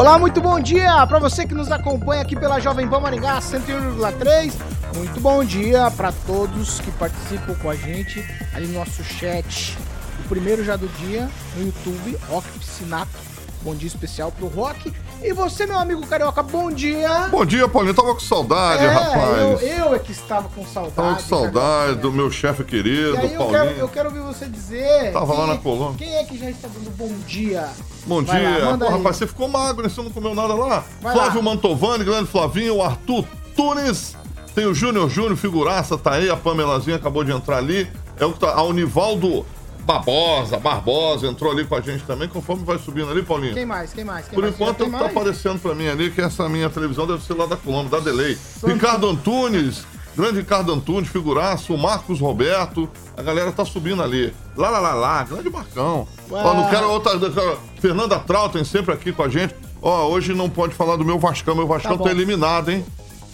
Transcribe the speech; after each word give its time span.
Olá, 0.00 0.18
muito 0.18 0.40
bom 0.40 0.58
dia 0.58 1.06
para 1.06 1.18
você 1.18 1.46
que 1.46 1.52
nos 1.52 1.70
acompanha 1.70 2.22
aqui 2.22 2.34
pela 2.34 2.58
Jovem 2.58 2.88
Pan 2.88 3.00
Maringá 3.00 3.38
101,3. 3.38 4.54
Muito 4.96 5.20
bom 5.20 5.44
dia 5.44 5.90
para 5.90 6.10
todos 6.10 6.80
que 6.80 6.90
participam 6.92 7.54
com 7.56 7.68
a 7.68 7.76
gente 7.76 8.24
ali 8.54 8.66
no 8.66 8.78
nosso 8.78 9.04
chat. 9.04 9.76
O 10.24 10.26
primeiro 10.26 10.64
já 10.64 10.74
do 10.74 10.88
dia 10.88 11.28
no 11.54 11.66
YouTube, 11.66 12.16
Rock 12.30 12.48
Piscinato. 12.58 13.10
Bom 13.60 13.74
dia 13.74 13.88
especial 13.88 14.32
pro 14.32 14.46
Rock. 14.46 14.90
E 15.22 15.32
você, 15.34 15.66
meu 15.66 15.78
amigo 15.78 16.06
carioca, 16.06 16.42
bom 16.42 16.70
dia. 16.70 17.28
Bom 17.30 17.44
dia, 17.44 17.68
Paulinho. 17.68 17.94
Tava 17.94 18.14
com 18.14 18.20
saudade, 18.20 18.82
é, 18.84 18.88
rapaz. 18.88 19.38
Eu, 19.38 19.58
eu 19.60 19.94
é 19.94 19.98
que 19.98 20.12
estava 20.12 20.48
com 20.48 20.64
saudade. 20.64 20.94
Tava 20.96 21.14
com 21.16 21.20
saudade 21.20 21.78
carioca. 21.86 22.00
do 22.02 22.12
meu 22.12 22.30
chefe 22.30 22.64
querido, 22.64 23.14
E 23.14 23.18
aí 23.18 23.34
eu 23.34 23.38
Paulinho. 23.38 23.50
quero, 23.50 23.78
eu 23.80 23.88
quero 23.88 24.08
ouvir 24.08 24.20
você 24.22 24.46
dizer. 24.46 25.12
Tava 25.12 25.34
lá 25.34 25.46
na 25.46 25.58
Colômbia. 25.58 25.98
Quem 25.98 26.16
é 26.16 26.24
que 26.24 26.38
já 26.38 26.48
está 26.48 26.68
dando 26.68 26.90
bom 26.96 27.12
dia? 27.26 27.68
Bom 28.06 28.22
Vai 28.22 28.40
dia. 28.40 28.64
lá, 28.64 28.78
Pô, 28.78 28.88
rapaz, 28.88 29.16
você 29.18 29.26
ficou 29.26 29.46
magro, 29.46 29.82
né? 29.82 29.90
Você 29.90 30.02
não 30.02 30.10
comeu 30.10 30.34
nada 30.34 30.54
lá? 30.54 30.84
Vai 31.02 31.12
Flávio 31.14 31.36
lá. 31.36 31.42
Mantovani, 31.42 32.02
grande 32.02 32.26
Flavinho, 32.30 32.76
o 32.76 32.82
Arthur 32.82 33.24
Tunes. 33.54 34.16
Tem 34.54 34.64
o 34.66 34.74
Júnior 34.74 35.08
Júnior, 35.10 35.36
figuraça, 35.36 35.98
tá 35.98 36.14
aí. 36.14 36.30
A 36.30 36.36
Pamelazinha 36.36 36.96
acabou 36.96 37.22
de 37.24 37.30
entrar 37.30 37.58
ali. 37.58 37.86
É 38.18 38.24
o 38.24 38.32
que 38.32 38.40
tá. 38.40 38.52
A 38.54 38.62
Univaldo 38.62 39.44
Barbosa, 39.90 40.56
Barbosa, 40.58 41.26
entrou 41.26 41.50
ali 41.50 41.64
com 41.64 41.74
a 41.74 41.80
gente 41.80 42.04
também. 42.04 42.28
Conforme 42.28 42.64
vai 42.64 42.78
subindo 42.78 43.10
ali, 43.10 43.22
Paulinho. 43.24 43.54
Quem 43.54 43.66
mais? 43.66 43.92
Quem 43.92 44.04
mais? 44.04 44.26
Quem 44.28 44.34
Por 44.36 44.42
mais? 44.42 44.54
enquanto 44.54 44.84
tá 44.84 44.88
mais? 44.88 45.06
aparecendo 45.06 45.58
pra 45.60 45.74
mim 45.74 45.88
ali 45.88 46.12
que 46.12 46.20
essa 46.20 46.48
minha 46.48 46.70
televisão 46.70 47.08
deve 47.08 47.24
ser 47.24 47.34
lá 47.34 47.46
da 47.46 47.56
Colômbia, 47.56 47.90
da 47.90 47.98
Delay. 47.98 48.38
Ricardo 48.64 49.08
Antunes, 49.08 49.84
grande 50.16 50.38
Ricardo 50.38 50.72
Antunes, 50.72 51.08
figuraço, 51.08 51.74
o 51.74 51.78
Marcos 51.78 52.20
Roberto, 52.20 52.88
a 53.16 53.22
galera 53.22 53.50
tá 53.50 53.64
subindo 53.64 54.00
ali. 54.00 54.32
Lá, 54.56 54.70
lá, 54.70 54.78
lá, 54.78 54.94
lá, 54.94 55.24
grande 55.24 55.50
Marcão. 55.50 56.06
Ó, 56.30 56.54
não 56.54 56.70
quero 56.70 56.88
outra. 56.88 57.14
não 57.16 57.56
Fernanda 57.80 58.18
Trautem 58.20 58.62
sempre 58.62 58.94
aqui 58.94 59.10
com 59.12 59.24
a 59.24 59.28
gente. 59.28 59.56
Ó, 59.82 60.06
hoje 60.08 60.34
não 60.34 60.48
pode 60.48 60.72
falar 60.72 60.96
do 60.96 61.04
meu 61.04 61.18
Vascão, 61.18 61.56
meu 61.56 61.66
Vascão 61.66 61.98
Tá 61.98 62.04
tá, 62.04 62.10
eliminado, 62.10 62.70
hein? 62.70 62.84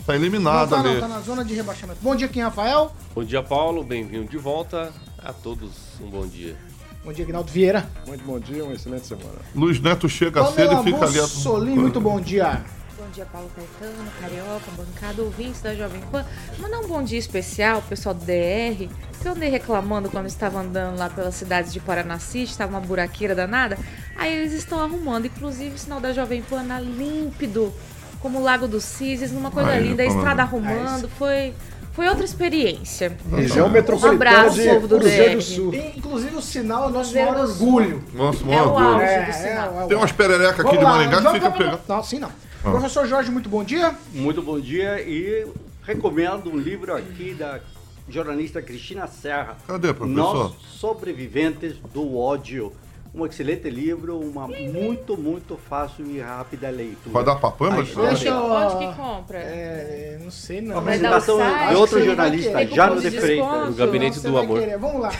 Tá 0.06 0.12
Não, 0.12 0.20
eliminado 0.20 0.70
tá, 0.70 0.78
ali. 0.78 0.94
não, 0.94 1.00
tá 1.00 1.08
na 1.08 1.20
zona 1.20 1.44
de 1.44 1.52
rebaixamento. 1.52 1.98
Bom 2.00 2.14
dia, 2.14 2.28
Kim 2.28 2.40
Rafael. 2.40 2.92
Bom 3.14 3.24
dia, 3.24 3.42
Paulo. 3.42 3.82
Bem-vindo 3.82 4.30
de 4.30 4.38
volta. 4.38 4.92
A 5.26 5.32
todos 5.32 5.72
um 6.00 6.08
bom 6.08 6.24
dia. 6.24 6.56
Bom 7.04 7.12
dia, 7.12 7.24
Aguinaldo 7.24 7.50
Vieira. 7.50 7.90
Muito 8.06 8.24
bom 8.24 8.38
dia, 8.38 8.62
uma 8.62 8.74
excelente 8.74 9.08
semana. 9.08 9.40
Luiz 9.56 9.80
Neto 9.80 10.08
chega 10.08 10.44
cedo 10.52 10.68
Pamela 10.68 10.80
e 10.80 10.84
fica 10.84 11.04
ali. 11.04 11.20
Mussolini, 11.20 11.76
muito 11.76 12.00
bom 12.00 12.20
dia. 12.20 12.64
Bom 12.96 13.10
dia, 13.12 13.26
Paulo 13.26 13.50
Caetano, 13.56 14.08
Carioca, 14.20 14.70
bancada, 14.76 15.22
ouvintes 15.22 15.60
da 15.60 15.74
Jovem 15.74 16.00
Pan. 16.12 16.24
Mandar 16.60 16.78
um 16.78 16.86
bom 16.86 17.02
dia 17.02 17.18
especial 17.18 17.80
pro 17.80 17.88
pessoal 17.88 18.14
do 18.14 18.24
DR, 18.24 18.88
que 19.20 19.26
eu 19.26 19.32
andei 19.32 19.48
reclamando 19.48 20.08
quando 20.08 20.26
estava 20.26 20.60
andando 20.60 20.96
lá 20.96 21.10
pelas 21.10 21.34
cidades 21.34 21.72
de 21.72 21.80
Paranacite, 21.80 22.52
estava 22.52 22.70
uma 22.70 22.80
buraqueira 22.80 23.34
danada. 23.34 23.76
Aí 24.14 24.32
eles 24.32 24.52
estão 24.52 24.78
arrumando, 24.78 25.26
inclusive 25.26 25.74
o 25.74 25.78
sinal 25.78 25.98
da 25.98 26.12
Jovem 26.12 26.40
Pan 26.40 26.62
na 26.62 26.78
límpido, 26.78 27.74
como 28.20 28.38
o 28.38 28.42
Lago 28.44 28.68
dos 28.68 28.84
Cisnes, 28.84 29.32
numa 29.32 29.50
coisa 29.50 29.70
Aí, 29.70 29.88
linda, 29.88 30.04
a 30.04 30.06
estrada 30.06 30.42
arrumando, 30.42 31.08
foi, 31.08 31.52
foi 31.96 32.06
outra 32.08 32.24
experiência. 32.26 33.16
Região 33.34 33.66
Um 33.68 33.70
metropolitana 33.70 34.30
abraço, 34.40 34.60
de 34.60 34.68
povo 34.68 34.86
do 34.86 34.98
Cruzeiro 34.98 35.36
do 35.36 35.42
Sul. 35.42 35.74
Inclusive 35.74 36.36
o 36.36 36.42
sinal 36.42 36.84
é 36.84 36.86
o 36.88 36.90
nosso 36.90 37.10
Cruzeiro 37.12 37.32
maior 37.32 37.48
orgulho. 37.48 38.04
Nossa, 38.12 38.42
É 38.42 38.46
maior 38.46 38.66
o 38.66 38.70
orgulho. 38.72 38.88
auge 38.94 39.26
do 39.26 39.32
sinal. 39.32 39.88
Tem 39.88 39.96
umas 39.96 40.12
pererecas 40.12 40.60
aqui 40.60 40.62
Vamos 40.62 40.78
de 40.78 40.84
Maringá 40.84 41.22
que 41.22 41.32
fica 41.38 41.50
pegando. 41.50 41.80
Não, 41.88 42.02
sim 42.04 42.18
não. 42.18 42.30
Professor 42.62 43.06
Jorge, 43.06 43.30
muito 43.30 43.48
bom 43.48 43.64
dia. 43.64 43.94
Muito 44.12 44.42
bom 44.42 44.60
dia 44.60 45.00
e 45.00 45.46
recomendo 45.84 46.50
um 46.50 46.56
livro 46.58 46.94
aqui 46.94 47.32
da 47.32 47.60
jornalista 48.08 48.60
Cristina 48.60 49.06
Serra. 49.06 49.56
Cadê, 49.66 49.94
professor? 49.94 50.34
Nós 50.34 50.52
sobreviventes 50.78 51.76
do 51.94 52.18
ódio. 52.18 52.72
Um 53.16 53.24
excelente 53.24 53.70
livro, 53.70 54.20
uma 54.20 54.46
muito, 54.46 55.16
muito 55.16 55.56
fácil 55.56 56.04
e 56.06 56.20
rápida 56.20 56.68
leitura. 56.68 57.10
Vai 57.14 57.24
dar? 57.24 57.32
A 57.36 57.80
história- 57.80 58.10
Deixa 58.10 58.28
eu- 58.28 58.36
Onde 58.44 58.86
que 58.86 58.94
compra? 58.94 59.38
É, 59.38 60.18
não 60.20 60.30
sei 60.30 60.60
não. 60.60 60.76
O 60.76 60.78
Apresentação 60.80 61.38
de 61.68 61.74
outro 61.76 62.04
jornalista, 62.04 62.66
Jano 62.66 62.96
cupom 62.96 63.08
de 63.08 63.18
Freitas. 63.18 63.68
No 63.70 63.74
gabinete 63.74 64.20
do 64.20 64.36
amor. 64.36 64.60
querer. 64.60 64.76
Vamos 64.78 65.00
lá. 65.00 65.10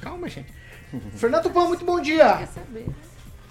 Calma, 0.00 0.28
gente. 0.28 0.52
Fernando 1.14 1.48
Pan, 1.50 1.66
muito 1.68 1.84
bom 1.84 2.00
dia. 2.00 2.38
Quer 2.38 2.46
saber? 2.48 2.86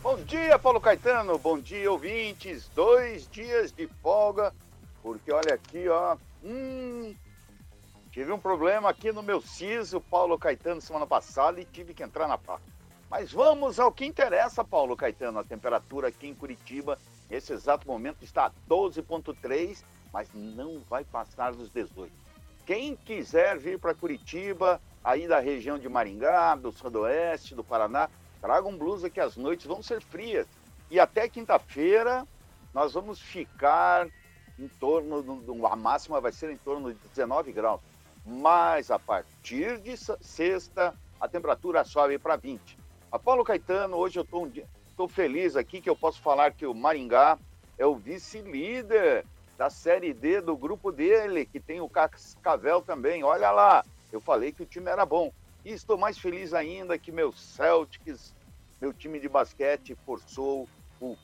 Bom 0.03 0.17
dia, 0.17 0.59
Paulo 0.59 0.81
Caetano. 0.81 1.37
Bom 1.37 1.57
dia, 1.57 1.89
ouvintes. 1.89 2.69
Dois 2.75 3.25
dias 3.31 3.71
de 3.71 3.87
folga, 4.03 4.51
porque 5.01 5.31
olha 5.31 5.53
aqui, 5.53 5.87
ó. 5.87 6.17
Hum, 6.43 7.15
tive 8.11 8.33
um 8.33 8.37
problema 8.37 8.89
aqui 8.89 9.13
no 9.13 9.23
meu 9.23 9.39
siso, 9.39 10.01
Paulo 10.01 10.37
Caetano, 10.37 10.81
semana 10.81 11.07
passada 11.07 11.61
e 11.61 11.63
tive 11.63 11.93
que 11.93 12.03
entrar 12.03 12.27
na 12.27 12.37
pá. 12.37 12.59
Mas 13.11 13.29
vamos 13.33 13.77
ao 13.77 13.91
que 13.91 14.05
interessa, 14.05 14.63
Paulo 14.63 14.95
Caetano. 14.95 15.37
A 15.39 15.43
temperatura 15.43 16.07
aqui 16.07 16.27
em 16.27 16.33
Curitiba, 16.33 16.97
nesse 17.29 17.51
exato 17.51 17.85
momento, 17.85 18.23
está 18.23 18.45
a 18.45 18.51
12,3, 18.69 19.83
mas 20.13 20.29
não 20.33 20.79
vai 20.89 21.03
passar 21.03 21.51
dos 21.51 21.69
18. 21.69 22.09
Quem 22.65 22.95
quiser 22.95 23.57
vir 23.59 23.77
para 23.77 23.93
Curitiba, 23.93 24.79
aí 25.03 25.27
da 25.27 25.41
região 25.41 25.77
de 25.77 25.89
Maringá, 25.89 26.55
do 26.55 26.71
Sudoeste, 26.71 27.53
do 27.53 27.65
Paraná, 27.65 28.09
tragam 28.39 28.77
blusa 28.77 29.09
que 29.09 29.19
as 29.19 29.35
noites 29.35 29.65
vão 29.65 29.83
ser 29.83 30.01
frias. 30.01 30.47
E 30.89 30.97
até 30.97 31.27
quinta-feira 31.27 32.25
nós 32.73 32.93
vamos 32.93 33.19
ficar 33.19 34.07
em 34.57 34.69
torno, 34.69 35.21
do, 35.21 35.67
a 35.67 35.75
máxima 35.75 36.21
vai 36.21 36.31
ser 36.31 36.49
em 36.49 36.57
torno 36.57 36.93
de 36.93 36.99
19 37.09 37.51
graus. 37.51 37.81
Mas 38.25 38.89
a 38.89 38.97
partir 38.97 39.79
de 39.79 39.97
se- 39.97 40.15
sexta, 40.21 40.95
a 41.19 41.27
temperatura 41.27 41.83
sobe 41.83 42.17
para 42.17 42.37
20. 42.37 42.79
A 43.11 43.19
Paulo 43.19 43.43
Caetano, 43.43 43.97
hoje 43.97 44.17
eu 44.17 44.25
estou 44.89 45.05
feliz 45.05 45.57
aqui 45.57 45.81
que 45.81 45.89
eu 45.89 45.95
posso 45.97 46.21
falar 46.21 46.53
que 46.53 46.65
o 46.65 46.73
Maringá 46.73 47.37
é 47.77 47.85
o 47.85 47.93
vice-líder 47.93 49.25
da 49.57 49.69
Série 49.69 50.13
D 50.13 50.39
do 50.39 50.55
grupo 50.55 50.93
dele, 50.93 51.45
que 51.45 51.59
tem 51.59 51.81
o 51.81 51.89
Cascavel 51.89 52.81
também. 52.81 53.21
Olha 53.21 53.51
lá, 53.51 53.83
eu 54.13 54.21
falei 54.21 54.53
que 54.53 54.63
o 54.63 54.65
time 54.65 54.89
era 54.89 55.05
bom. 55.05 55.29
E 55.65 55.73
estou 55.73 55.97
mais 55.97 56.17
feliz 56.17 56.53
ainda 56.53 56.97
que 56.97 57.11
meu 57.11 57.33
Celtics, 57.33 58.33
meu 58.79 58.93
time 58.93 59.19
de 59.19 59.27
basquete, 59.27 59.93
forçou 60.05 60.65
o 61.01 61.17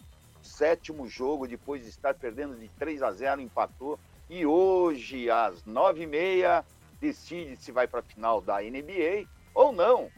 sétimo 0.44 1.08
jogo 1.08 1.48
depois 1.48 1.84
de 1.84 1.88
estar 1.88 2.14
perdendo 2.14 2.60
de 2.60 2.68
3 2.68 3.02
a 3.02 3.14
0, 3.14 3.40
empatou. 3.40 3.98
E 4.30 4.46
hoje, 4.46 5.30
às 5.30 5.64
9h30, 5.64 6.66
decide 7.00 7.56
se 7.56 7.72
vai 7.72 7.88
para 7.88 8.02
a 8.02 8.04
final 8.04 8.42
da 8.42 8.60
NBA 8.60 9.26
ou 9.54 9.72
não. 9.72 10.12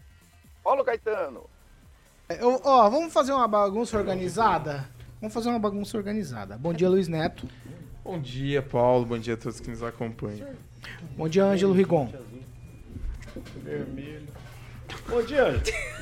Paulo 0.63 0.83
Caetano. 0.83 1.47
Eu- 2.37 2.61
ó, 2.63 2.87
vamos 2.89 3.11
fazer 3.11 3.31
uma 3.33 3.47
bagunça 3.47 3.97
organizada? 3.97 4.87
Vamos 5.19 5.33
fazer 5.33 5.49
uma 5.49 5.57
bagunça 5.57 5.97
organizada. 5.97 6.57
Bom 6.57 6.71
dia, 6.73 6.87
Luiz 6.87 7.07
Neto. 7.07 7.47
Bom 8.03 8.19
dia, 8.19 8.61
Paulo. 8.61 9.05
Bom 9.05 9.17
dia 9.17 9.33
a 9.33 9.37
todos 9.37 9.59
que 9.59 9.69
nos 9.69 9.81
acompanham. 9.81 10.47
Bom 11.17 11.27
dia, 11.27 11.43
Ângelo 11.45 11.73
Rigon. 11.73 12.07
Vermelho. 13.63 14.27
Bom 15.09 15.21
dia, 15.23 15.43
Ângelo. 15.47 15.63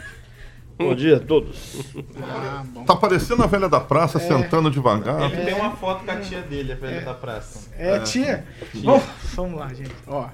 Bom 0.78 0.93
dia 0.93 1.16
a 1.17 1.19
todos. 1.19 1.78
Ah. 2.22 2.63
Tá 2.85 2.96
parecendo 2.96 3.41
a 3.41 3.47
velha 3.47 3.67
da 3.67 3.79
praça, 3.79 4.19
sentando 4.19 4.69
devagar. 4.69 5.31
Ele 5.31 5.46
tem 5.46 5.55
uma 5.55 5.75
foto 5.75 6.05
com 6.05 6.11
a 6.11 6.19
tia 6.19 6.41
dele, 6.41 6.73
a 6.73 6.75
velha 6.75 7.02
da 7.02 7.16
praça. 7.16 7.67
É, 7.75 7.99
tia. 8.02 8.46
Bom, 8.84 9.02
vamos 9.34 9.59
lá, 9.59 9.73
gente. 9.73 9.96
Ó, 10.05 10.29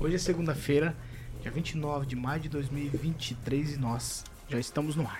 hoje 0.00 0.16
é 0.16 0.18
segunda-feira, 0.18 0.96
dia 1.42 1.52
29 1.52 2.06
de 2.06 2.16
maio 2.16 2.40
de 2.40 2.48
2023 2.48 3.74
e 3.74 3.78
nós 3.78 4.24
já 4.48 4.58
estamos 4.58 4.96
no 4.96 5.02
ar. 5.06 5.18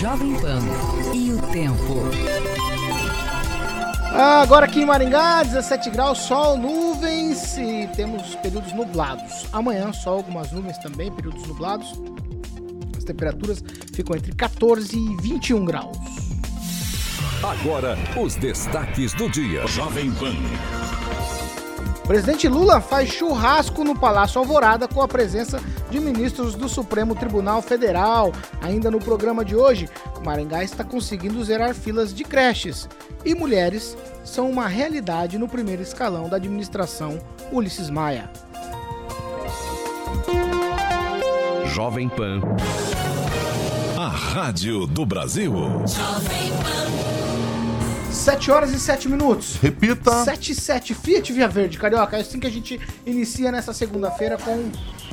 Jovem 0.00 0.38
Pan 0.40 0.60
e 1.14 1.32
o 1.32 1.42
tempo. 1.48 2.02
Ah, 4.12 4.42
Agora 4.42 4.66
aqui 4.66 4.80
em 4.82 4.86
Maringá, 4.86 5.42
17 5.42 5.90
graus, 5.90 6.18
sol, 6.18 6.56
nuvens 6.56 7.56
e 7.58 7.88
temos 7.96 8.36
períodos 8.36 8.72
nublados. 8.72 9.46
Amanhã, 9.52 9.92
sol, 9.92 10.18
algumas 10.18 10.52
nuvens 10.52 10.78
também, 10.78 11.10
períodos 11.10 11.44
nublados. 11.48 11.92
As 12.96 13.02
temperaturas 13.02 13.62
ficam 13.92 14.16
entre 14.16 14.32
14 14.32 14.96
e 14.96 15.16
21 15.22 15.64
graus. 15.64 15.96
Agora, 17.42 17.98
os 18.16 18.36
destaques 18.36 19.12
do 19.14 19.28
dia. 19.28 19.66
Jovem 19.66 20.12
Pan. 20.12 20.34
Presidente 22.06 22.46
Lula 22.48 22.82
faz 22.82 23.08
churrasco 23.08 23.82
no 23.82 23.98
Palácio 23.98 24.38
Alvorada 24.38 24.86
com 24.86 25.00
a 25.00 25.08
presença 25.08 25.58
de 25.90 25.98
ministros 25.98 26.54
do 26.54 26.68
Supremo 26.68 27.14
Tribunal 27.14 27.62
Federal. 27.62 28.30
Ainda 28.60 28.90
no 28.90 28.98
programa 28.98 29.42
de 29.42 29.56
hoje, 29.56 29.88
Maringá 30.22 30.62
está 30.62 30.84
conseguindo 30.84 31.42
zerar 31.42 31.74
filas 31.74 32.12
de 32.12 32.22
creches. 32.22 32.86
E 33.24 33.34
mulheres 33.34 33.96
são 34.22 34.50
uma 34.50 34.68
realidade 34.68 35.38
no 35.38 35.48
primeiro 35.48 35.80
escalão 35.80 36.28
da 36.28 36.36
administração 36.36 37.18
Ulisses 37.50 37.88
Maia. 37.88 38.30
Jovem 41.64 42.08
Pan. 42.10 42.40
A 43.96 44.08
Rádio 44.08 44.86
do 44.86 45.06
Brasil. 45.06 45.54
7 48.14 48.50
horas 48.50 48.72
e 48.72 48.78
7 48.78 49.08
minutos. 49.08 49.56
Repita. 49.60 50.24
7 50.24 50.52
e 50.52 50.54
7. 50.54 50.94
Fiat 50.94 51.32
Via 51.32 51.48
Verde, 51.48 51.78
Carioca. 51.78 52.16
É 52.16 52.20
assim 52.20 52.38
que 52.38 52.46
a 52.46 52.50
gente 52.50 52.80
inicia 53.04 53.50
nessa 53.50 53.72
segunda-feira 53.72 54.38
com 54.38 54.70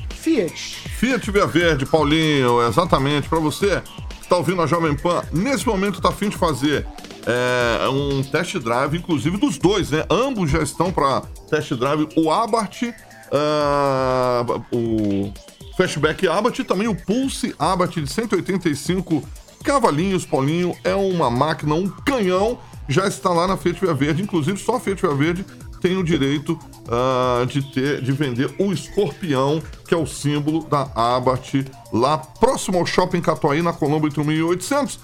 Fiat. 0.09 0.53
Fiat 0.53 1.31
Via 1.31 1.47
Verde, 1.47 1.85
Paulinho, 1.85 2.61
exatamente. 2.67 3.27
Para 3.27 3.39
você 3.39 3.81
que 4.19 4.23
está 4.23 4.37
ouvindo 4.37 4.61
a 4.61 4.67
Jovem 4.67 4.95
Pan, 4.95 5.23
nesse 5.31 5.65
momento 5.65 5.95
está 5.95 6.09
afim 6.09 6.29
de 6.29 6.37
fazer 6.37 6.85
é, 7.25 7.87
um 7.89 8.23
test 8.23 8.57
drive, 8.57 8.97
inclusive 8.97 9.37
dos 9.37 9.57
dois, 9.57 9.89
né? 9.89 10.05
Ambos 10.09 10.51
já 10.51 10.61
estão 10.61 10.91
para 10.91 11.21
test 11.49 11.73
drive. 11.73 12.07
O 12.15 12.31
Abarth, 12.31 12.83
ah, 13.31 14.45
o 14.71 15.33
Fastback 15.75 16.27
Abarth 16.27 16.59
e 16.59 16.63
também 16.63 16.87
o 16.87 16.95
Pulse 16.95 17.55
Abarth 17.57 17.95
de 17.95 18.07
185 18.07 19.23
cavalinhos, 19.63 20.25
Paulinho. 20.25 20.75
É 20.83 20.93
uma 20.93 21.29
máquina, 21.29 21.73
um 21.73 21.89
canhão. 21.89 22.59
Já 22.91 23.07
está 23.07 23.29
lá 23.29 23.47
na 23.47 23.55
Fiat 23.55 23.79
Via 23.79 23.93
Verde. 23.93 24.21
Inclusive, 24.21 24.57
só 24.59 24.75
a 24.75 24.79
Fiat 24.79 25.01
Via 25.01 25.15
Verde 25.15 25.45
tem 25.79 25.97
o 25.97 26.03
direito 26.03 26.59
ah, 26.89 27.45
de, 27.47 27.61
ter, 27.71 28.01
de 28.01 28.11
vender 28.11 28.53
o 28.59 28.71
escorpião, 28.73 29.63
que 29.87 29.93
é 29.93 29.97
o 29.97 30.05
símbolo 30.05 30.65
da 30.65 30.91
Abarth, 30.93 31.65
lá 31.91 32.17
próximo 32.17 32.77
ao 32.77 32.85
Shopping 32.85 33.21
Catuaí, 33.21 33.61
na 33.61 33.71
Colombo, 33.71 34.07
entre 34.07 34.21
1800. 34.21 34.99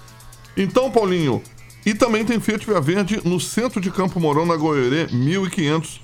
Então, 0.54 0.90
Paulinho, 0.90 1.42
e 1.86 1.94
também 1.94 2.26
tem 2.26 2.38
Fiat 2.38 2.66
Via 2.66 2.80
Verde 2.80 3.22
no 3.24 3.40
centro 3.40 3.80
de 3.80 3.90
Campo 3.90 4.20
Mourão, 4.20 4.44
na 4.44 4.56
Goiorê, 4.56 5.06
1500. 5.10 6.02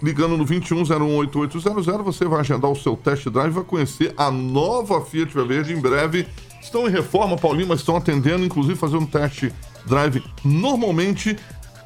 Ligando 0.00 0.36
no 0.36 0.46
21018800, 0.46 2.04
você 2.04 2.24
vai 2.26 2.38
agendar 2.38 2.70
o 2.70 2.76
seu 2.76 2.96
test 2.96 3.28
drive 3.28 3.50
e 3.50 3.54
vai 3.54 3.64
conhecer 3.64 4.14
a 4.16 4.30
nova 4.30 5.04
Fiat 5.04 5.34
Via 5.34 5.44
Verde 5.44 5.72
em 5.72 5.80
breve. 5.80 6.28
Estão 6.60 6.88
em 6.88 6.90
reforma, 6.90 7.36
Paulinho, 7.36 7.68
mas 7.68 7.80
estão 7.80 7.96
atendendo, 7.96 8.44
inclusive 8.44 8.74
fazendo 8.76 9.02
um 9.02 9.06
test 9.06 9.50
drive 9.86 10.22
normalmente. 10.44 11.36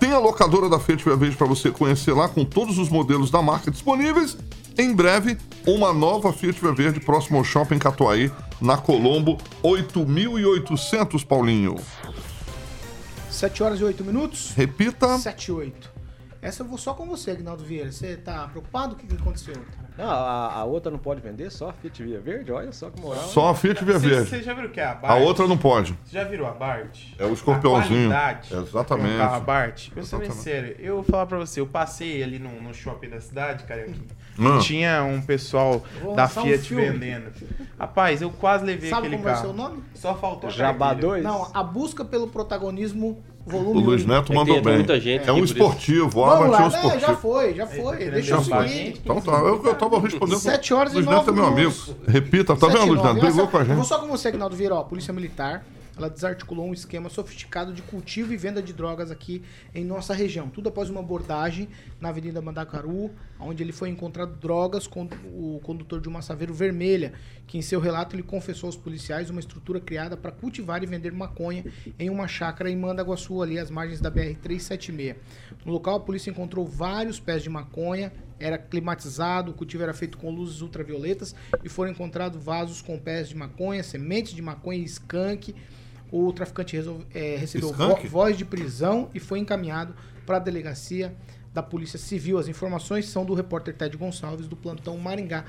Tem 0.01 0.13
a 0.13 0.19
locadora 0.19 0.69
da 0.69 0.81
Fiat 0.81 1.05
Via 1.05 1.17
Verde 1.17 1.37
para 1.37 1.47
você 1.47 1.71
conhecer 1.71 2.13
lá 2.13 2.29
com 2.29 2.45
todos 2.45 2.79
os 2.79 2.89
modelos 2.89 3.31
da 3.31 3.41
marca 3.41 3.71
disponíveis. 3.71 4.37
Em 4.77 4.93
breve, 4.93 5.39
uma 5.67 5.93
nova 5.93 6.33
Fiat 6.33 6.61
Via 6.61 6.73
Verde 6.73 6.99
próximo 6.99 7.39
ao 7.39 7.45
Shopping 7.45 7.79
Catuaí, 7.79 8.31
na 8.61 8.77
Colombo, 8.77 9.39
8.800, 9.63 11.25
Paulinho. 11.25 11.77
7 13.31 13.63
horas 13.63 13.81
e 13.81 13.85
8 13.85 14.05
minutos. 14.05 14.53
Repita. 14.57 15.19
7 15.19 15.47
e 15.47 15.53
8. 15.53 16.02
Essa 16.43 16.65
eu 16.65 16.67
vou 16.67 16.77
só 16.77 16.93
com 16.93 17.07
você, 17.07 17.31
Agnaldo 17.31 17.63
Vieira. 17.63 17.93
Você 17.93 18.17
tá 18.17 18.49
preocupado? 18.49 18.95
O 18.95 18.99
que, 18.99 19.07
que 19.07 19.15
aconteceu? 19.15 19.55
Não, 19.97 20.11
a, 20.11 20.53
a 20.55 20.65
outra 20.65 20.91
não 20.91 20.99
pode 20.99 21.21
vender, 21.21 21.51
só 21.51 21.69
a 21.69 21.73
Fiat 21.73 22.03
Via 22.03 22.19
Verde? 22.21 22.51
Olha 22.51 22.73
só 22.73 22.91
que 22.91 23.01
moral. 23.01 23.23
Só 23.23 23.51
a 23.51 23.55
Fiat 23.55 23.85
Via 23.85 23.97
Verde. 23.97 24.29
Você 24.29 24.43
já 24.43 24.53
viu 24.53 24.65
o 24.65 24.71
que 24.71 24.81
é 24.81 24.85
a 24.85 24.91
A 24.91 24.95
Bart? 24.97 25.23
outra 25.23 25.47
não 25.47 25.57
pode. 25.57 25.97
Você 26.05 26.17
já 26.19 26.25
virou 26.25 26.49
a 26.49 26.51
Bart? 26.51 26.99
É 27.17 27.25
o 27.25 27.33
escorpiãozinho. 27.33 28.11
A 28.13 28.15
qualidade 28.35 28.55
Exatamente. 28.55 29.15
um 29.15 29.19
carro 29.19 29.41
Bart. 29.45 29.89
Eu 29.95 30.05
sou 30.05 30.19
bem 30.19 30.29
Exatamente. 30.29 30.43
sério. 30.67 30.77
Eu 30.81 30.95
vou 30.97 31.05
falar 31.05 31.27
pra 31.27 31.39
você, 31.39 31.61
eu 31.61 31.67
passei 31.69 32.21
ali 32.25 32.41
no, 32.41 32.61
no 32.61 32.75
shopping 32.75 33.11
da 33.11 33.21
cidade, 33.21 33.63
cara, 33.63 33.83
aqui. 33.83 34.03
Hum. 34.37 34.59
Tinha 34.59 35.05
um 35.05 35.23
pessoal 35.23 35.85
da 36.17 36.25
um 36.25 36.29
Fiat 36.29 36.59
filme. 36.67 36.89
vendendo. 36.91 37.31
Rapaz, 37.79 38.21
eu 38.21 38.31
quase 38.31 38.65
levei 38.65 38.91
Sabe 38.91 39.07
aquele 39.07 39.23
como 39.23 39.29
carro. 39.29 39.43
ser 39.47 39.47
o 39.47 39.53
nome? 39.53 39.85
Só 39.95 40.15
faltou 40.17 40.49
a 40.49 40.53
Jabá 40.53 40.87
carteira. 40.89 41.09
2? 41.09 41.23
Não, 41.25 41.51
a 41.55 41.63
busca 41.63 42.05
pelo 42.05 42.27
protagonismo 42.27 43.23
O 43.45 43.51
volume 43.51 43.83
Luiz 43.83 44.05
1. 44.05 44.09
Neto 44.09 44.33
mandou 44.33 44.63
bem. 44.63 44.75
muita 44.77 45.01
gente 45.01 45.29
É 45.29 45.33
um 45.33 45.43
esportivo, 45.43 46.07
o 46.07 46.11
Vamos 46.11 46.35
é 46.35 46.49
um 46.49 46.51
né? 46.51 46.59
já 46.71 46.79
esportivo. 46.79 47.17
foi, 47.17 47.55
já 47.55 47.67
foi. 47.67 47.97
Deixa 48.11 48.35
eu 48.35 48.43
seguir. 48.43 48.69
gente. 48.69 49.01
Então 49.03 49.21
tá, 49.21 49.33
eu, 49.33 49.63
eu 49.65 49.75
tava 49.75 50.01
respondendo. 50.01 50.39
Sete 50.39 50.73
horas 50.73 50.93
e 50.93 50.97
Luiz 50.97 51.07
Neto 51.09 51.31
é 51.31 51.33
meu 51.33 51.47
amigo. 51.47 51.73
Repita, 52.07 52.55
tá 52.57 52.69
vendo, 52.69 52.87
Luiz 52.87 53.03
Neto? 53.03 53.21
Brigou 53.21 53.49
com 53.49 53.57
a 53.57 53.61
Eu 53.61 53.67
vou 53.67 53.77
gente. 53.77 53.87
só 53.89 53.99
com 53.99 54.07
você, 54.07 54.29
Agnaldo 54.29 54.55
Vieira. 54.55 54.75
Ó, 54.77 54.81
a 54.81 54.85
Polícia 54.85 55.13
Militar, 55.13 55.65
ela 55.97 56.09
desarticulou 56.09 56.67
um 56.67 56.73
esquema 56.73 57.09
sofisticado 57.09 57.73
de 57.73 57.83
cultivo 57.83 58.33
e 58.33 58.37
venda 58.37 58.63
de 58.63 58.73
drogas 58.73 59.11
aqui 59.11 59.43
em 59.75 59.85
nossa 59.85 60.15
região. 60.15 60.49
Tudo 60.49 60.69
após 60.69 60.89
uma 60.89 61.01
abordagem 61.01 61.69
na 62.01 62.09
Avenida 62.09 62.41
Mandacaru, 62.41 63.11
onde 63.39 63.63
ele 63.63 63.73
foi 63.73 63.89
encontrado 63.89 64.37
drogas 64.37 64.87
com 64.87 65.09
o 65.35 65.61
condutor 65.63 66.01
de 66.01 66.09
uma 66.09 66.23
Saveiro 66.23 66.55
vermelha, 66.55 67.13
que 67.47 67.59
em 67.59 67.63
seu 67.63 67.81
relato 67.81 68.17
ele 68.17 68.23
confessou 68.23 68.69
aos 68.69 68.77
policiais 68.77 69.31
uma 69.31 69.41
estrutura 69.41 69.81
criada 69.81 70.17
para 70.17 70.33
cultivar 70.33 70.83
e 70.83 70.87
vender 70.87 71.13
maconha 71.13 71.65
em 71.99 72.09
uma 72.09 72.27
chácara 72.27 72.71
em 72.71 72.77
Mandaguaçu, 72.77 73.43
ali 73.43 73.59
às 73.59 73.71
margens 73.71 74.01
da 74.01 74.11
BR-376. 74.11 75.17
No 75.65 75.73
local, 75.73 75.97
a 75.97 76.01
polícia 76.01 76.31
encontrou 76.31 76.67
vários 76.67 77.21
pés 77.21 77.43
de 77.43 77.51
maconha, 77.51 78.13
era 78.39 78.59
climatizado, 78.59 79.53
o 79.53 79.55
cultivo 79.55 79.83
era 79.83 79.95
feito 79.95 80.19
com 80.19 80.31
luzes 80.31 80.61
ultravioletas 80.63 81.35
e 81.63 81.69
foram 81.69 81.93
encontrados 81.93 82.43
vasos 82.43 82.83
com 82.83 82.99
pés 82.99 83.29
de 83.29 83.37
maconha, 83.37 83.83
sementes 83.83 84.35
de 84.35 84.43
maconha 84.43 84.81
e 84.81 84.85
skunk. 84.85 85.55
O 86.13 86.33
traficante 86.33 86.77
resol- 86.77 87.01
eh, 87.15 87.37
recebeu 87.41 87.73
vo- 87.73 88.09
voz 88.09 88.37
de 88.37 88.45
prisão 88.45 89.09
e 89.15 89.19
foi 89.19 89.39
encaminhado 89.39 89.95
para 90.27 90.37
a 90.37 90.41
delegacia 90.41 91.17
da 91.55 91.63
Polícia 91.63 91.99
Civil. 91.99 92.39
As 92.39 92.47
informações 92.49 93.09
são 93.09 93.25
do 93.25 93.33
repórter 93.35 93.75
Ted 93.75 93.97
Gonçalves, 93.97 94.47
do 94.47 94.55
plantão 94.55 94.97
Maringá. 94.99 95.45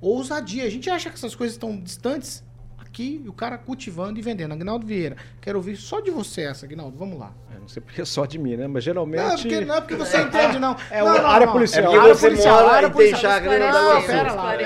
Ousadia. 0.00 0.64
A 0.64 0.70
gente 0.70 0.90
acha 0.90 1.08
que 1.08 1.16
essas 1.16 1.34
coisas 1.34 1.54
estão 1.54 1.78
distantes 1.80 2.44
aqui 2.78 3.20
e 3.24 3.28
o 3.28 3.32
cara 3.32 3.56
cultivando 3.58 4.18
e 4.18 4.22
vendendo. 4.22 4.52
Agnaldo 4.52 4.86
Vieira, 4.86 5.16
quero 5.40 5.58
ouvir 5.58 5.76
só 5.76 6.00
de 6.00 6.10
você 6.10 6.42
essa, 6.42 6.66
Agnaldo. 6.66 6.96
Vamos 6.98 7.18
lá. 7.18 7.32
Sei 7.68 7.82
porque 7.82 8.00
é 8.00 8.04
só 8.04 8.24
de 8.24 8.38
mim, 8.38 8.56
né? 8.56 8.66
Mas 8.66 8.82
geralmente. 8.82 9.22
Não, 9.22 9.36
porque, 9.36 9.60
não 9.60 9.74
é 9.74 9.80
porque 9.80 9.94
você 9.94 10.22
entende, 10.22 10.58
não. 10.58 10.74
É 10.90 11.00
não, 11.00 11.14
não, 11.14 11.26
área 11.26 11.46
não. 11.46 11.52
policial. 11.52 11.94
É 11.94 11.98
área 11.98 12.14
você 12.14 12.28
policial, 12.28 12.62
mora 12.62 12.76
área 12.76 12.86
e 12.86 12.90
policial. 12.90 13.38
em 13.38 13.42
Não, 13.42 13.48
pera 13.48 13.72
lá, 13.72 14.02
pera 14.02 14.32
lá, 14.32 14.56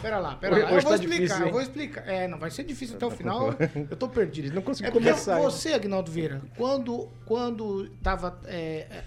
pera 0.00 0.18
lá, 0.18 0.34
pera 0.36 0.56
lá. 0.56 0.70
Eu 0.70 0.80
vou 0.80 0.90
tá 0.90 0.94
explicar, 0.94 1.16
difícil, 1.16 1.46
eu 1.46 1.52
vou 1.52 1.60
explicar. 1.60 2.08
É, 2.08 2.28
não 2.28 2.38
vai 2.38 2.50
ser 2.50 2.62
difícil 2.62 2.96
até 2.96 3.06
o 3.06 3.10
final. 3.12 3.54
Eu 3.90 3.96
tô 3.96 4.08
perdido. 4.08 4.54
Não 4.54 4.62
consigo 4.62 4.88
é 4.88 4.92
porque 4.92 5.08
começar 5.08 5.38
você, 5.40 5.72
Agnaldo 5.72 6.12
Vieira, 6.12 6.40
quando 6.56 7.08
quando 7.26 7.86
estava 7.86 8.38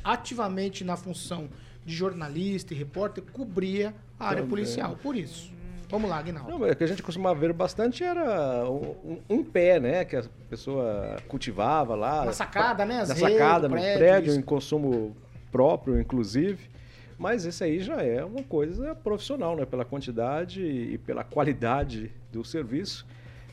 ativamente 0.03 0.83
na 0.83 0.97
função 0.97 1.49
de 1.85 1.95
jornalista 1.95 2.73
e 2.73 2.77
repórter, 2.77 3.23
cobria 3.31 3.93
a 4.19 4.25
área 4.25 4.41
Também. 4.41 4.49
policial. 4.49 4.97
Por 5.01 5.15
isso. 5.15 5.56
Vamos 5.89 6.09
lá, 6.09 6.17
Agnaldo. 6.17 6.49
Não, 6.49 6.69
o 6.69 6.75
que 6.75 6.83
a 6.83 6.87
gente 6.87 7.01
costumava 7.01 7.39
ver 7.39 7.53
bastante 7.53 8.03
era 8.03 8.69
um, 8.69 9.19
um 9.29 9.43
pé, 9.43 9.79
né? 9.79 10.03
Que 10.03 10.17
a 10.17 10.23
pessoa 10.49 11.15
cultivava 11.27 11.95
lá. 11.95 12.25
Na 12.25 12.33
sacada, 12.33 12.85
né? 12.85 13.01
As 13.01 13.09
Na 13.09 13.15
redes, 13.15 13.31
sacada, 13.37 13.67
no 13.69 13.75
prédio, 13.75 13.97
prédio, 13.97 14.29
isso. 14.31 14.39
em 14.39 14.43
consumo 14.43 15.15
próprio, 15.51 15.99
inclusive. 15.99 16.69
Mas 17.17 17.45
esse 17.45 17.63
aí 17.63 17.79
já 17.79 18.01
é 18.03 18.23
uma 18.23 18.43
coisa 18.43 18.93
profissional, 18.93 19.55
né? 19.55 19.65
Pela 19.65 19.85
quantidade 19.85 20.61
e 20.61 20.97
pela 20.99 21.23
qualidade 21.23 22.11
do 22.31 22.43
serviço. 22.43 23.05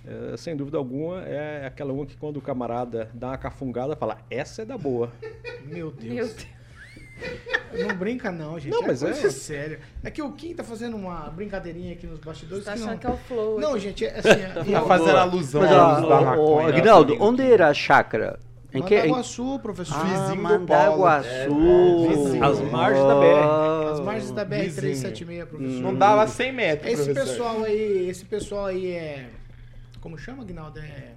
É, 0.07 0.37
sem 0.37 0.55
dúvida 0.55 0.77
alguma, 0.77 1.23
é 1.23 1.65
aquela 1.67 1.93
uma 1.93 2.05
que 2.05 2.15
quando 2.17 2.37
o 2.37 2.41
camarada 2.41 3.09
dá 3.15 3.29
uma 3.29 3.39
cafungada, 3.39 3.97
fala, 3.97 4.19
essa 4.29 4.63
é 4.63 4.65
da 4.65 4.77
boa. 4.77 5.11
Meu 5.65 5.91
Deus. 5.91 6.15
Meu 6.15 6.27
Deus. 6.27 6.47
Não 7.73 7.95
brinca 7.97 8.31
não, 8.31 8.59
gente. 8.59 8.73
Não, 8.73 8.85
é 8.85 8.87
mas 8.89 9.03
coisa 9.03 9.27
é. 9.27 9.31
séria. 9.31 9.81
É 10.03 10.11
que 10.11 10.23
o 10.23 10.31
Kim 10.33 10.55
tá 10.55 10.63
fazendo 10.63 10.97
uma 10.97 11.29
brincadeirinha 11.31 11.93
aqui 11.93 12.07
nos 12.07 12.21
bastidores. 12.21 12.65
Tá 12.65 12.73
que 12.73 12.79
achando 12.79 12.93
não... 12.93 12.99
que 12.99 13.07
é 13.07 13.11
o 13.11 13.17
flow. 13.17 13.61
Não, 13.61 13.71
aqui. 13.71 13.81
gente, 13.81 14.05
é 14.05 14.19
assim... 14.19 14.29
é- 14.29 14.73
Tá 14.73 14.83
fazendo 14.83 15.17
alusão 15.17 15.63
Mas, 15.63 15.73
ao 15.73 15.79
ó, 15.79 15.99
uso 15.99 16.09
da 16.09 16.21
maconha. 16.21 16.69
Aguinaldo, 16.69 17.17
onde 17.21 17.43
era 17.43 17.69
a 17.69 17.75
chácara? 17.75 18.39
Em 18.73 18.83
que, 18.83 18.95
em... 18.95 18.99
Mandaguaçu, 19.03 19.59
professor. 19.61 19.97
Ah, 19.97 20.03
Vizinho 20.03 20.43
Mandaguaçu. 20.43 22.09
vizinho. 22.09 22.45
As 22.45 22.61
margens 22.61 23.07
da 23.07 23.15
BR. 23.15 23.93
As 23.93 24.01
margens 24.01 24.31
da 24.33 24.45
Vizinho. 24.45 24.95
BR-376, 24.95 25.47
professor. 25.47 25.83
Não 25.83 25.95
dava 25.95 26.27
100 26.27 26.53
metros, 26.53 26.93
Esse 26.93 27.05
professor. 27.05 27.31
pessoal 27.31 27.63
aí, 27.65 28.09
esse 28.09 28.25
pessoal 28.25 28.67
aí 28.67 28.91
é... 28.91 29.27
Como 30.01 30.19
chama, 30.19 30.43
Aguinaldo? 30.43 30.81
É... 30.81 31.14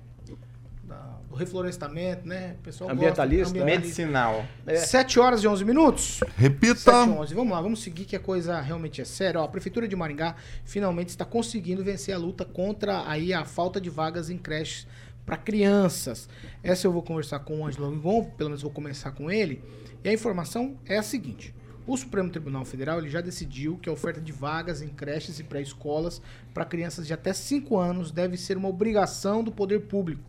reflorestamento, 1.37 2.27
né? 2.27 2.55
O 2.59 2.63
pessoal 2.63 2.89
Ambientalista, 2.89 3.53
gosta, 3.53 3.65
Medicinal. 3.65 4.45
É. 4.65 4.75
7 4.75 5.19
horas 5.19 5.43
e 5.43 5.47
11 5.47 5.63
minutos. 5.63 6.19
Repita. 6.35 6.75
7 6.75 7.07
e 7.07 7.11
11. 7.11 7.33
Vamos 7.33 7.53
lá, 7.53 7.61
vamos 7.61 7.81
seguir 7.81 8.05
que 8.05 8.15
a 8.15 8.19
coisa 8.19 8.59
realmente 8.59 9.01
é 9.01 9.05
séria. 9.05 9.39
Ó, 9.39 9.45
a 9.45 9.47
Prefeitura 9.47 9.87
de 9.87 9.95
Maringá 9.95 10.35
finalmente 10.65 11.09
está 11.09 11.23
conseguindo 11.23 11.83
vencer 11.83 12.13
a 12.13 12.17
luta 12.17 12.43
contra 12.43 13.09
aí 13.09 13.33
a 13.33 13.45
falta 13.45 13.79
de 13.79 13.89
vagas 13.89 14.29
em 14.29 14.37
creches 14.37 14.85
para 15.25 15.37
crianças. 15.37 16.27
Essa 16.63 16.87
eu 16.87 16.91
vou 16.91 17.03
conversar 17.03 17.39
com 17.39 17.61
o 17.61 17.65
Ângelo 17.65 17.89
Rigon, 17.89 18.23
pelo 18.37 18.49
menos 18.49 18.61
vou 18.61 18.71
começar 18.71 19.11
com 19.11 19.29
ele. 19.29 19.61
E 20.03 20.09
a 20.09 20.13
informação 20.13 20.77
é 20.85 20.97
a 20.97 21.03
seguinte. 21.03 21.53
O 21.87 21.95
Supremo 21.95 22.29
Tribunal 22.29 22.65
Federal 22.65 22.99
ele 22.99 23.09
já 23.09 23.21
decidiu 23.21 23.77
que 23.77 23.87
a 23.87 23.93
oferta 23.93 24.19
de 24.19 24.33
vagas 24.33 24.81
em 24.81 24.89
creches 24.89 25.39
e 25.39 25.43
pré-escolas 25.43 26.21
para 26.53 26.65
crianças 26.65 27.07
de 27.07 27.13
até 27.13 27.31
5 27.31 27.77
anos 27.77 28.11
deve 28.11 28.35
ser 28.35 28.57
uma 28.57 28.67
obrigação 28.67 29.41
do 29.41 29.53
poder 29.53 29.81
público. 29.83 30.21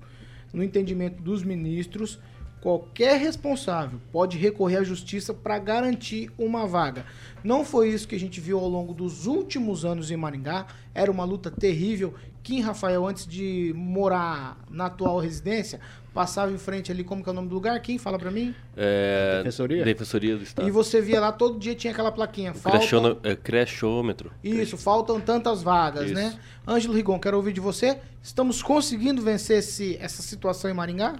No 0.53 0.63
entendimento 0.63 1.23
dos 1.23 1.43
ministros, 1.43 2.19
qualquer 2.61 3.19
responsável 3.19 4.01
pode 4.11 4.37
recorrer 4.39 4.79
à 4.79 4.83
justiça 4.83 5.33
para 5.33 5.59
garantir 5.59 6.31
uma 6.39 6.67
vaga. 6.67 7.05
Não 7.45 7.65
foi 7.65 7.91
isso 7.91 8.09
que 8.09 8.15
a 8.15 8.21
gente 8.21 8.41
viu 8.41 8.59
ao 8.59 8.69
longo 8.69 8.93
dos 8.93 9.27
últimos 9.27 9.85
anos 9.85 10.11
em 10.11 10.17
Maringá. 10.17 10.67
Era 10.95 11.11
uma 11.11 11.25
luta 11.25 11.51
terrível. 11.51 12.15
Kim 12.49 12.63
Rafael, 12.63 13.07
antes 13.07 13.27
de 13.27 13.75
morar 13.77 14.57
na 14.71 14.87
atual 14.87 15.19
residência, 15.19 15.79
passava 16.15 16.51
em 16.51 16.57
frente 16.57 16.91
ali, 16.91 17.05
como 17.05 17.23
que 17.23 17.29
é 17.29 17.33
o 17.33 17.35
nome 17.35 17.47
do 17.47 17.55
lugar? 17.55 17.79
Quem 17.83 17.99
fala 17.99 18.19
para 18.19 18.31
mim? 18.31 18.55
É, 18.75 19.41
Defensoria? 19.45 19.85
Defensoria 19.85 20.35
do 20.35 20.43
Estado. 20.43 20.67
E 20.67 20.71
você 20.71 21.03
via 21.03 21.21
lá, 21.21 21.31
todo 21.31 21.59
dia 21.59 21.75
tinha 21.75 21.93
aquela 21.93 22.11
plaquinha. 22.11 22.55
Faltam... 22.55 23.19
É, 23.23 23.37
Crechômetro. 23.37 24.33
Isso, 24.43 24.79
faltam 24.79 25.21
tantas 25.21 25.63
vagas, 25.63 26.07
Isso. 26.07 26.15
né? 26.15 26.39
Ângelo 26.67 26.95
Rigon, 26.95 27.19
quero 27.21 27.37
ouvir 27.37 27.53
de 27.53 27.61
você. 27.61 27.99
Estamos 28.23 28.63
conseguindo 28.63 29.21
vencer 29.21 29.59
esse, 29.59 29.99
essa 30.01 30.23
situação 30.23 30.71
em 30.71 30.75
Maringá? 30.75 31.17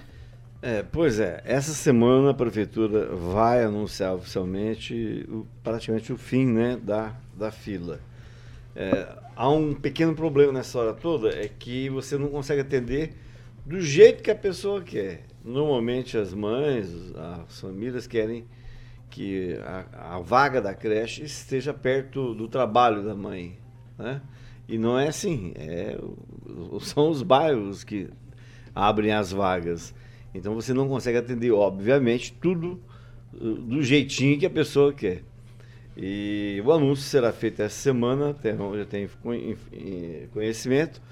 É, 0.63 0.83
pois 0.83 1.21
é, 1.21 1.43
essa 1.45 1.73
semana 1.75 2.31
a 2.31 2.35
prefeitura 2.35 3.15
vai 3.15 3.63
anunciar 3.63 4.15
oficialmente 4.15 5.27
o- 5.29 5.47
praticamente 5.63 6.11
o 6.11 6.17
fim 6.17 6.47
né, 6.47 6.79
da, 6.83 7.13
da 7.37 7.51
fila. 7.51 8.01
É, 8.75 9.07
há 9.39 9.49
um 9.49 9.73
pequeno 9.73 10.17
problema 10.17 10.53
nessa 10.53 10.81
hora 10.81 10.93
toda, 10.93 11.29
é 11.29 11.47
que 11.47 11.89
você 11.89 12.19
não 12.19 12.29
consegue 12.29 12.61
atender 12.61 13.15
do 13.65 13.81
jeito 13.81 14.21
que 14.21 14.33
a 14.33 14.35
pessoa 14.35 14.83
quer. 14.83 15.27
Normalmente 15.45 16.19
as 16.19 16.35
mães, 16.35 16.91
as 17.47 17.61
famílias 17.61 18.09
querem 18.09 18.47
que 19.09 19.57
a, 19.63 20.17
a 20.17 20.19
vaga 20.19 20.61
da 20.61 20.75
creche 20.75 21.23
esteja 21.23 21.73
perto 21.73 22.35
do 22.35 22.49
trabalho 22.49 23.05
da 23.05 23.15
mãe. 23.15 23.57
Né? 23.97 24.21
E 24.69 24.77
não 24.77 24.99
é 24.99 25.07
assim, 25.07 25.53
é, 25.55 25.97
são 26.81 27.09
os 27.09 27.23
bairros 27.23 27.85
que 27.85 28.11
abrem 28.75 29.13
as 29.13 29.31
vagas. 29.31 29.95
Então 30.35 30.53
você 30.53 30.75
não 30.75 30.89
consegue 30.89 31.17
atender, 31.17 31.53
obviamente, 31.53 32.33
tudo 32.33 32.83
uh, 33.35 33.55
do 33.55 33.85
jeitinho 33.85 34.37
que 34.37 34.47
a 34.47 34.51
pessoa 34.51 34.93
quer. 34.93 35.23
E 36.01 36.63
o 36.65 36.71
anúncio 36.71 37.05
será 37.05 37.33
feito 37.33 37.61
essa 37.61 37.75
semana, 37.75 38.33
conhe- 39.21 39.57
eh, 39.73 40.29
conhecimento, 40.33 41.03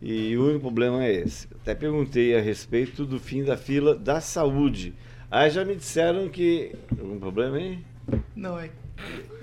e 0.00 0.36
o 0.36 0.44
único 0.44 0.60
problema 0.60 1.04
é 1.04 1.12
esse. 1.12 1.48
Até 1.60 1.74
perguntei 1.74 2.36
a 2.36 2.40
respeito 2.40 3.04
do 3.04 3.18
fim 3.18 3.42
da 3.42 3.56
fila 3.56 3.96
da 3.96 4.20
saúde. 4.20 4.94
Aí 5.28 5.50
já 5.50 5.64
me 5.64 5.74
disseram 5.74 6.28
que. 6.28 6.72
Um 7.02 7.18
problema 7.18 7.56
aí? 7.56 7.80
Não, 8.36 8.56
é. 8.58 8.70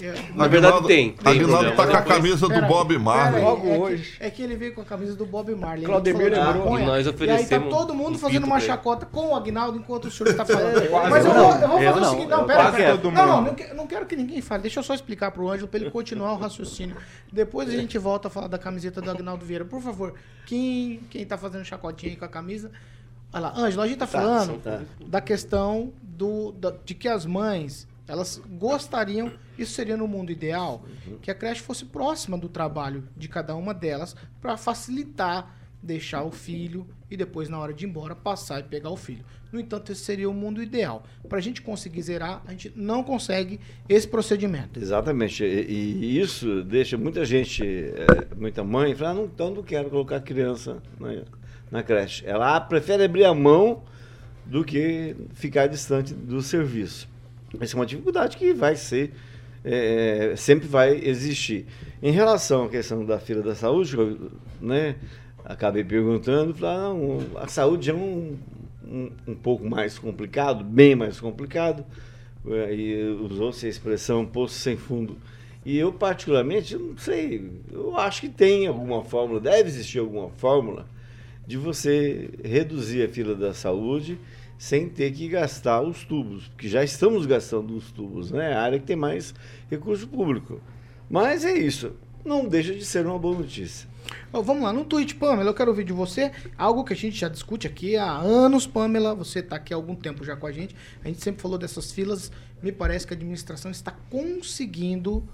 É- 0.02 0.14
Na 0.36 0.48
verdade, 0.48 0.86
tem. 0.88 1.12
tem 1.14 1.32
Aguinaldo 1.34 1.70
tá 1.72 1.76
com 1.76 1.82
a 1.82 1.86
Depois- 2.02 2.08
camisa 2.08 2.48
do 2.48 2.54
aí, 2.54 2.62
Bob 2.68 2.98
Marley. 2.98 3.40
aí, 3.40 3.44
Logo 3.46 3.68
é 3.68 3.78
hoje. 3.78 4.18
Que, 4.18 4.24
é 4.24 4.30
que 4.30 4.42
ele 4.44 4.56
veio 4.56 4.74
com 4.76 4.82
a 4.82 4.86
camisa 4.86 5.16
do 5.16 5.26
Bob 5.26 5.54
Marley. 5.56 5.86
Claudemir 5.86 6.32
lembrou. 6.32 6.80
E 6.80 6.84
nós 6.86 6.88
E 6.88 6.98
aí 6.98 7.04
tá 7.04 7.10
oferecemos 7.12 7.74
todo 7.74 7.94
mundo 7.94 8.16
um 8.16 8.20
fazendo 8.20 8.44
uma 8.46 8.60
chacota 8.60 9.06
com 9.06 9.30
o 9.30 9.36
Agnaldo 9.36 9.78
enquanto 9.78 10.06
o 10.06 10.12
senhor 10.12 10.30
está 10.32 10.46
falando. 10.46 10.90
Quase 10.90 11.10
Mas 11.10 11.26
eu 11.26 11.34
não. 11.34 11.44
vou, 11.52 11.62
eu 11.62 11.68
vou 11.68 11.82
Eu 11.82 11.94
fazer 11.94 12.06
o 12.06 12.10
seguinte. 12.10 12.30
Não, 12.30 12.46
pera, 12.46 12.98
todo 12.98 13.12
Não, 13.12 13.26
não, 13.26 13.42
não, 13.44 13.56
não 13.76 13.88
quero 13.88 14.06
que 14.06 14.16
ninguém 14.16 14.42
fale. 14.42 14.62
Deixa 14.64 14.80
eu 14.80 14.84
só 14.84 14.94
explicar 14.94 15.32
pro 15.32 15.50
Ângelo 15.50 15.68
pra 15.68 15.80
ele 15.80 15.90
continuar 15.92 16.34
o 16.34 16.38
raciocínio. 16.38 16.96
Depois 17.32 17.70
a 17.70 17.72
gente 17.72 17.98
volta 17.98 18.28
a 18.28 18.32
falar 18.32 18.48
da 18.48 18.58
camiseta 18.58 19.02
do 19.02 19.10
Agnaldo 19.10 19.46
Vieira. 19.46 19.66
Por 19.66 19.82
favor, 19.82 20.14
quem, 20.46 21.00
quem 21.10 21.26
tá 21.26 21.38
fazendo 21.38 21.64
chacotinha 21.64 22.12
aí 22.12 22.18
com 22.18 22.26
a 22.26 22.30
camisa. 22.30 22.70
Olha 23.34 23.42
lá, 23.48 23.54
Ângelo, 23.58 23.82
a 23.82 23.88
gente 23.88 23.98
tá 23.98 24.06
Tá, 24.08 24.12
falando 24.20 24.62
tá. 24.62 24.82
da 25.06 25.20
questão 25.20 25.92
do, 26.02 26.52
da- 26.54 26.74
de 26.86 26.94
que 26.94 27.08
as 27.08 27.26
mães 27.26 27.86
elas 28.08 28.42
gostariam, 28.48 29.32
isso 29.58 29.74
seria 29.74 29.98
no 29.98 30.08
mundo 30.08 30.32
ideal, 30.32 30.84
que 31.22 31.32
a 31.32 31.36
creche 31.36 31.62
fosse 31.62 31.86
próxima 31.86 32.38
do 32.38 32.48
trabalho 32.48 33.08
de 33.16 33.28
cada 33.28 33.56
uma 33.56 33.74
delas 33.74 34.16
para 34.42 34.58
facilitar 34.58 35.56
deixar 35.86 36.24
o 36.24 36.32
filho 36.32 36.88
e 37.10 37.16
depois 37.16 37.48
na 37.48 37.60
hora 37.60 37.72
de 37.72 37.86
ir 37.86 37.88
embora 37.88 38.16
passar 38.16 38.60
e 38.60 38.64
pegar 38.64 38.90
o 38.90 38.98
filho. 38.98 39.24
No 39.52 39.60
entanto, 39.60 39.92
esse 39.92 40.02
seria 40.02 40.28
o 40.30 40.34
mundo 40.34 40.62
ideal. 40.62 41.04
Para 41.30 41.38
a 41.38 41.42
gente 41.42 41.62
conseguir 41.62 42.02
zerar, 42.02 42.42
a 42.46 42.52
gente 42.52 42.74
não 42.76 43.04
consegue 43.04 43.60
esse 43.88 44.08
procedimento. 44.08 44.80
Exatamente. 44.80 45.44
E, 45.44 45.72
e 45.72 46.20
isso 46.20 46.64
deixa 46.64 46.98
muita 46.98 47.24
gente, 47.24 47.64
eh, 47.64 48.36
muita 48.36 48.64
mãe, 48.64 48.96
falar, 48.96 49.12
ah, 49.12 49.14
não, 49.14 49.26
então 49.26 49.54
não 49.54 49.64
quero 49.64 49.90
colocar 49.90 50.18
a 50.18 50.22
criança 50.22 50.82
na, 51.00 51.22
na 51.70 51.84
creche. 51.84 52.26
Ela 52.26 52.60
prefere 52.60 53.04
abrir 53.04 53.26
a 53.26 53.34
mão 53.34 53.84
do 54.46 54.64
que 54.64 55.16
ficar 55.36 55.68
distante 55.68 56.14
do 56.14 56.42
serviço. 56.42 57.08
Essa 57.60 57.76
é 57.76 57.78
uma 57.80 57.86
dificuldade 57.86 58.38
que 58.38 58.54
vai 58.54 58.76
ser, 58.76 59.12
eh, 59.64 60.34
sempre 60.38 60.68
vai 60.68 60.96
existir. 61.04 61.66
Em 62.02 62.12
relação 62.12 62.66
à 62.66 62.70
questão 62.70 63.06
da 63.06 63.20
fila 63.20 63.42
da 63.42 63.56
saúde, 63.56 63.96
eu, 63.96 64.32
né, 64.62 64.96
acabei 65.44 65.84
perguntando, 65.84 66.54
falar, 66.54 66.90
não, 66.90 67.20
a 67.36 67.48
saúde 67.48 67.90
é 67.90 67.94
um, 67.94 68.38
um, 68.88 69.12
um 69.28 69.36
pouco 69.36 69.68
mais 69.70 69.98
complicado, 70.00 70.64
bem 70.64 70.96
mais 70.96 71.20
complicado, 71.20 71.86
eh, 72.48 72.76
e 72.76 73.04
usou-se 73.22 73.66
a 73.66 73.70
expressão 73.70 74.26
poço 74.26 74.56
sem 74.56 74.78
fundo. 74.78 75.18
E 75.66 75.78
eu, 75.78 75.92
particularmente, 75.92 76.78
não 76.78 76.96
sei, 76.98 77.50
eu 77.72 77.98
acho 77.98 78.22
que 78.22 78.30
tem 78.30 78.68
alguma 78.68 79.04
fórmula, 79.04 79.40
deve 79.40 79.68
existir 79.68 79.98
alguma 79.98 80.30
fórmula 80.38 80.86
de 81.48 81.58
você 81.58 82.30
reduzir 82.44 83.04
a 83.04 83.10
fila 83.10 83.36
da 83.36 83.54
saúde 83.54 84.18
sem 84.58 84.88
ter 84.88 85.12
que 85.12 85.28
gastar 85.28 85.82
os 85.82 86.04
tubos, 86.04 86.48
porque 86.48 86.68
já 86.68 86.84
estamos 86.84 87.26
gastando 87.26 87.76
os 87.76 87.92
tubos, 87.92 88.32
né? 88.32 88.54
A 88.54 88.62
área 88.62 88.80
que 88.80 88.86
tem 88.86 88.96
mais 88.96 89.34
recurso 89.70 90.08
público. 90.08 90.62
Mas 91.10 91.46
é 91.46 91.54
isso, 91.54 91.94
não 92.24 92.48
deixa 92.48 92.74
de 92.74 92.86
ser 92.86 93.06
uma 93.06 93.20
boa 93.20 93.38
notícia. 93.38 93.88
Ó, 94.32 94.42
vamos 94.42 94.64
lá, 94.64 94.74
no 94.74 94.86
tweet, 94.86 95.16
Pamela, 95.16 95.50
eu 95.50 95.54
quero 95.54 95.72
ouvir 95.72 95.84
de 95.84 95.94
você 95.94 96.32
algo 96.58 96.84
que 96.84 96.94
a 96.94 96.96
gente 96.96 97.18
já 97.18 97.28
discute 97.28 97.68
aqui 97.68 97.96
há 97.96 98.18
anos, 98.18 98.68
Pamela. 98.68 99.16
Você 99.16 99.40
está 99.40 99.56
aqui 99.56 99.74
há 99.74 99.78
algum 99.78 99.96
tempo 99.96 100.24
já 100.24 100.36
com 100.36 100.46
a 100.46 100.52
gente. 100.52 100.76
A 101.04 101.08
gente 101.08 101.24
sempre 101.24 101.42
falou 101.42 101.58
dessas 101.58 101.92
filas. 101.92 102.32
Me 102.62 102.72
parece 102.72 103.08
que 103.08 103.14
a 103.14 103.18
administração 103.18 103.72
está 103.72 103.92
conseguindo 104.10 105.28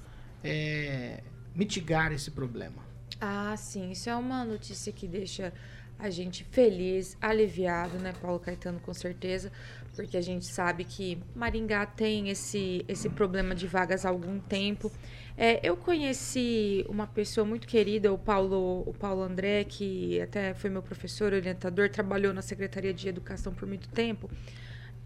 é, 0.43 1.21
mitigar 1.55 2.11
esse 2.11 2.31
problema. 2.31 2.91
Ah, 3.19 3.55
sim, 3.57 3.91
isso 3.91 4.09
é 4.09 4.15
uma 4.15 4.43
notícia 4.43 4.91
que 4.91 5.07
deixa 5.07 5.53
a 6.01 6.09
gente 6.09 6.43
feliz, 6.43 7.15
aliviado, 7.21 7.99
né, 7.99 8.11
Paulo 8.19 8.39
Caetano, 8.39 8.79
com 8.79 8.93
certeza, 8.93 9.51
porque 9.95 10.17
a 10.17 10.21
gente 10.21 10.45
sabe 10.45 10.83
que 10.83 11.19
Maringá 11.35 11.85
tem 11.85 12.29
esse, 12.29 12.83
esse 12.87 13.07
problema 13.07 13.53
de 13.53 13.67
vagas 13.67 14.03
há 14.03 14.09
algum 14.09 14.39
tempo. 14.39 14.91
É, 15.37 15.59
eu 15.61 15.77
conheci 15.77 16.83
uma 16.89 17.05
pessoa 17.05 17.45
muito 17.45 17.67
querida, 17.67 18.11
o 18.11 18.17
Paulo, 18.17 18.81
o 18.87 18.93
Paulo 18.93 19.21
André, 19.21 19.63
que 19.63 20.19
até 20.19 20.55
foi 20.55 20.71
meu 20.71 20.81
professor, 20.81 21.33
orientador, 21.33 21.87
trabalhou 21.89 22.33
na 22.33 22.41
Secretaria 22.41 22.93
de 22.93 23.07
Educação 23.07 23.53
por 23.53 23.67
muito 23.67 23.87
tempo. 23.89 24.27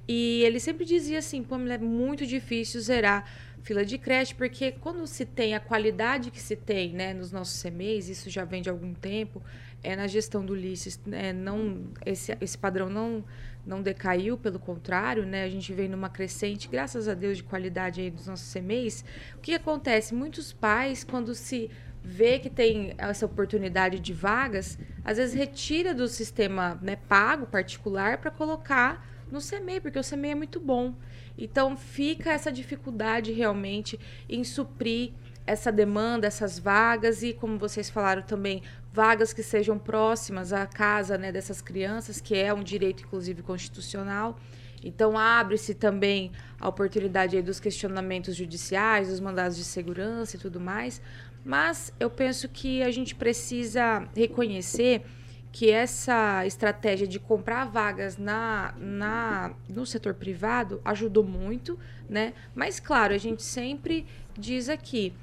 E 0.07 0.43
ele 0.43 0.59
sempre 0.59 0.85
dizia 0.85 1.19
assim, 1.19 1.43
Pamela, 1.43 1.73
é 1.73 1.77
muito 1.77 2.25
difícil 2.25 2.79
zerar 2.79 3.29
fila 3.63 3.83
de 3.83 3.97
creche, 3.97 4.33
porque 4.35 4.71
quando 4.71 5.05
se 5.07 5.25
tem 5.25 5.55
a 5.55 5.59
qualidade 5.59 6.29
que 6.29 6.39
se 6.39 6.55
tem 6.55 6.93
né, 6.93 7.13
nos 7.13 7.31
nossos 7.31 7.61
CMEs, 7.61 8.07
isso 8.07 8.29
já 8.29 8.45
vem 8.45 8.61
de 8.61 8.69
algum 8.69 8.93
tempo, 8.93 9.41
é 9.85 9.95
na 9.95 10.07
gestão 10.07 10.45
do 10.45 10.53
Ulisses, 10.53 10.99
né, 11.05 11.31
não, 11.31 11.85
esse, 12.05 12.35
esse 12.41 12.57
padrão 12.57 12.89
não, 12.89 13.23
não 13.65 13.81
decaiu, 13.81 14.37
pelo 14.37 14.59
contrário, 14.59 15.25
né, 15.25 15.43
a 15.43 15.49
gente 15.49 15.71
vem 15.73 15.87
numa 15.87 16.09
crescente, 16.09 16.67
graças 16.67 17.07
a 17.07 17.13
Deus, 17.13 17.37
de 17.37 17.43
qualidade 17.43 18.01
aí 18.01 18.09
dos 18.09 18.27
nossos 18.27 18.51
CMEs. 18.51 19.05
O 19.35 19.39
que 19.39 19.53
acontece? 19.53 20.13
Muitos 20.13 20.51
pais, 20.51 21.03
quando 21.03 21.35
se 21.35 21.69
vê 22.03 22.39
que 22.39 22.49
tem 22.49 22.93
essa 22.97 23.25
oportunidade 23.25 23.99
de 23.99 24.13
vagas, 24.13 24.77
às 25.03 25.17
vezes 25.17 25.35
retira 25.35 25.93
do 25.93 26.07
sistema 26.07 26.79
né, 26.81 26.95
pago 26.95 27.45
particular 27.45 28.17
para 28.17 28.31
colocar 28.31 29.07
no 29.31 29.39
CMEI, 29.39 29.79
porque 29.79 29.99
o 29.99 30.03
CMEI 30.03 30.31
é 30.31 30.35
muito 30.35 30.59
bom. 30.59 30.95
Então 31.37 31.75
fica 31.75 32.31
essa 32.31 32.51
dificuldade 32.51 33.31
realmente 33.31 33.99
em 34.29 34.43
suprir 34.43 35.13
essa 35.45 35.71
demanda, 35.71 36.27
essas 36.27 36.57
vagas 36.57 37.21
e, 37.21 37.33
como 37.33 37.57
vocês 37.57 37.89
falaram 37.89 38.23
também, 38.23 38.63
vagas 38.95 39.33
que 39.33 39.43
sejam 39.43 39.77
próximas 39.77 40.53
à 40.53 40.65
casa 40.65 41.17
né, 41.17 41.29
dessas 41.29 41.61
crianças, 41.61 42.21
que 42.21 42.33
é 42.33 42.53
um 42.53 42.63
direito, 42.63 43.03
inclusive, 43.03 43.43
constitucional. 43.43 44.39
Então 44.81 45.17
abre-se 45.17 45.73
também 45.73 46.31
a 46.57 46.69
oportunidade 46.69 47.41
dos 47.41 47.59
questionamentos 47.59 48.35
judiciais, 48.35 49.09
dos 49.09 49.19
mandados 49.19 49.57
de 49.57 49.65
segurança 49.65 50.37
e 50.37 50.39
tudo 50.39 50.61
mais. 50.61 51.01
Mas 51.43 51.91
eu 51.99 52.09
penso 52.09 52.47
que 52.47 52.81
a 52.81 52.89
gente 52.89 53.13
precisa 53.13 54.07
reconhecer 54.15 55.03
que 55.51 55.71
essa 55.71 56.45
estratégia 56.45 57.07
de 57.07 57.19
comprar 57.19 57.65
vagas 57.65 58.17
na, 58.17 58.73
na, 58.77 59.53
no 59.67 59.85
setor 59.85 60.13
privado 60.13 60.81
ajudou 60.85 61.23
muito, 61.23 61.77
né? 62.09 62.33
Mas, 62.53 62.79
claro, 62.79 63.13
a 63.13 63.17
gente 63.17 63.43
sempre 63.43 64.05
diz 64.37 64.69
aqui 64.69 65.13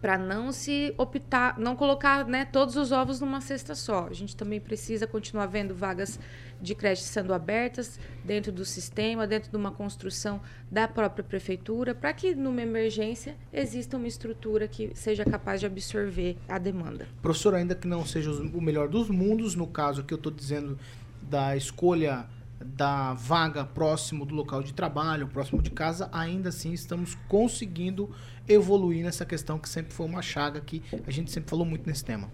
para 0.00 0.16
não 0.16 0.52
se 0.52 0.94
optar, 0.96 1.58
não 1.58 1.74
colocar 1.74 2.26
né, 2.26 2.44
todos 2.44 2.76
os 2.76 2.92
ovos 2.92 3.20
numa 3.20 3.40
cesta 3.40 3.74
só. 3.74 4.06
A 4.08 4.12
gente 4.12 4.36
também 4.36 4.60
precisa 4.60 5.06
continuar 5.06 5.46
vendo 5.46 5.74
vagas 5.74 6.18
de 6.60 6.74
creche 6.74 7.02
sendo 7.02 7.32
abertas 7.32 7.98
dentro 8.24 8.50
do 8.50 8.64
sistema, 8.64 9.26
dentro 9.26 9.50
de 9.50 9.56
uma 9.56 9.70
construção 9.70 10.40
da 10.70 10.88
própria 10.88 11.24
prefeitura, 11.24 11.94
para 11.94 12.12
que 12.12 12.34
numa 12.34 12.62
emergência 12.62 13.36
exista 13.52 13.96
uma 13.96 14.08
estrutura 14.08 14.66
que 14.66 14.90
seja 14.94 15.24
capaz 15.24 15.60
de 15.60 15.66
absorver 15.66 16.36
a 16.48 16.58
demanda. 16.58 17.06
Professor, 17.22 17.54
ainda 17.54 17.74
que 17.74 17.86
não 17.86 18.04
seja 18.04 18.30
o 18.30 18.60
melhor 18.60 18.88
dos 18.88 19.08
mundos, 19.08 19.54
no 19.54 19.66
caso 19.66 20.02
que 20.02 20.12
eu 20.12 20.18
estou 20.18 20.32
dizendo 20.32 20.78
da 21.22 21.56
escolha 21.56 22.26
da 22.60 23.14
vaga 23.14 23.64
próximo 23.64 24.26
do 24.26 24.34
local 24.34 24.62
de 24.62 24.72
trabalho, 24.72 25.28
próximo 25.28 25.62
de 25.62 25.70
casa, 25.70 26.08
ainda 26.12 26.48
assim 26.48 26.72
estamos 26.72 27.14
conseguindo 27.28 28.10
evoluir 28.48 29.04
nessa 29.04 29.24
questão 29.24 29.58
que 29.58 29.68
sempre 29.68 29.92
foi 29.92 30.06
uma 30.06 30.22
chaga 30.22 30.60
que 30.60 30.82
a 31.06 31.10
gente 31.10 31.30
sempre 31.30 31.50
falou 31.50 31.66
muito 31.66 31.86
nesse 31.86 32.04
tema. 32.04 32.30